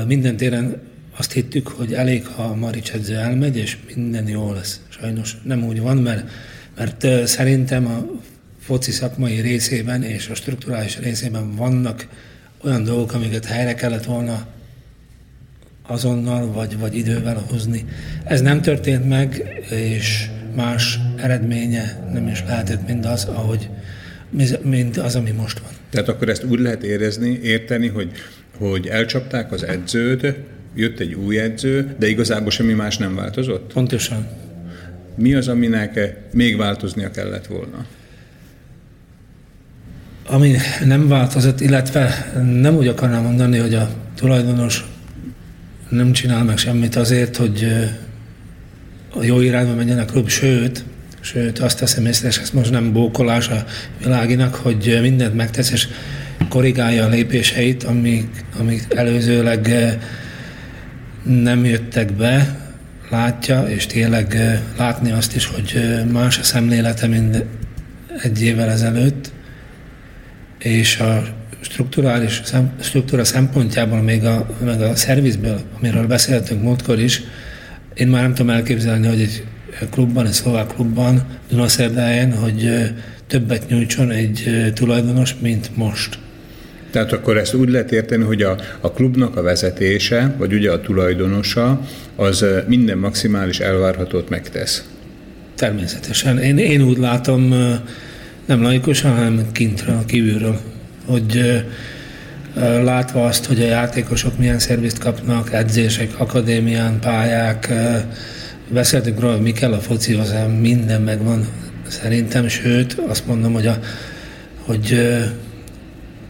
[0.07, 0.81] minden téren
[1.17, 4.81] azt hittük, hogy elég, ha Marics edző elmegy, és minden jó lesz.
[4.89, 6.29] Sajnos nem úgy van, mert,
[6.77, 8.05] mert szerintem a
[8.59, 12.07] foci szakmai részében és a strukturális részében vannak
[12.63, 14.47] olyan dolgok, amiket helyre kellett volna
[15.87, 17.85] azonnal vagy, vagy idővel hozni.
[18.23, 23.69] Ez nem történt meg, és más eredménye nem is lehetett, mint az, ahogy,
[24.61, 25.71] mint az, ami most van.
[25.89, 28.11] Tehát akkor ezt úgy lehet érezni, érteni, hogy,
[28.57, 30.33] hogy elcsapták az edzőt,
[30.75, 33.73] jött egy új edző, de igazából semmi más nem változott?
[33.73, 34.27] Pontosan.
[35.15, 37.85] Mi az, aminek még változnia kellett volna?
[40.25, 40.55] Ami
[40.85, 44.85] nem változott, illetve nem úgy akarnám mondani, hogy a tulajdonos
[45.89, 47.67] nem csinál meg semmit azért, hogy
[49.13, 50.83] a jó irányba menjen a klub, sőt,
[51.21, 53.65] Sőt, azt teszem észre, és ez most nem bókolás a
[54.03, 55.87] világinak, hogy mindent megtesz, és
[56.49, 59.97] korrigálja a lépéseit, amik, amik előzőleg eh,
[61.23, 62.57] nem jöttek be,
[63.09, 67.45] látja, és tényleg eh, látni azt is, hogy eh, más a szemlélete, mint
[68.21, 69.31] egy évvel ezelőtt,
[70.57, 71.23] és a
[71.61, 72.41] strukturális
[72.81, 77.21] struktúra szempontjából, még a, meg a szervizből, amiről beszéltünk múltkor is,
[77.93, 79.43] én már nem tudom elképzelni, hogy egy
[79.91, 82.91] klubban, egy szlovák klubban, Dunaszerdáján, hogy
[83.27, 86.17] többet nyújtson egy tulajdonos, mint most.
[86.91, 90.81] Tehát akkor ezt úgy lehet érteni, hogy a, a klubnak a vezetése, vagy ugye a
[90.81, 91.81] tulajdonosa,
[92.15, 94.83] az minden maximális elvárhatót megtesz.
[95.55, 96.37] Természetesen.
[96.37, 97.47] Én, én úgy látom,
[98.45, 100.59] nem laikusan, hanem kintről, kívülről,
[101.05, 101.63] hogy
[102.83, 107.73] látva azt, hogy a játékosok milyen szervizt kapnak, edzések, akadémián, pályák,
[108.71, 111.47] Beszéltünk róla, hogy mi kell a focihoz, minden megvan
[111.87, 113.79] szerintem, sőt azt mondom, hogy a,
[114.65, 114.93] hogy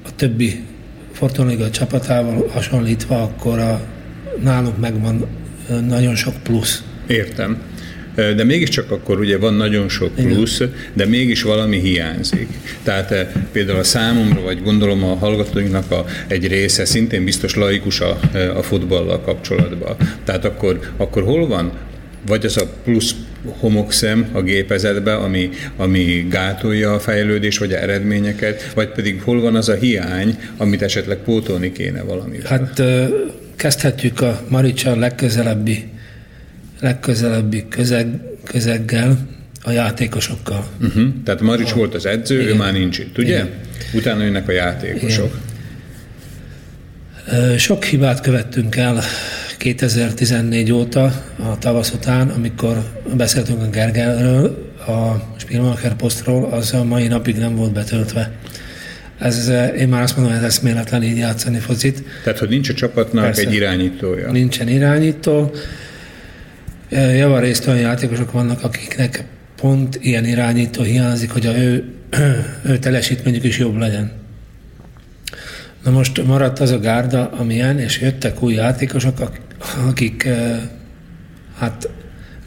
[0.06, 0.64] a többi
[1.12, 3.82] Fortuna csapatával hasonlítva, akkor a,
[4.44, 5.28] nálunk megvan
[5.88, 6.84] nagyon sok plusz.
[7.08, 7.62] Értem.
[8.16, 10.74] De mégiscsak akkor ugye van nagyon sok plusz, Igen.
[10.94, 12.48] de mégis valami hiányzik.
[12.84, 13.14] Tehát
[13.52, 18.20] például a számomra, vagy gondolom a hallgatóinknak a, egy része szintén biztos laikus a,
[18.58, 19.96] a futballal kapcsolatban.
[20.24, 21.72] Tehát akkor, akkor hol van
[22.28, 23.16] vagy az a plusz
[23.60, 29.56] homokszem a gépezetbe, ami, ami gátolja a fejlődés vagy a eredményeket, vagy pedig hol van
[29.56, 32.50] az a hiány, amit esetleg pótolni kéne valamivel?
[32.50, 32.82] Hát
[33.56, 35.88] kezdhetjük a Maricsa legközelebbi,
[36.80, 38.08] legközelebbi közeg,
[38.44, 39.18] közeggel.
[39.64, 40.68] a játékosokkal.
[40.82, 41.08] Uh-huh.
[41.24, 42.54] Tehát Marics volt az edző, Igen.
[42.54, 43.34] ő már nincs itt, ugye?
[43.34, 43.50] Igen.
[43.94, 45.38] Utána jönnek a játékosok.
[47.28, 47.58] Igen.
[47.58, 49.02] Sok hibát követtünk el
[49.60, 51.04] 2014 óta,
[51.38, 52.84] a tavasz után, amikor
[53.16, 58.32] beszéltünk a Gergelről, a Spielmacher posztról, az a mai napig nem volt betöltve.
[59.18, 62.04] Ez, én már azt mondom, hogy ez eszméletlen így játszani focit.
[62.24, 64.32] Tehát, hogy nincs a csapatnak Persze, egy irányítója.
[64.32, 65.52] Nincsen irányító.
[66.92, 69.24] Javarészt olyan játékosok vannak, akiknek
[69.56, 71.84] pont ilyen irányító hiányzik, hogy a ő,
[72.70, 74.12] ő teljesítményük is jobb legyen.
[75.84, 79.20] Na most maradt az a gárda, amilyen, és jöttek új játékosok,
[79.88, 80.28] akik
[81.58, 81.90] hát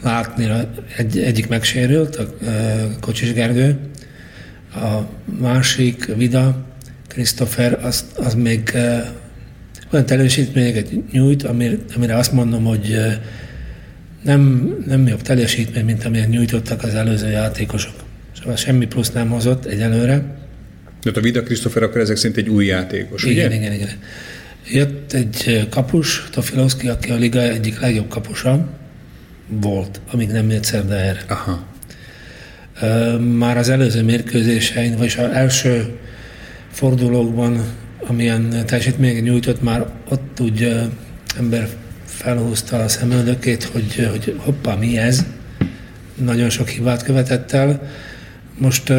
[0.02, 0.50] látni,
[0.96, 2.34] egy, egyik megsérült, a
[3.00, 3.78] Kocsis Gergő,
[4.74, 5.00] a
[5.40, 6.66] másik, Vida,
[7.08, 8.72] Christopher, az, az még
[9.92, 12.96] olyan teljesítményeket nyújt, amire, amire azt mondom, hogy
[14.22, 17.94] nem, nem jobb teljesítmény, mint amilyen nyújtottak az előző játékosok.
[18.38, 20.24] Szóval semmi plusz nem hozott egyelőre.
[21.02, 23.56] De a Vida Christopher akkor ezek szerint egy új játékos, igen, ugye?
[23.56, 23.88] Igen, igen,
[24.70, 28.68] Jött egy kapus, Tofilowski, aki a liga egyik legjobb kapusa
[29.48, 31.24] volt, amíg nem jött Szerdaer.
[31.28, 31.64] Aha.
[33.18, 35.98] Már az előző mérkőzésein, vagy az első
[36.70, 37.64] fordulókban,
[38.06, 40.80] amilyen teljesítményeket nyújtott, már ott úgy
[41.38, 41.68] ember
[42.04, 45.24] felhúzta a szemöldökét, hogy, hogy hoppá, mi ez?
[46.14, 47.90] Nagyon sok hibát követett el.
[48.62, 48.92] Most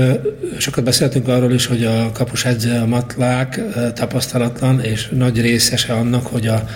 [0.57, 3.61] sokat beszéltünk arról is, hogy a kapus edző a matlák
[3.93, 6.67] tapasztalatlan, és nagy részese annak, hogy a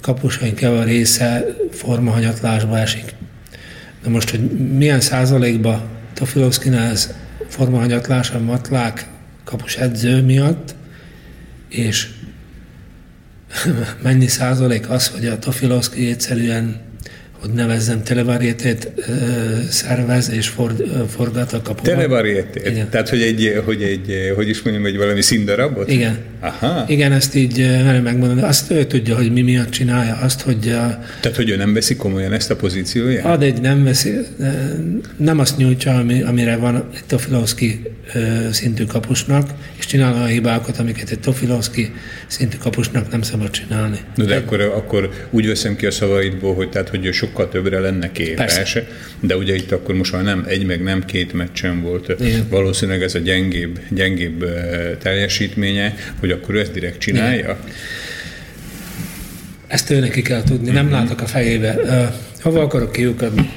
[0.00, 3.14] kapusaink a része formahanyatlásba esik.
[4.04, 5.82] Na most, hogy milyen százalékba
[6.14, 7.14] Tofilovszkinál ez
[7.48, 9.06] formahanyatlás a matlák
[9.44, 10.74] kapus edző miatt,
[11.68, 12.08] és
[14.02, 16.80] mennyi százalék az, hogy a Tofilovszki egyszerűen
[17.40, 18.92] hogy nevezzem, televarietét
[19.70, 20.74] szervez és for,
[21.08, 21.94] forgat a kapuban.
[21.94, 22.86] Televarietét?
[22.90, 25.90] Tehát, hogy egy, hogy egy, hogy is mondjam, egy valami színdarabot?
[25.90, 26.18] Igen.
[26.40, 26.84] Aha.
[26.88, 28.42] Igen, ezt így merem megmondani.
[28.42, 30.18] Azt ő tudja, hogy mi miatt csinálja.
[30.22, 30.68] Azt, hogy...
[30.68, 33.24] A, Tehát, hogy ő nem veszi komolyan ezt a pozícióját?
[33.24, 34.18] Ad egy nem veszi,
[35.16, 37.82] nem azt nyújtja, ami, amire van egy Tofilovszki
[38.50, 41.92] szintű kapusnak, és csinál a hibákat, amiket egy Tofilovszki
[42.26, 43.98] szintű kapusnak nem szabad csinálni.
[44.16, 47.78] De, de akkor, akkor úgy veszem ki a szavaidból, hogy, tehát, hogy sok sokkal többre
[47.78, 48.86] lenne képes, Persze.
[49.20, 52.14] de ugye itt akkor most már nem egy, meg nem két meccsen volt.
[52.20, 52.46] Igen.
[52.48, 54.44] Valószínűleg ez a gyengébb, gyengébb
[54.98, 57.38] teljesítménye, hogy akkor ő ezt direkt csinálja?
[57.38, 57.56] Igen.
[59.66, 60.94] Ezt ő neki kell tudni, nem mm-hmm.
[60.94, 61.76] látok a fejébe.
[62.40, 63.50] Hova akarok kiukadni?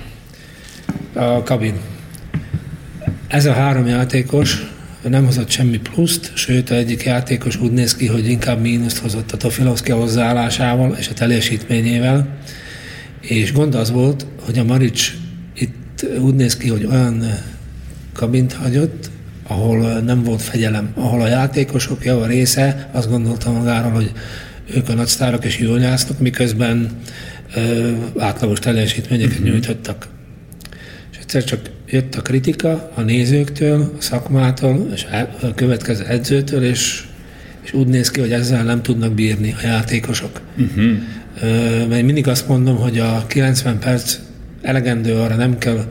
[1.14, 1.74] A kabin.
[3.34, 4.66] Ez a három játékos
[5.02, 9.32] nem hozott semmi pluszt, sőt, a egyik játékos úgy néz ki, hogy inkább mínuszt hozott
[9.32, 12.38] a Tofilovszki hozzáállásával és a teljesítményével.
[13.22, 15.14] És gond az volt, hogy a Marics
[15.56, 17.24] itt úgy néz ki, hogy olyan
[18.14, 19.10] kabint hagyott,
[19.48, 24.12] ahol nem volt fegyelem, ahol a játékosok java része azt gondolta magáról, hogy
[24.76, 26.90] ők a nagysztárok és jól játsznak, miközben
[27.56, 29.50] ö, átlagos teljesítményeket uh-huh.
[29.50, 30.08] nyújtottak.
[31.12, 31.60] És egyszer csak
[31.94, 35.06] jött a kritika a nézőktől, a szakmától, és
[35.42, 37.04] a következő edzőtől, és,
[37.64, 40.42] és úgy néz ki, hogy ezzel nem tudnak bírni a játékosok.
[40.58, 40.98] Uh-huh
[41.90, 44.20] mert mindig azt mondom, hogy a 90 perc
[44.62, 45.86] elegendő arra nem kell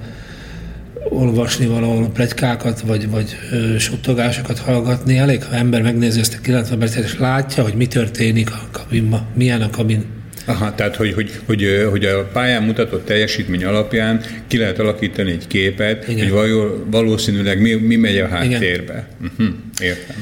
[1.08, 3.36] olvasni valahol plegykákat, vagy, vagy
[3.78, 5.16] suttogásokat hallgatni.
[5.18, 9.26] Elég, ha ember megnézi ezt a 90 percet, és látja, hogy mi történik a kabinban,
[9.34, 10.04] milyen a kabin.
[10.44, 15.46] Aha, tehát hogy, hogy, hogy, hogy a pályán mutatott teljesítmény alapján ki lehet alakítani egy
[15.46, 16.28] képet, Igen.
[16.30, 16.50] hogy
[16.90, 19.08] valószínűleg mi, mi megy a háttérbe.
[19.22, 20.16] Uh-huh, értem.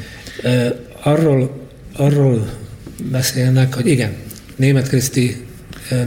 [1.02, 2.50] Arról, arról
[3.10, 4.12] beszélnek, hogy igen,
[4.56, 5.36] Német Kriszti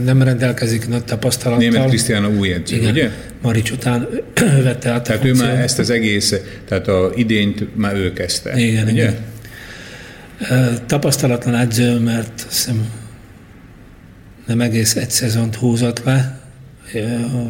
[0.04, 1.68] nem rendelkezik nagy tapasztalattal.
[1.68, 3.10] Német Krisztián a új edző, Igen, ugye?
[3.42, 4.08] Marics után
[4.62, 6.34] vette át Tehát ő már ezt az egész,
[6.68, 8.58] tehát a idényt már ő kezdte.
[8.58, 8.92] Igen, ugye?
[8.92, 9.16] igen.
[10.86, 12.86] Tapasztalatlan edző, mert hiszem
[14.46, 16.40] nem egész egy szezont húzott le.
[16.94, 17.48] A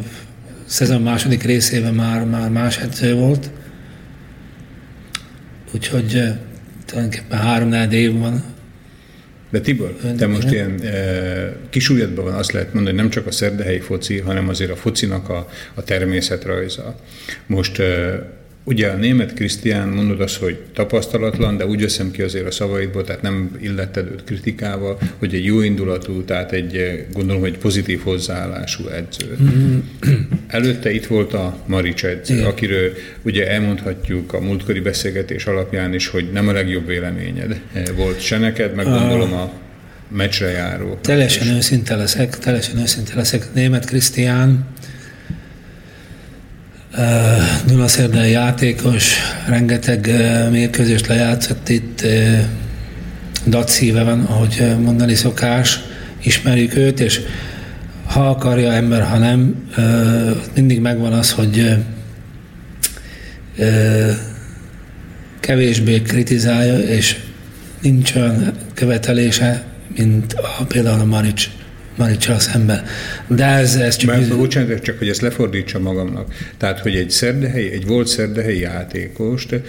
[0.65, 3.49] szezon második részében már, már más edző volt.
[5.73, 6.23] Úgyhogy
[6.85, 8.43] tulajdonképpen három év van
[9.55, 13.79] de Tibor, te most ilyen e, kisúlyadban van, azt lehet mondani, nem csak a szerdehelyi
[13.79, 16.95] foci, hanem azért a focinak a, a természetrajza.
[17.45, 18.23] Most e,
[18.67, 23.03] Ugye a német Krisztián mondod azt, hogy tapasztalatlan, de úgy veszem ki azért a szavaidból,
[23.03, 28.87] tehát nem illetted őt kritikával, hogy egy jó indulatú, tehát egy gondolom, hogy pozitív hozzáállású
[28.87, 29.37] edző.
[29.41, 29.77] Mm-hmm.
[30.47, 32.45] Előtte itt volt a Marics edző, Igen.
[32.45, 37.61] akiről ugye elmondhatjuk a múltkori beszélgetés alapján is, hogy nem a legjobb véleményed
[37.95, 39.51] volt se neked, meg gondolom a
[40.07, 40.97] meccsre járó.
[41.01, 43.53] Teljesen őszinte leszek, teljesen őszinte leszek.
[43.53, 44.65] Német Krisztián
[47.65, 49.15] Dunaszerdai játékos,
[49.47, 50.11] rengeteg
[50.51, 52.05] mérkőzést lejátszott itt,
[53.45, 55.79] dacíve van, ahogy mondani szokás,
[56.23, 57.21] ismerjük őt, és
[58.05, 59.69] ha akarja ember, ha nem,
[60.55, 61.75] mindig megvan az, hogy
[65.39, 67.17] kevésbé kritizálja, és
[67.81, 69.63] nincs olyan követelése,
[69.97, 71.49] mint a, például a Marics
[71.95, 72.83] Maricsal szemben.
[73.27, 74.09] De ez, ez csak...
[74.09, 76.33] Mert, bocsánat, csak hogy ezt lefordítsa magamnak.
[76.57, 79.61] Tehát, hogy egy szerdehelyi, egy volt szerdehelyi játékost,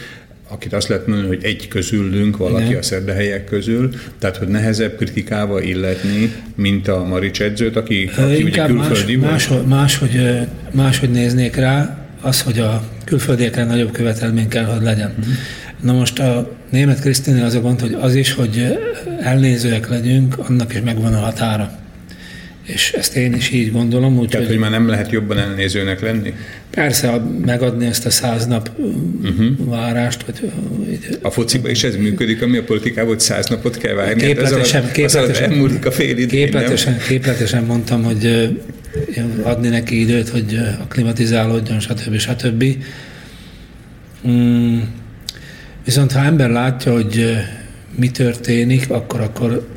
[0.48, 2.78] akit azt lehet mondani, hogy egy közülünk valaki Igen.
[2.78, 8.66] a szerdehelyek közül, tehát hogy nehezebb kritikával illetni, mint a Marics edzőt, aki, aki ugye
[8.66, 9.66] külföldi más, volt.
[9.66, 15.14] Más, máshogy, máshogy néznék rá, az, hogy a külföldiekre nagyobb követelmény kell, hogy legyen.
[15.18, 15.34] Uh-huh.
[15.80, 18.78] Na most a német Krisztina az a gond, hogy az is, hogy
[19.20, 21.70] elnézőek legyünk, annak is megvan a határa.
[22.66, 24.18] És ezt én is így gondolom.
[24.18, 26.34] Úgy, Tehát, hogy, hogy már nem lehet jobban elnézőnek lenni?
[26.70, 29.46] Persze, megadni ezt a száz nap uh-huh.
[29.58, 30.24] várást.
[30.24, 30.50] Vagy,
[31.22, 34.20] a fociban is ez működik, ami a politikában, hogy száz napot kell várni.
[34.22, 38.50] Képletesen, hát ez alatt, képletesen, ez a fél idő, képletesen, képletesen mondtam, hogy
[39.42, 42.18] adni neki időt, hogy aklimatizálódjon, stb.
[42.18, 42.64] stb.
[44.28, 44.78] Mm,
[45.84, 47.36] viszont ha ember látja, hogy
[47.98, 49.75] mi történik, akkor, akkor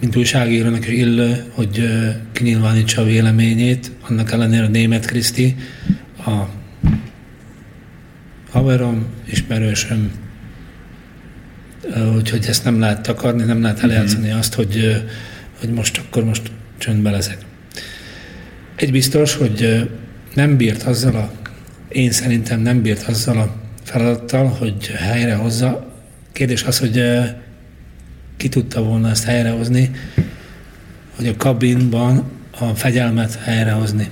[0.00, 1.84] mint újságírónak is illő, hogy
[2.32, 5.56] kinyilvánítsa a véleményét, annak ellenére a német Kriszti,
[6.26, 6.44] a
[8.50, 10.10] haverom, ismerősöm,
[12.14, 14.38] úgyhogy ezt nem lehet takarni, nem lehet eljátszani mm-hmm.
[14.38, 15.04] azt, hogy,
[15.60, 17.38] hogy most akkor most csöndbe leszek.
[18.76, 19.88] Egy biztos, hogy
[20.34, 21.32] nem bírt azzal a,
[21.88, 25.94] én szerintem nem bírt azzal a feladattal, hogy helyre hozza.
[26.32, 27.02] Kérdés az, hogy
[28.40, 29.90] ki tudta volna ezt helyrehozni,
[31.16, 34.08] hogy a kabinban a fegyelmet helyrehozni.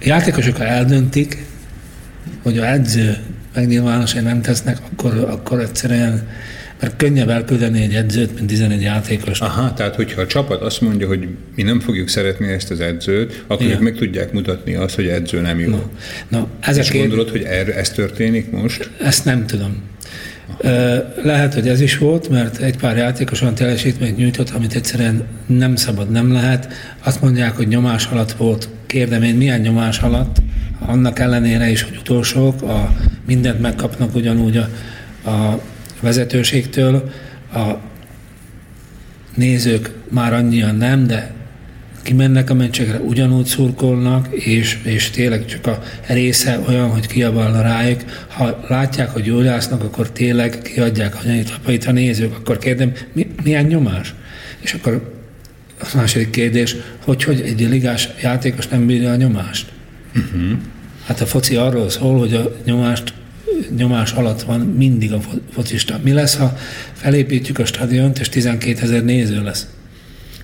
[0.00, 1.46] Játékosok, ha eldöntik,
[2.42, 3.16] hogy a edző
[3.54, 6.28] megnyilvános, nem tesznek, akkor, akkor egyszerűen
[6.80, 9.40] mert könnyebb elküldeni egy edzőt, mint 11 játékos.
[9.40, 13.44] Aha, tehát hogyha a csapat azt mondja, hogy mi nem fogjuk szeretni ezt az edzőt,
[13.46, 15.70] akkor ők meg tudják mutatni azt, hogy edző nem jó.
[15.70, 15.78] No.
[16.28, 17.00] No, ez És a kér...
[17.00, 18.90] gondolod, hogy erre, ez történik most?
[19.00, 19.82] Ezt nem tudom.
[21.22, 25.76] Lehet, hogy ez is volt, mert egy pár játékos olyan teljesítményt nyújtott, amit egyszerűen nem
[25.76, 26.68] szabad, nem lehet.
[27.02, 28.68] Azt mondják, hogy nyomás alatt volt.
[28.86, 30.36] Kérdem én, milyen nyomás alatt?
[30.86, 32.96] Annak ellenére is, hogy utolsók, a,
[33.26, 34.68] mindent megkapnak ugyanúgy a,
[35.30, 35.60] a
[36.04, 37.10] vezetőségtől,
[37.54, 37.72] a
[39.34, 41.34] nézők már annyian nem, de
[42.02, 48.00] kimennek a meccsekre, ugyanúgy szurkolnak, és, és tényleg csak a része olyan, hogy kiabálna rájuk.
[48.28, 53.26] Ha látják, hogy jól jásznak, akkor tényleg kiadják anyait, apait a nézők, akkor kérdem, mi,
[53.42, 54.14] milyen nyomás?
[54.60, 55.12] És akkor
[55.80, 59.72] a második kérdés, hogy, hogy egy ligás játékos nem bírja a nyomást?
[60.16, 60.58] Uh-huh.
[61.06, 63.12] Hát a foci arról szól, hogy a nyomást
[63.76, 65.20] nyomás alatt van mindig a
[65.52, 66.00] focista.
[66.02, 66.58] Mi lesz, ha
[66.92, 69.66] felépítjük a stadiont, és 12 ezer néző lesz?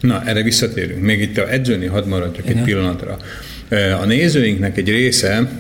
[0.01, 1.03] Na, erre visszatérünk.
[1.03, 2.59] Még itt a edzőni hadd maradjak Igen.
[2.59, 3.19] egy pillanatra.
[4.01, 5.51] A nézőinknek egy része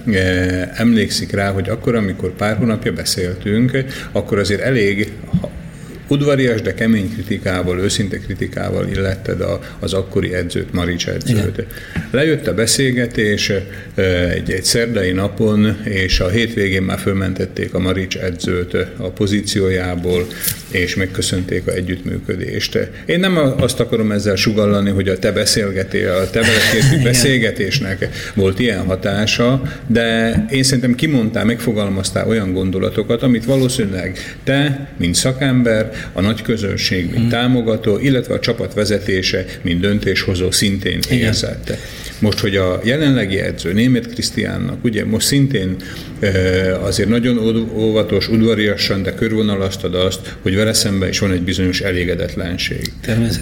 [0.74, 5.12] emlékszik rá, hogy akkor, amikor pár hónapja beszéltünk, akkor azért elég
[6.10, 11.36] udvarias, de kemény kritikával, őszinte kritikával illetted a, az akkori edzőt, Marics edzőt.
[11.36, 11.66] Igen.
[12.10, 13.52] Lejött a beszélgetés
[14.34, 20.26] egy, egy szerdai napon, és a hétvégén már fölmentették a Marics edzőt a pozíciójából,
[20.70, 22.78] és megköszönték a együttműködést.
[23.06, 26.40] Én nem azt akarom ezzel sugallani, hogy a te beszélgetés, a te
[27.02, 35.14] beszélgetésnek volt ilyen hatása, de én szerintem kimondtál, megfogalmaztál olyan gondolatokat, amit valószínűleg te, mint
[35.14, 37.28] szakember, a nagy közönség, mint hmm.
[37.28, 41.78] támogató, illetve a csapat vezetése, mint döntéshozó szintén érzette.
[42.18, 45.76] Most, hogy a jelenlegi edző, német Krisztiánnak, ugye most szintén
[46.82, 47.38] azért nagyon
[47.74, 52.92] óvatos, udvariasan, de körvonalaztad azt, hogy vele szemben is van egy bizonyos elégedetlenség.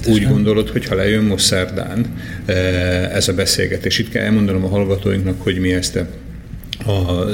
[0.06, 2.06] Úgy gondolod, hogy ha lejön most szerdán
[3.12, 6.06] ez a beszélgetés, itt kell elmondanom a hallgatóinknak, hogy mi ezt a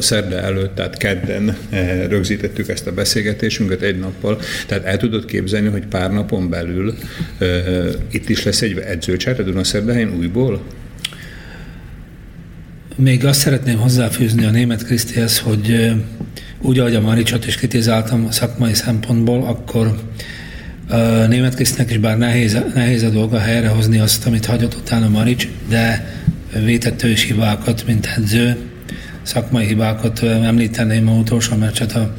[0.01, 5.69] szerda előtt, tehát kedden eh, rögzítettük ezt a beszélgetésünket egy nappal, tehát el tudod képzelni,
[5.69, 6.95] hogy pár napon belül
[7.41, 10.63] uh, itt is lesz egy edzőcsere Dunaszerdahelyen újból?
[12.97, 15.91] Még azt szeretném hozzáfűzni a német Krisztihez, hogy uh,
[16.61, 19.99] úgy, ahogy a Maricsot is kritizáltam szakmai szempontból, akkor
[20.91, 25.49] uh, német Krisztinek is bár nehéz, nehéz a dolga helyrehozni azt, amit hagyott utána Marics,
[25.69, 26.15] de
[26.65, 28.57] vétett ő is hibákat, mint edző,
[29.25, 32.15] szakmai hibákat említeném a utolsó meccset, a,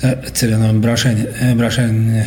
[0.00, 2.22] egyszerűen a Braseny, Braseny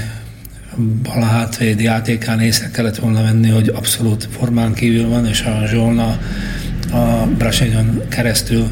[1.03, 6.19] bal hátvéd játékán észre kellett volna venni, hogy abszolút formán kívül van, és a Zsolna
[6.91, 8.71] a Brasenyon keresztül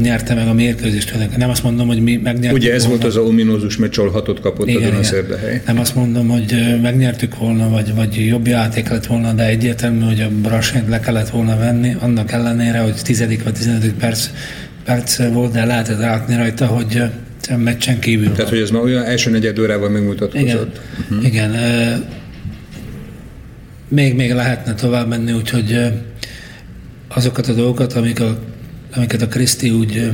[0.00, 1.14] nyerte meg a mérkőzést.
[1.36, 2.98] Nem azt mondom, hogy mi megnyertük Ugye ez volna.
[2.98, 5.62] volt az a ominózus meccs, ahol hatot kapott igen, a Dunaszerdehely.
[5.66, 10.20] Nem azt mondom, hogy megnyertük volna, vagy, vagy jobb játék lett volna, de egyértelmű, hogy
[10.20, 14.30] a Brassent le kellett volna venni, annak ellenére, hogy tizedik vagy tizenedik perc,
[14.84, 17.02] perc volt, de lehetett látni rajta, hogy
[17.56, 20.46] meccsen kívül Tehát, hogy ez már olyan első negyed órával megmutatkozott.
[20.46, 21.26] Igen, uh-huh.
[21.26, 21.50] igen
[23.88, 25.78] még, még lehetne tovább menni, úgyhogy
[27.08, 28.38] azokat a dolgokat, amik a
[28.94, 30.12] amiket a Kriszti úgy,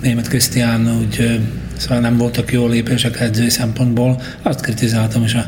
[0.00, 1.40] német Krisztián úgy,
[1.76, 5.46] szóval nem voltak jó lépések edzői szempontból, azt kritizáltam is a,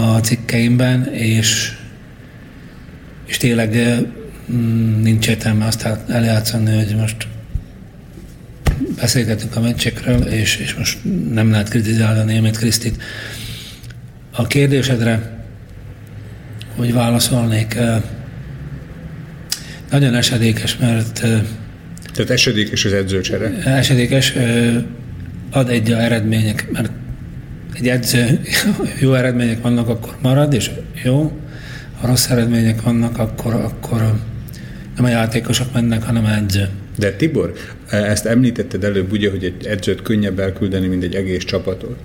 [0.00, 1.72] a cikkeimben, és,
[3.26, 3.76] és tényleg
[4.52, 7.26] mm, nincs értelme azt eljátszani, hogy most
[9.00, 10.98] beszélgetünk a meccsekről, és, és most
[11.32, 13.02] nem lehet kritizálni a német Krisztit.
[14.30, 15.44] A kérdésedre,
[16.76, 17.78] hogy válaszolnék,
[19.90, 21.20] nagyon esedékes, mert...
[22.12, 23.62] Tehát esedékes az edzőcsere?
[23.64, 24.32] Esedékes,
[25.50, 26.90] ad egy eredmények, mert
[27.74, 28.40] egy edző,
[29.00, 30.70] jó eredmények vannak, akkor marad, és
[31.04, 31.40] jó,
[32.00, 34.20] ha rossz eredmények vannak, akkor, akkor
[34.96, 36.68] nem a játékosok mennek, hanem a edző.
[36.98, 37.52] De Tibor,
[37.90, 41.96] ezt említetted előbb ugye, hogy egy edzőt könnyebb elküldeni, mint egy egész csapatot.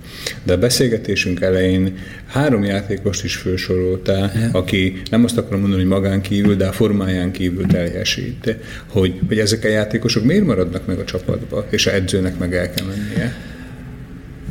[0.43, 1.97] De a beszélgetésünk elején
[2.27, 7.31] három játékost is felsoroltál, aki nem azt akarom mondani, hogy magán kívül, de a formáján
[7.31, 8.55] kívül teljesít.
[8.87, 12.69] Hogy, hogy ezek a játékosok miért maradnak meg a csapatba, és a edzőnek meg el
[12.69, 13.35] kell mennie?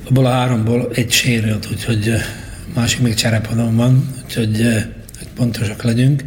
[0.08, 2.12] Abból a háromból egy sérült, úgyhogy
[2.74, 4.62] másik még cserepadon van, úgyhogy
[5.18, 6.22] hogy pontosak legyünk.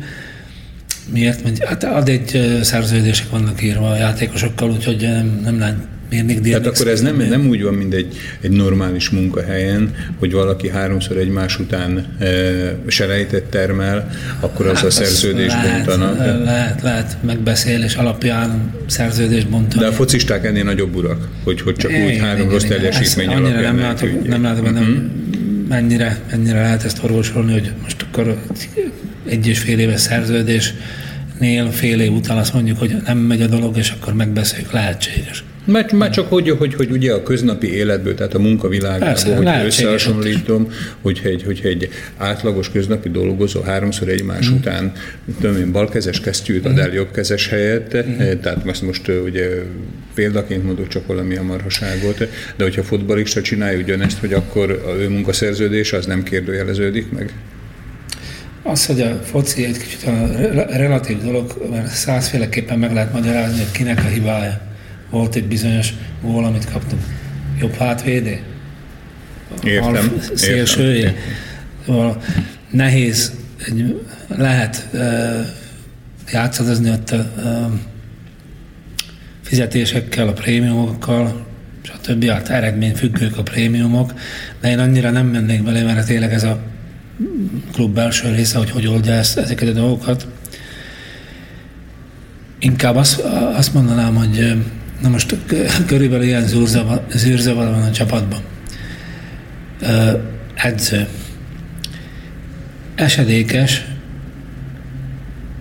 [1.11, 1.43] Miért?
[1.43, 5.77] Mert hát ad egy szerződések vannak írva a játékosokkal, úgyhogy nem, nem lehet
[6.09, 10.69] mérni Tehát akkor ez nem, nem úgy van, mint egy, egy normális munkahelyen, hogy valaki
[10.69, 12.27] háromszor egymás után e,
[12.87, 14.09] selejtet termel,
[14.39, 16.17] akkor az hát a szerződést lehet, bontanak.
[16.43, 19.83] Lehet, lehet, megbeszélés alapján szerződést bontanak.
[19.83, 23.61] De a focisták ennél nagyobb urak, hogy, hogy csak igen, úgy három rossz teljesítmény alapján.
[23.61, 25.11] Nem látok, nem látom, nem,
[25.69, 28.37] mennyire, mennyire lehet ezt orvosolni, hogy most akkor
[29.25, 33.77] egy és fél éves szerződésnél fél év után azt mondjuk, hogy nem megy a dolog,
[33.77, 35.43] és akkor megbeszéljük, lehetséges.
[35.65, 39.65] Mert már csak hogy, hogy, hogy ugye a köznapi életből, tehát a munkavilágából, Persze, hogy
[39.65, 40.71] összehasonlítom,
[41.01, 44.55] hogyha egy, hogyha egy átlagos köznapi dolgozó háromszor egymás mm.
[44.55, 44.91] után,
[45.39, 46.95] tudom én, balkezes kesztyűt ad el mhm.
[46.95, 48.17] jobbkezes helyett, mm.
[48.41, 49.49] tehát most, most ugye
[50.13, 52.17] példaként mondok csak valami a marhaságot,
[52.55, 57.33] de hogyha fotbalista csinálja ugyanezt, hogy akkor a ő munkaszerződés az nem kérdőjeleződik meg?
[58.63, 60.27] Az, hogy a foci egy kicsit a
[60.69, 64.61] relatív dolog, mert százféleképpen meg lehet magyarázni, hogy kinek a hibája.
[65.09, 67.01] Volt egy bizonyos gól, amit kaptunk.
[67.59, 68.41] Jobb hátvédé?
[69.63, 70.21] Értem.
[70.33, 71.15] Szélsője.
[72.69, 73.33] Nehéz,
[73.67, 75.45] egy, lehet uh,
[76.31, 77.71] játszadozni ott a uh,
[79.41, 81.45] fizetésekkel, a prémiumokkal,
[81.81, 82.25] stb.
[82.25, 84.13] Hát eredményfüggők a prémiumok,
[84.61, 86.72] de én annyira nem mennék bele, mert tényleg ez a
[87.71, 90.27] klub belső része, hogy hogy oldja ezt, ezeket a dolgokat.
[92.59, 93.19] Inkább azt,
[93.55, 94.63] azt mondanám, hogy
[95.01, 95.35] na most
[95.85, 96.47] körülbelül ilyen
[97.09, 98.39] zűrzavar van a csapatban.
[100.53, 101.07] Edző.
[102.95, 103.85] Esedékes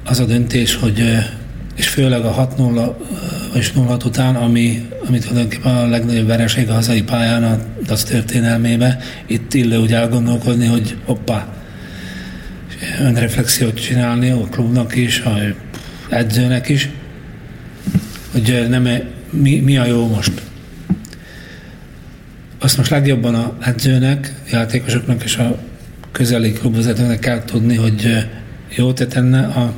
[0.05, 1.03] az a döntés, hogy
[1.75, 2.95] és főleg a 6-0
[3.55, 8.99] és 0 után, ami, ami tulajdonképpen a legnagyobb vereség a hazai pályán, a DAC történelmébe,
[9.27, 11.55] itt illő úgy elgondolkodni, hogy hoppá,
[13.01, 15.39] önreflexiót csinálni a klubnak is, a
[16.09, 16.89] edzőnek is,
[18.33, 18.89] hogy nem,
[19.31, 20.33] mi, mi a jó most.
[22.59, 25.59] Azt most legjobban a edzőnek, játékosoknak és a
[26.13, 28.29] közeli klubvezetőnek kell tudni, hogy
[28.77, 29.73] jó tenne a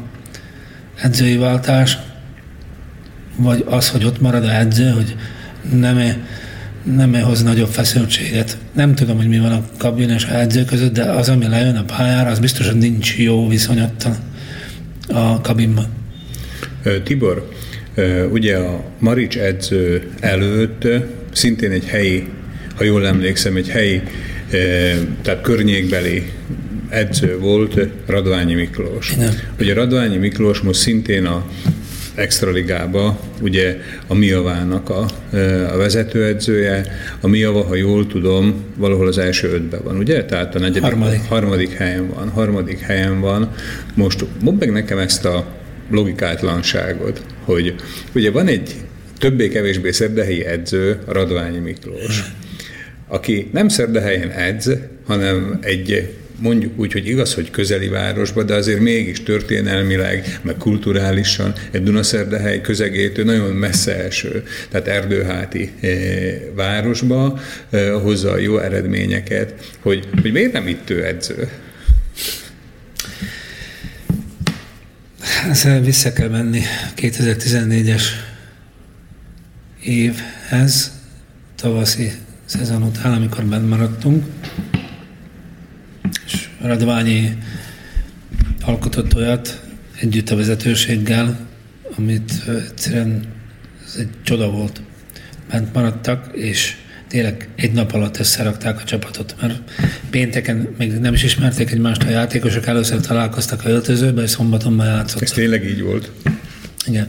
[1.03, 1.99] edzői váltás,
[3.37, 5.17] vagy az, hogy ott marad a edző, hogy
[5.73, 5.99] nem,
[6.83, 8.57] nem hoz nagyobb feszültséget.
[8.73, 11.77] Nem tudom, hogy mi van a kabin és a edző között, de az, ami lejön
[11.77, 14.07] a pályára, az biztos, hogy nincs jó viszonyott
[15.09, 15.87] a kabinban.
[17.05, 17.51] Tibor,
[18.31, 20.87] ugye a Marics edző előtt
[21.33, 22.29] szintén egy helyi,
[22.77, 24.03] ha jól emlékszem, egy helyi,
[25.23, 26.33] tehát környékbeli
[26.89, 29.13] edző volt Radványi Miklós.
[29.13, 29.35] Igen.
[29.61, 31.47] Ugye Radványi Miklós most szintén a
[32.15, 33.77] Extraligába, ugye
[34.07, 35.07] a Miavának a,
[35.73, 36.87] a vezetőedzője.
[37.21, 40.25] A Miava, ha jól tudom, valahol az első ötben van, ugye?
[40.25, 41.21] Tehát a negyedik, harmadik.
[41.29, 42.29] harmadik helyen van.
[42.29, 43.51] Harmadik helyen van.
[43.95, 45.47] Most mondd meg nekem ezt a
[45.91, 47.75] logikátlanságot, hogy
[48.15, 48.75] ugye van egy
[49.19, 52.23] többé-kevésbé szerdehelyi edző, Radványi Miklós,
[53.09, 54.71] aki nem szerdehelyen edz,
[55.07, 61.53] hanem egy mondjuk úgy, hogy igaz, hogy közeli városba, de azért mégis történelmileg, meg kulturálisan
[61.71, 65.73] egy Dunaszerdehely közegétől nagyon messze eső, tehát erdőháti
[66.55, 67.41] városba
[68.03, 71.49] hozza a jó eredményeket, hogy, hogy miért nem itt ő edző?
[75.51, 76.61] Ezzel vissza kell menni
[76.97, 78.03] 2014-es
[79.83, 80.93] évhez,
[81.57, 82.13] tavaszi
[82.45, 84.25] szezon után, amikor bent maradtunk,
[86.65, 87.39] Radványi
[88.61, 89.61] alkotott olyat
[90.01, 91.39] együtt a vezetőséggel,
[91.97, 92.33] amit
[92.69, 93.25] egyszerűen
[93.87, 94.83] ez egy csoda volt.
[95.51, 96.77] Bent maradtak, és
[97.09, 99.61] tényleg egy nap alatt összerakták a csapatot, mert
[100.11, 105.23] pénteken még nem is ismerték egymást a játékosok, először találkoztak a öltözőbe, és szombaton játszottak.
[105.23, 106.11] Ez tényleg így volt?
[106.87, 107.09] Igen.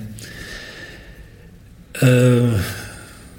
[1.99, 2.47] Ö,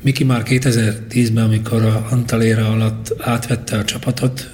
[0.00, 4.50] Miki már 2010-ben, amikor a Antaléra alatt átvette a csapatot,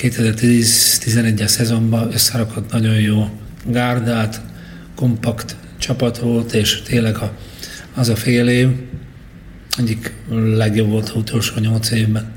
[0.00, 3.28] 2010-11-es szezonban összerakott nagyon jó
[3.66, 4.40] gárdát,
[4.94, 7.32] kompakt csapat volt, és tényleg a,
[7.94, 8.68] az a fél év,
[9.78, 10.12] egyik
[10.54, 12.32] legjobb volt az utolsó nyolc évben,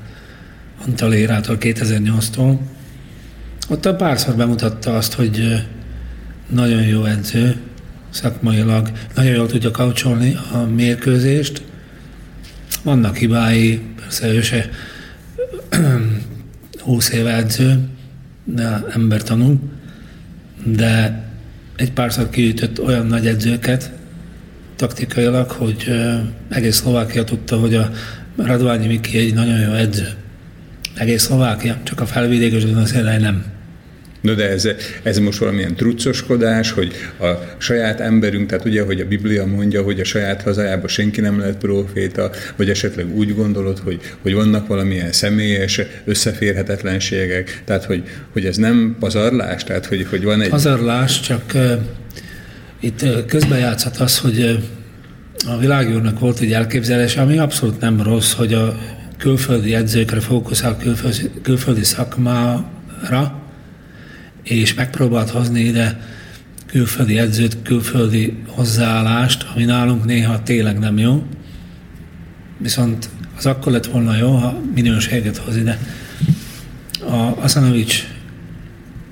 [0.86, 2.58] Antalérától 2008-tól.
[3.68, 5.64] Ott a párszor bemutatta azt, hogy
[6.48, 7.56] nagyon jó edző,
[8.10, 11.62] szakmailag, nagyon jól tudja kaucsolni a mérkőzést.
[12.82, 14.70] Vannak hibái, persze ő se
[16.84, 17.88] 20 éve edző,
[18.44, 19.58] de ember tanul,
[20.64, 21.22] de
[21.76, 23.92] egy párszor kiütött olyan nagy edzőket,
[24.76, 25.90] taktikailag, hogy
[26.48, 27.90] egész Szlovákia tudta, hogy a
[28.36, 30.08] Radványi Miki egy nagyon jó edző.
[30.94, 33.44] Egész Szlovákia, csak a felvidékes Dunaszélej nem.
[34.24, 34.68] No de ez,
[35.02, 37.26] ez most valamilyen truccoskodás, hogy a
[37.58, 41.56] saját emberünk, tehát ugye, hogy a Biblia mondja, hogy a saját hazájában senki nem lehet
[41.56, 48.02] proféta, vagy esetleg úgy gondolod, hogy, hogy vannak valamilyen személyes összeférhetetlenségek, tehát hogy,
[48.32, 50.48] hogy ez nem pazarlás, tehát hogy, hogy van egy...
[50.48, 51.72] Pazarlás, csak uh,
[52.80, 54.64] itt közben játszhat az, hogy
[55.46, 58.78] a világjúrnak volt egy elképzelés, ami abszolút nem rossz, hogy a
[59.18, 63.42] külföldi edzőkre fókuszál, külföldi, külföldi szakmára,
[64.44, 66.00] és megpróbált hozni ide
[66.66, 71.22] külföldi edzőt, külföldi hozzáállást, ami nálunk néha tényleg nem jó.
[72.58, 75.78] Viszont az akkor lett volna jó, ha minőséget hoz ide.
[77.00, 78.06] A Asanovics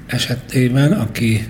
[0.06, 1.46] esetében, aki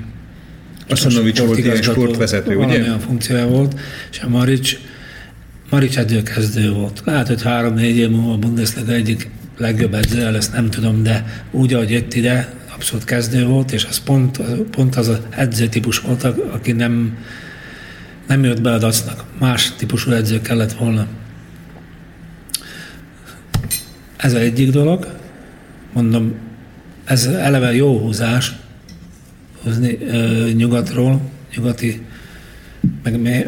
[0.89, 2.81] Asanovics volt ilyen sportvezető, ugye?
[2.81, 3.81] Olyan funkciója volt,
[4.11, 4.79] és a Marics,
[5.71, 7.03] Marics edzőkezdő volt.
[7.05, 11.75] Lehet, hogy három-négy év múlva a Bundesliga egyik legjobb edző lesz, nem tudom, de úgy,
[11.75, 14.39] ahogy jött ide, abszolút kezdő volt, és az pont,
[14.71, 17.19] pont az az edzőtípus volt, aki nem,
[18.27, 19.25] nem jött be a dacnak.
[19.39, 21.07] Más típusú edző kellett volna.
[24.17, 25.07] Ez egyik dolog.
[25.93, 26.35] Mondom,
[27.05, 28.53] ez eleve jó húzás
[29.63, 31.21] hozni ö, nyugatról,
[31.55, 32.07] nyugati,
[33.03, 33.45] meg mi,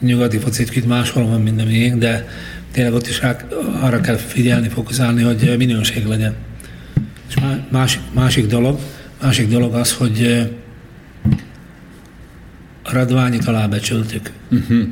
[0.00, 2.28] nyugati focit máshol van, mint a miénk, de
[2.72, 3.36] tényleg ott is rá,
[3.80, 6.46] arra kell figyelni, fókuszálni, hogy minőség legyen.
[7.28, 7.34] És
[7.70, 8.78] másik, másik dolog,
[9.22, 10.48] másik dolog az, hogy
[12.82, 14.30] a Radványit alábecsültük.
[14.50, 14.88] Uh-huh.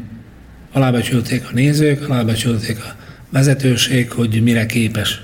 [0.73, 2.95] Alábecsülték a nézők, alábecsülték a
[3.31, 5.21] vezetőség, hogy mire képes.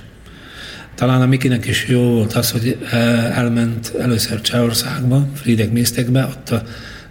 [0.94, 2.78] Talán a Mikinek is jó volt az, hogy
[3.34, 6.62] elment először Csehországba, Friedek Misztekbe, ott a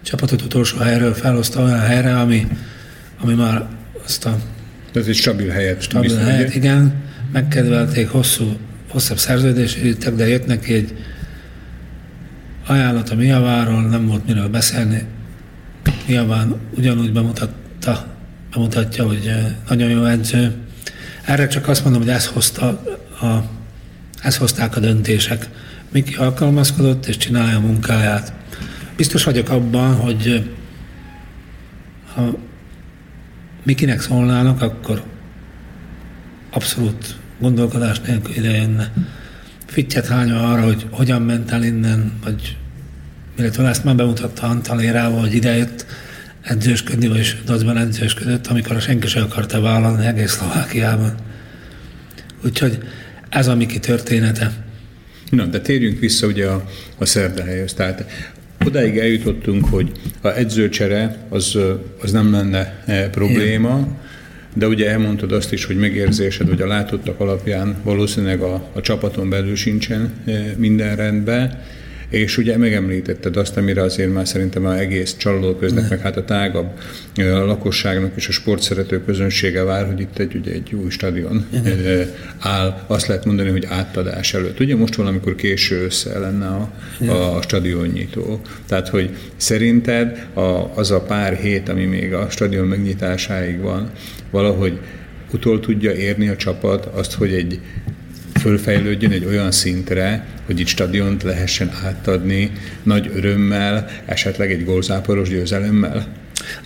[0.02, 2.48] csapatot utolsó helyről felhozta olyan helyre, ami,
[3.20, 3.66] ami már
[4.06, 4.38] azt a...
[4.94, 5.82] Ez egy stabil helyet.
[5.82, 6.94] Stabil helyet, igen.
[7.32, 8.58] Megkedvelték hosszú
[8.92, 10.94] hosszabb szerződés írtak, de jött neki egy
[12.66, 15.04] ajánlat a Miaváról, nem volt miről beszélni.
[16.08, 18.08] Miaván ugyanúgy bemutatta,
[18.54, 19.32] bemutatja, hogy
[19.70, 20.56] nagyon jó edző.
[21.26, 22.68] Erre csak azt mondom, hogy ezt, hozta
[23.22, 23.44] a,
[24.24, 25.50] ezt hozták a döntések.
[25.92, 28.34] Miki alkalmazkodott és csinálja a munkáját.
[28.96, 30.52] Biztos vagyok abban, hogy
[32.14, 32.38] ha
[33.64, 35.04] Mikinek szólnának, akkor
[36.50, 38.92] abszolút gondolkodás nélkül ide jönne.
[39.66, 42.58] Fittyet hányva arra, hogy hogyan ment el innen, vagy
[43.38, 45.86] illetve ezt már bemutatta Antalérával, hogy idejött
[46.42, 51.16] edzősködni, vagy dacban edzősködött, amikor senki sem akarta vállalni egész Szlovákiában.
[52.46, 52.78] Úgyhogy
[53.30, 54.52] ez a Miki története.
[55.30, 57.74] Na, de térjünk vissza ugye a, a szerdahelyhez.
[57.74, 58.06] Tehát
[58.66, 59.92] odáig eljutottunk, hogy
[60.22, 61.58] a edzőcsere az,
[62.02, 63.98] az nem lenne e, probléma, Igen.
[64.54, 69.30] De ugye elmondtad azt is, hogy megérzésed, hogy a látottak alapján valószínűleg a, a csapaton
[69.30, 71.62] belül sincsen e, minden rendben.
[72.12, 76.68] És ugye megemlítetted azt, amire azért már szerintem az egész csalóköznek, meg hát a tágabb
[77.16, 82.08] a lakosságnak és a sportszerető közönsége vár, hogy itt egy, ugye egy új stadion Igen.
[82.40, 84.60] áll, azt lehet mondani, hogy átadás előtt.
[84.60, 86.72] Ugye most valamikor késő össze lenne a,
[87.12, 88.42] a stadionnyitó.
[88.68, 93.92] Tehát, hogy szerinted a, az a pár hét, ami még a stadion megnyitásáig van,
[94.32, 94.80] valahogy
[95.34, 97.60] utol tudja érni a csapat azt, hogy egy
[98.42, 102.52] fölfejlődjön egy olyan szintre, hogy itt stadiont lehessen átadni
[102.84, 106.08] nagy örömmel, esetleg egy gólzáporos győzelemmel?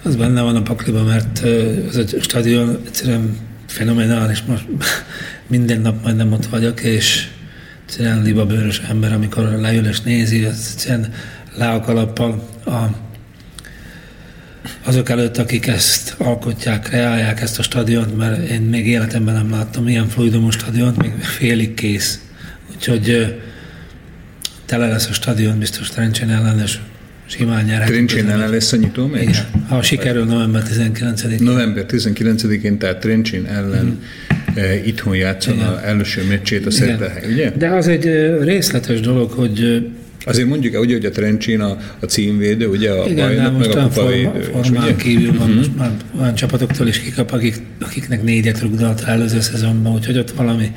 [0.04, 1.40] Az benne van a pakliban, mert
[1.88, 3.38] az a stadion egyszerűen
[3.68, 4.44] fenomenális.
[4.48, 4.66] Most
[5.48, 7.28] minden nap majdnem ott vagyok, és
[7.86, 11.14] egyszerűen libabőrös ember, amikor leül és nézi, az egyszerűen
[11.56, 13.05] le a kalappal a
[14.84, 19.88] azok előtt, akik ezt alkotják, kreálják ezt a stadiont, mert én még életemben nem láttam
[19.88, 22.20] ilyen fluidumos stadiont, még félig kész.
[22.76, 23.36] Úgyhogy
[24.66, 26.78] tele lesz a stadion, biztos Trencsén ellen, és
[27.26, 27.88] simán nyerhet.
[27.88, 29.22] Trencsén ellen lesz a nyitó meccs?
[29.22, 31.44] Igen, ha sikerül november 19-én.
[31.44, 34.58] November 19-én, tehát Trencsén ellen mm.
[34.58, 37.52] eh, itthon játszon az első meccsét a Szerdehely, ugye?
[37.58, 38.06] De az egy
[38.42, 39.88] részletes dolog, hogy
[40.26, 43.78] Azért mondjuk el, ugye, hogy a Trencsin a, a címvédő, ugye a Igen, bajnok, meg
[43.78, 44.42] a kupavédő.
[44.42, 45.56] Formán kívül van, uh-huh.
[45.56, 50.72] most már olyan csapatoktól is kikap, akik, akiknek négyet rugdalt előző szezonban, úgyhogy ott valami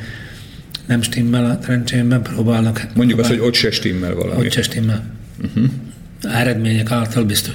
[0.87, 2.79] nem stimmel a Trencsénben, próbálnak.
[2.79, 4.45] Hát Mondjuk azt, hogy ott se stimmel valami.
[4.45, 5.05] Ott se stimmel.
[5.45, 5.71] Uh-huh.
[6.23, 7.55] Eredmények által biztos.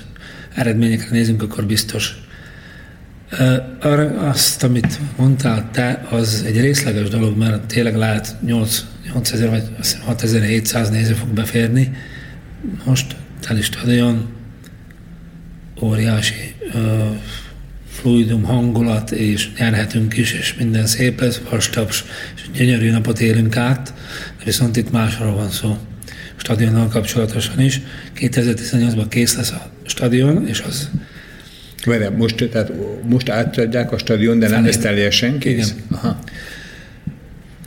[0.56, 2.16] Eredményekre nézünk, akkor biztos.
[3.82, 9.64] Arra azt, amit mondtál te, az egy részleges dolog, mert tényleg lehet 8 8000 vagy
[10.06, 11.92] 6700 néző fog beférni.
[12.86, 14.30] Most teli stadion,
[15.82, 17.16] óriási uh,
[17.90, 22.04] fluidum hangulat, és nyerhetünk is, és minden szép lesz, vastaps,
[22.36, 23.94] és gyönyörű napot élünk át,
[24.38, 25.78] de viszont itt másról van szó.
[26.38, 27.82] A stadionnal kapcsolatosan is.
[28.16, 30.90] 2018-ban kész lesz a stadion, és az
[31.86, 32.72] Várjál, most, tehát
[33.10, 35.70] most átadják a stadion, de nem lesz teljesen kész?
[35.70, 35.84] Igen.
[35.92, 36.20] Aha.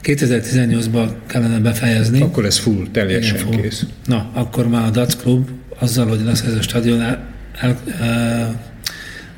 [0.07, 2.21] 2018-ban kellene befejezni.
[2.21, 3.61] Akkor ez full, teljesen Igen, full.
[3.61, 3.87] kész.
[4.05, 7.27] Na, akkor már a Dac Klub azzal, hogy lesz ez a stadion, el,
[7.61, 8.61] el, el,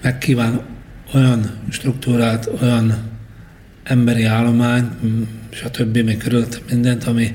[0.03, 0.61] megkíván
[1.15, 2.99] olyan struktúrát, olyan
[3.85, 4.89] emberi állomány,
[5.51, 5.97] stb.
[5.97, 7.35] még körülött mindent, ami,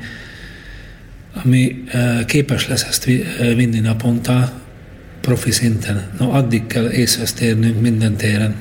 [1.44, 1.84] ami
[2.26, 3.06] képes lesz ezt
[3.56, 4.62] vinni naponta
[5.22, 6.08] profi szinten.
[6.20, 8.56] Na, addig kell észre térnünk minden téren.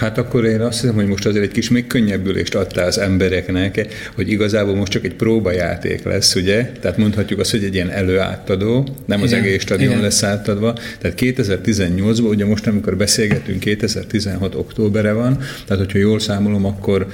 [0.00, 3.86] Hát akkor én azt hiszem, hogy most azért egy kis még könnyebbülést adta az embereknek,
[4.14, 6.72] hogy igazából most csak egy próbajáték lesz, ugye?
[6.80, 10.02] Tehát mondhatjuk azt, hogy egy ilyen előátadó, nem az egész stadion igen.
[10.02, 10.72] lesz átadva.
[10.98, 17.06] Tehát 2018-ban, ugye most, amikor beszélgetünk, 2016 októbere van, tehát hogyha jól számolom, akkor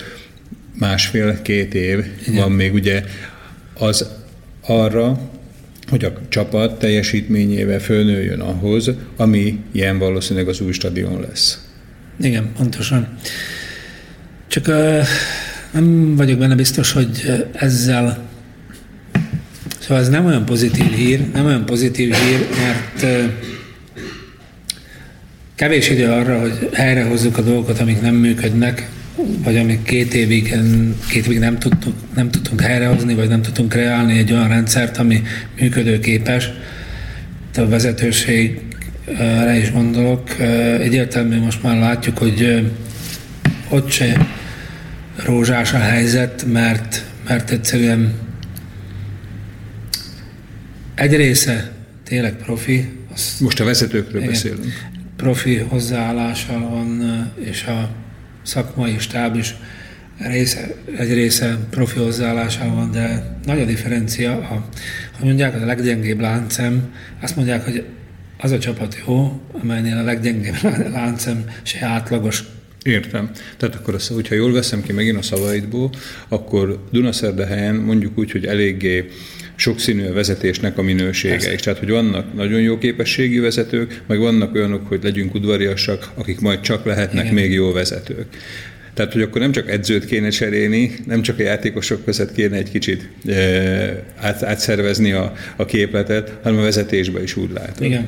[0.78, 2.34] másfél-két év igen.
[2.34, 3.02] van még ugye
[3.78, 4.08] az
[4.60, 5.20] arra,
[5.88, 11.65] hogy a csapat teljesítményével fölnőjön ahhoz, ami ilyen valószínűleg az új stadion lesz.
[12.20, 13.08] Igen, pontosan.
[14.48, 15.06] Csak uh,
[15.70, 18.24] nem vagyok benne biztos, hogy ezzel
[19.78, 23.32] Szóval ez nem olyan pozitív hír, nem olyan pozitív hír, mert uh,
[25.54, 28.88] kevés idő arra, hogy helyrehozzuk a dolgokat, amik nem működnek,
[29.44, 30.54] vagy amik két évig,
[31.10, 35.22] két évig nem, tudtuk, nem tudtunk helyrehozni, vagy nem tudtunk kreálni egy olyan rendszert, ami
[35.60, 36.50] működőképes.
[37.54, 38.60] A vezetőség
[39.06, 40.38] erre is gondolok.
[40.80, 42.70] Egyértelműen most már látjuk, hogy
[43.68, 44.26] ott se
[45.24, 48.14] rózsás a helyzet, mert, mert egyszerűen
[50.94, 51.72] egy része
[52.04, 52.88] tényleg profi.
[53.14, 54.88] Az most a vezetőkről igen, beszélünk.
[55.16, 57.02] Profi hozzáállása van,
[57.44, 57.90] és a
[58.42, 59.54] szakmai stáb is
[60.18, 64.42] része, egy része profi hozzáállása van, de nagy a differencia.
[64.42, 64.68] Ha,
[65.18, 67.84] ha mondják, hogy a leggyengébb láncem, azt mondják, hogy
[68.38, 70.56] az a csapat jó, amelynél a leggyengébb
[70.92, 72.44] láncem se átlagos.
[72.82, 73.30] Értem.
[73.56, 75.90] Tehát akkor, azt, hogyha jól veszem ki megint a szavaidból,
[76.28, 79.08] akkor Dunaszerdehelyen mondjuk úgy, hogy eléggé
[79.56, 81.52] sokszínű a vezetésnek a minősége Persze.
[81.52, 81.60] is.
[81.60, 86.60] Tehát, hogy vannak nagyon jó képességi vezetők, meg vannak olyanok, hogy legyünk udvariasak, akik majd
[86.60, 87.34] csak lehetnek Igen.
[87.34, 88.26] még jó vezetők.
[88.96, 92.70] Tehát, hogy akkor nem csak edzőt kéne cserélni, nem csak a játékosok között kéne egy
[92.70, 93.32] kicsit e,
[94.16, 97.86] át, átszervezni a, a képletet, hanem a vezetésbe is úgy látom.
[97.86, 98.06] Igen.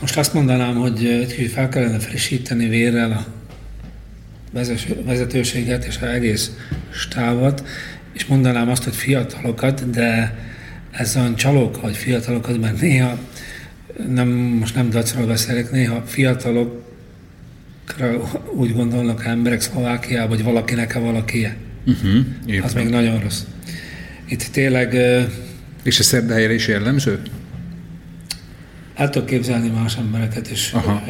[0.00, 3.26] Most azt mondanám, hogy egy kicsit fel kellene frissíteni vérrel a
[5.04, 6.50] vezetőséget és az egész
[6.90, 7.66] stávat,
[8.12, 10.38] és mondanám azt, hogy fiatalokat, de
[10.90, 13.18] ez olyan csalók, hogy fiatalokat, mert néha,
[14.08, 16.87] nem, most nem dacról beszélek, néha fiatalok
[18.54, 21.56] úgy gondolnak emberek Szlovákiában, hogy valakinek-e valakie.
[21.86, 23.42] Uh-huh, az még nagyon rossz.
[24.28, 24.96] itt tényleg...
[25.82, 27.20] És a szerdahelyre is jellemző?
[28.98, 30.72] El tudok képzelni más embereket is.
[30.72, 31.02] Aha,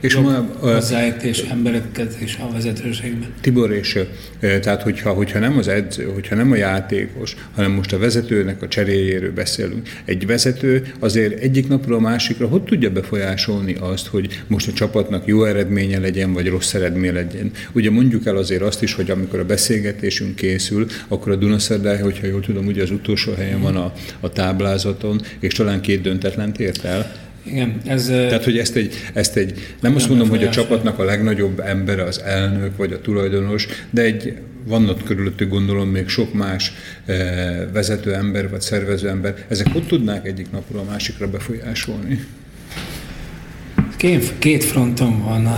[0.00, 3.28] és ma, hozzáértés embereket is a vezetőségben.
[3.40, 3.98] Tibor, és
[4.40, 8.68] tehát hogyha, hogyha nem az edző, hogyha nem a játékos, hanem most a vezetőnek a
[8.68, 9.88] cseréjéről beszélünk.
[10.04, 15.26] Egy vezető azért egyik napról a másikra hogy tudja befolyásolni azt, hogy most a csapatnak
[15.26, 17.50] jó eredménye legyen, vagy rossz eredménye legyen.
[17.72, 22.26] Ugye mondjuk el azért azt is, hogy amikor a beszélgetésünk készül, akkor a Dunaszerdály, hogyha
[22.26, 26.84] jól tudom, ugye az utolsó helyen van a, a táblázaton, és talán két döntetlen ért
[26.84, 27.05] el.
[27.46, 28.06] Igen, ez...
[28.06, 32.02] Tehát, hogy ezt egy, ezt egy nem azt mondom, hogy a csapatnak a legnagyobb embere
[32.02, 36.72] az elnök, vagy a tulajdonos, de egy vannak körülöttük gondolom még sok más
[37.72, 39.44] vezető ember, vagy szervező ember.
[39.48, 42.26] Ezek hogy tudnák egyik napról a másikra befolyásolni?
[43.96, 45.48] Két, két fronton van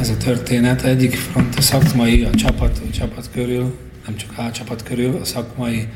[0.00, 0.82] ez a történet.
[0.82, 5.24] Egyik front a szakmai, a csapat, a csapat körül, nem csak a csapat körül, a
[5.24, 5.86] szakmai,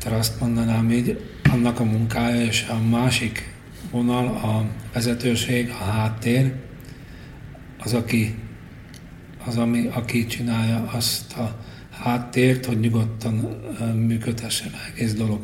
[0.00, 1.18] tehát azt mondanám így,
[1.52, 3.52] annak a munkája, és a másik
[3.90, 6.52] vonal, a vezetőség, a háttér,
[7.78, 8.34] az, aki,
[9.44, 11.56] az, ami, aki csinálja azt a
[11.90, 13.34] háttért, hogy nyugodtan
[14.06, 15.40] működhessen egész dolog.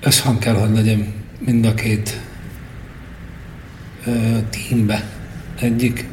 [0.00, 2.20] Összhang kell, hogy legyen mind a két
[4.06, 5.10] ö, tímbe.
[5.60, 6.08] Egyik,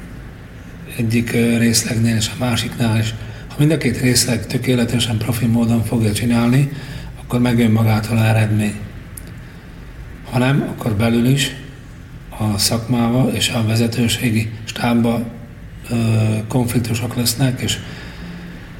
[0.97, 3.15] egyik részlegnél és a másiknál is.
[3.47, 6.71] Ha mind a két részleg tökéletesen profi módon fogja csinálni,
[7.29, 8.73] akkor megjön magától a eredmény.
[10.31, 11.55] Ha nem, akkor belül is
[12.29, 15.25] a szakmával és a vezetőségi stábban
[16.47, 17.77] konfliktusok lesznek, és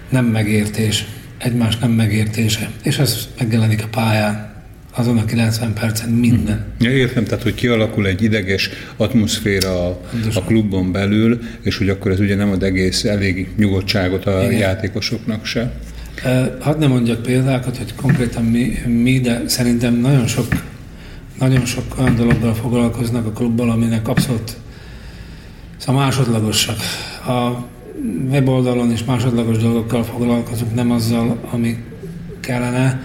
[0.10, 1.06] nem megértés,
[1.38, 4.64] egymás nem megértése, és ez megjelenik a pályán
[4.96, 6.66] azon a 90 percen minden.
[6.80, 10.02] Ja, értem, tehát hogy kialakul egy ideges atmoszféra a,
[10.34, 14.60] a klubon belül, és hogy akkor ez ugye nem ad egész elég nyugodtságot a Igen.
[14.60, 15.72] játékosoknak se.
[16.60, 20.48] Hadd nem mondjak példákat, hogy konkrétan mi, mi, de szerintem nagyon sok,
[21.40, 24.58] nagyon sok olyan dologgal foglalkoznak a klubban, aminek abszolút
[25.78, 26.78] szóval másodlagosak.
[27.28, 27.66] A
[28.30, 31.78] weboldalon is másodlagos dolgokkal foglalkozunk, nem azzal, ami
[32.40, 33.02] kellene.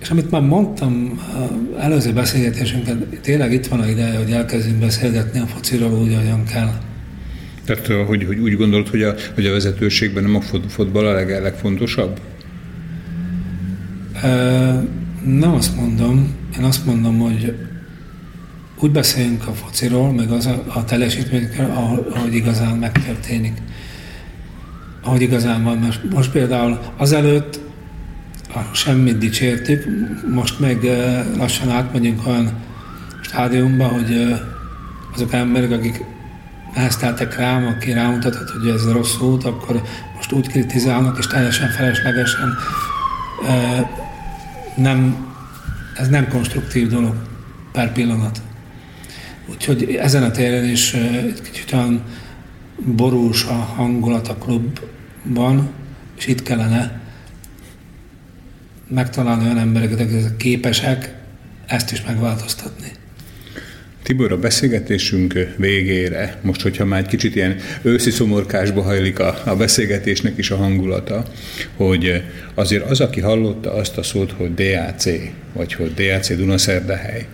[0.00, 1.20] És amit már mondtam
[1.78, 6.70] előző beszélgetésünkben, tényleg itt van a ideje, hogy elkezdjünk beszélgetni a fociról úgy, ahogyan kell.
[7.66, 11.28] Tehát, hogy, hogy úgy gondolod, hogy a, hogy a vezetőségben nem a fotball a leg,
[11.28, 12.20] legfontosabb?
[15.24, 16.34] Nem azt mondom.
[16.58, 17.54] Én azt mondom, hogy
[18.80, 21.70] úgy beszéljünk a fociról, meg az a, a teljesítményekről,
[22.10, 23.62] ahogy igazán megtörténik.
[25.02, 25.78] Ahogy igazán van.
[25.78, 27.60] Most, most például azelőtt
[28.54, 29.84] a semmit dicsértük,
[30.34, 30.84] most meg
[31.36, 32.52] lassan átmegyünk olyan
[33.20, 34.34] stádiumba, hogy
[35.14, 36.04] azok emberek, akik
[36.76, 39.82] nehezteltek rám, aki rámutatott, hogy ez rossz út, akkor
[40.16, 42.56] most úgy kritizálnak, és teljesen feleslegesen
[44.76, 45.26] nem,
[45.96, 47.14] ez nem konstruktív dolog
[47.72, 48.42] per pillanat.
[49.50, 52.02] Úgyhogy ezen a téren is egy kicsit olyan
[52.84, 55.70] borús a hangulat a klubban,
[56.16, 57.00] és itt kellene
[58.88, 61.14] megtalálni olyan embereket, akik képesek
[61.66, 62.92] ezt is megváltoztatni.
[64.06, 69.56] Tibor, a beszélgetésünk végére, most, hogyha már egy kicsit ilyen őszi szomorkásba hajlik a, a
[69.56, 71.24] beszélgetésnek is a hangulata,
[71.76, 72.22] hogy
[72.54, 75.04] azért az, aki hallotta azt a szót, hogy DAC,
[75.52, 77.26] vagy hogy DAC Dunaszerdahely,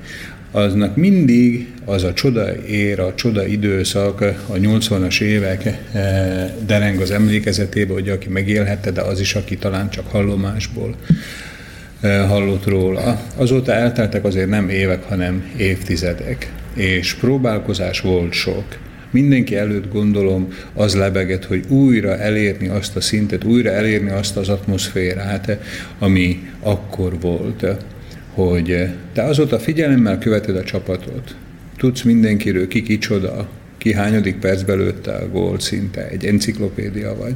[0.50, 7.10] aznak mindig az a csoda ér, a csoda időszak, a 80-as évek eh, dereng az
[7.10, 10.94] emlékezetébe, hogy aki megélhette, de az is, aki talán csak hallomásból
[12.00, 13.22] eh, hallott róla.
[13.36, 18.64] Azóta elteltek azért nem évek, hanem évtizedek és próbálkozás volt sok.
[19.10, 24.48] Mindenki előtt gondolom az lebeget, hogy újra elérni azt a szintet, újra elérni azt az
[24.48, 25.58] atmoszférát,
[25.98, 27.66] ami akkor volt,
[28.34, 31.36] hogy te azóta figyelemmel követed a csapatot,
[31.76, 37.34] tudsz mindenkiről, ki kicsoda, ki hányadik percben lőtte a gólt szinte, egy enciklopédia vagy.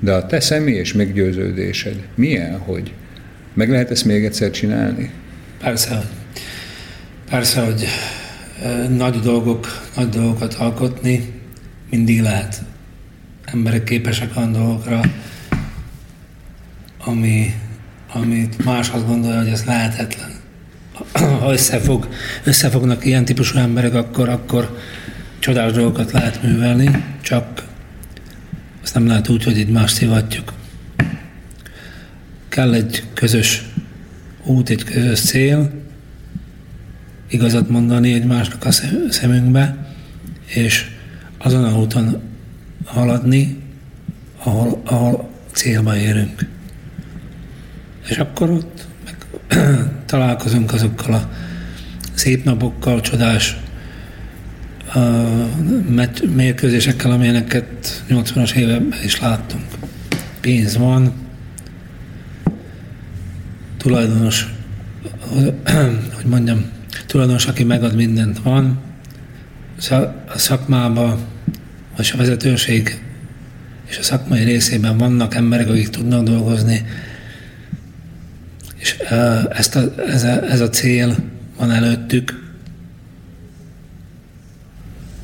[0.00, 2.92] De a te személyes meggyőződésed milyen, hogy
[3.54, 5.10] meg lehet ezt még egyszer csinálni?
[5.60, 6.10] Persze,
[7.30, 7.84] persze, hogy
[8.96, 11.32] nagy dolgok, nagy dolgokat alkotni
[11.90, 12.62] mindig lehet.
[13.44, 15.00] Emberek képesek olyan dolgokra,
[17.04, 17.54] ami,
[18.12, 20.30] amit más azt gondolja, hogy ez lehetetlen.
[21.12, 22.08] Ha összefog,
[22.44, 24.78] összefognak ilyen típusú emberek, akkor, akkor
[25.38, 27.64] csodás dolgokat lehet művelni, csak
[28.82, 30.52] azt nem lehet úgy, hogy itt más szivatjuk.
[32.48, 33.64] Kell egy közös
[34.44, 35.83] út, egy közös cél,
[37.34, 38.70] igazat mondani egymásnak a
[39.10, 39.76] szemünkbe,
[40.46, 40.90] és
[41.38, 42.22] azon a úton
[42.84, 43.62] haladni,
[44.42, 46.46] ahol, ahol célba érünk.
[48.08, 49.16] És akkor ott meg,
[50.06, 51.30] találkozunk azokkal a
[52.14, 53.56] szép napokkal, csodás
[56.34, 59.64] mérkőzésekkel, amilyeneket 80-as években is láttunk.
[60.40, 61.12] Pénz van,
[63.76, 64.54] tulajdonos,
[66.16, 66.72] hogy mondjam,
[67.14, 68.80] tulajdonos, aki megad mindent van,
[70.26, 71.18] a szakmában,
[71.96, 73.00] vagy a vezetőség
[73.88, 76.86] és a szakmai részében vannak emberek, akik tudnak dolgozni,
[78.76, 78.96] és
[79.50, 81.16] ezt a, ez, a, ez a cél
[81.58, 82.52] van előttük,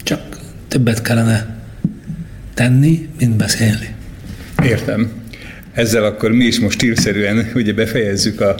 [0.03, 0.21] csak
[0.69, 1.57] többet kellene
[2.55, 3.95] tenni, mint beszélni.
[4.63, 5.11] Értem.
[5.73, 8.57] Ezzel akkor mi is most stílszerűen ugye befejezzük a,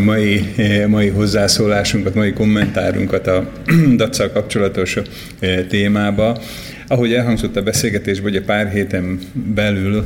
[0.00, 0.54] mai,
[0.86, 3.48] mai hozzászólásunkat, mai kommentárunkat a
[3.96, 4.96] dac kapcsolatos
[5.38, 6.38] eh, témába.
[6.88, 9.18] Ahogy elhangzott a beszélgetésben, a pár héten
[9.54, 10.02] belül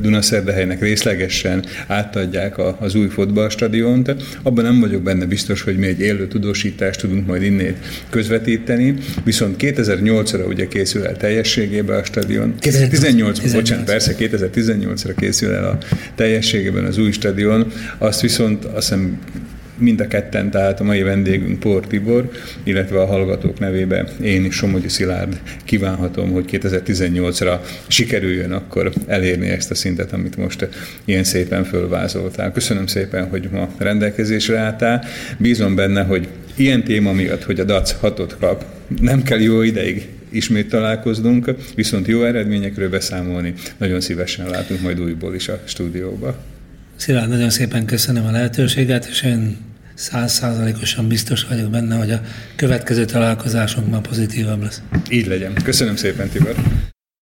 [0.00, 6.26] Dunaszerdehelynek részlegesen átadják az új fotballstadiont, abban nem vagyok benne biztos, hogy mi egy élő
[6.26, 7.76] tudósítást tudunk majd innét
[8.10, 8.94] közvetíteni,
[9.24, 12.54] viszont 2008-ra ugye készül el teljességében a stadion.
[12.58, 13.52] 2018, 2018.
[13.52, 15.78] bocsánat, persze 2018-ra készül el a
[16.14, 19.18] teljességében az új stadion, azt viszont azt hiszem
[19.80, 22.30] mind a ketten, tehát a mai vendégünk Por Tibor,
[22.62, 29.70] illetve a hallgatók nevébe én is Somogyi Szilárd kívánhatom, hogy 2018-ra sikerüljön akkor elérni ezt
[29.70, 30.68] a szintet, amit most
[31.04, 32.52] ilyen szépen fölvázoltál.
[32.52, 35.04] Köszönöm szépen, hogy ma rendelkezésre álltál.
[35.38, 38.64] Bízom benne, hogy ilyen téma miatt, hogy a DAC hatot kap,
[39.00, 45.34] nem kell jó ideig ismét találkoznunk, viszont jó eredményekről beszámolni nagyon szívesen látunk majd újból
[45.34, 46.36] is a stúdióba.
[46.96, 49.56] Szilárd, nagyon szépen köszönöm a lehetőséget, és én
[50.00, 52.20] százszázalékosan biztos vagyok benne, hogy a
[52.56, 54.82] következő találkozásunk ma pozitívabb lesz.
[55.10, 55.54] Így legyen.
[55.64, 56.54] Köszönöm szépen, Tibor.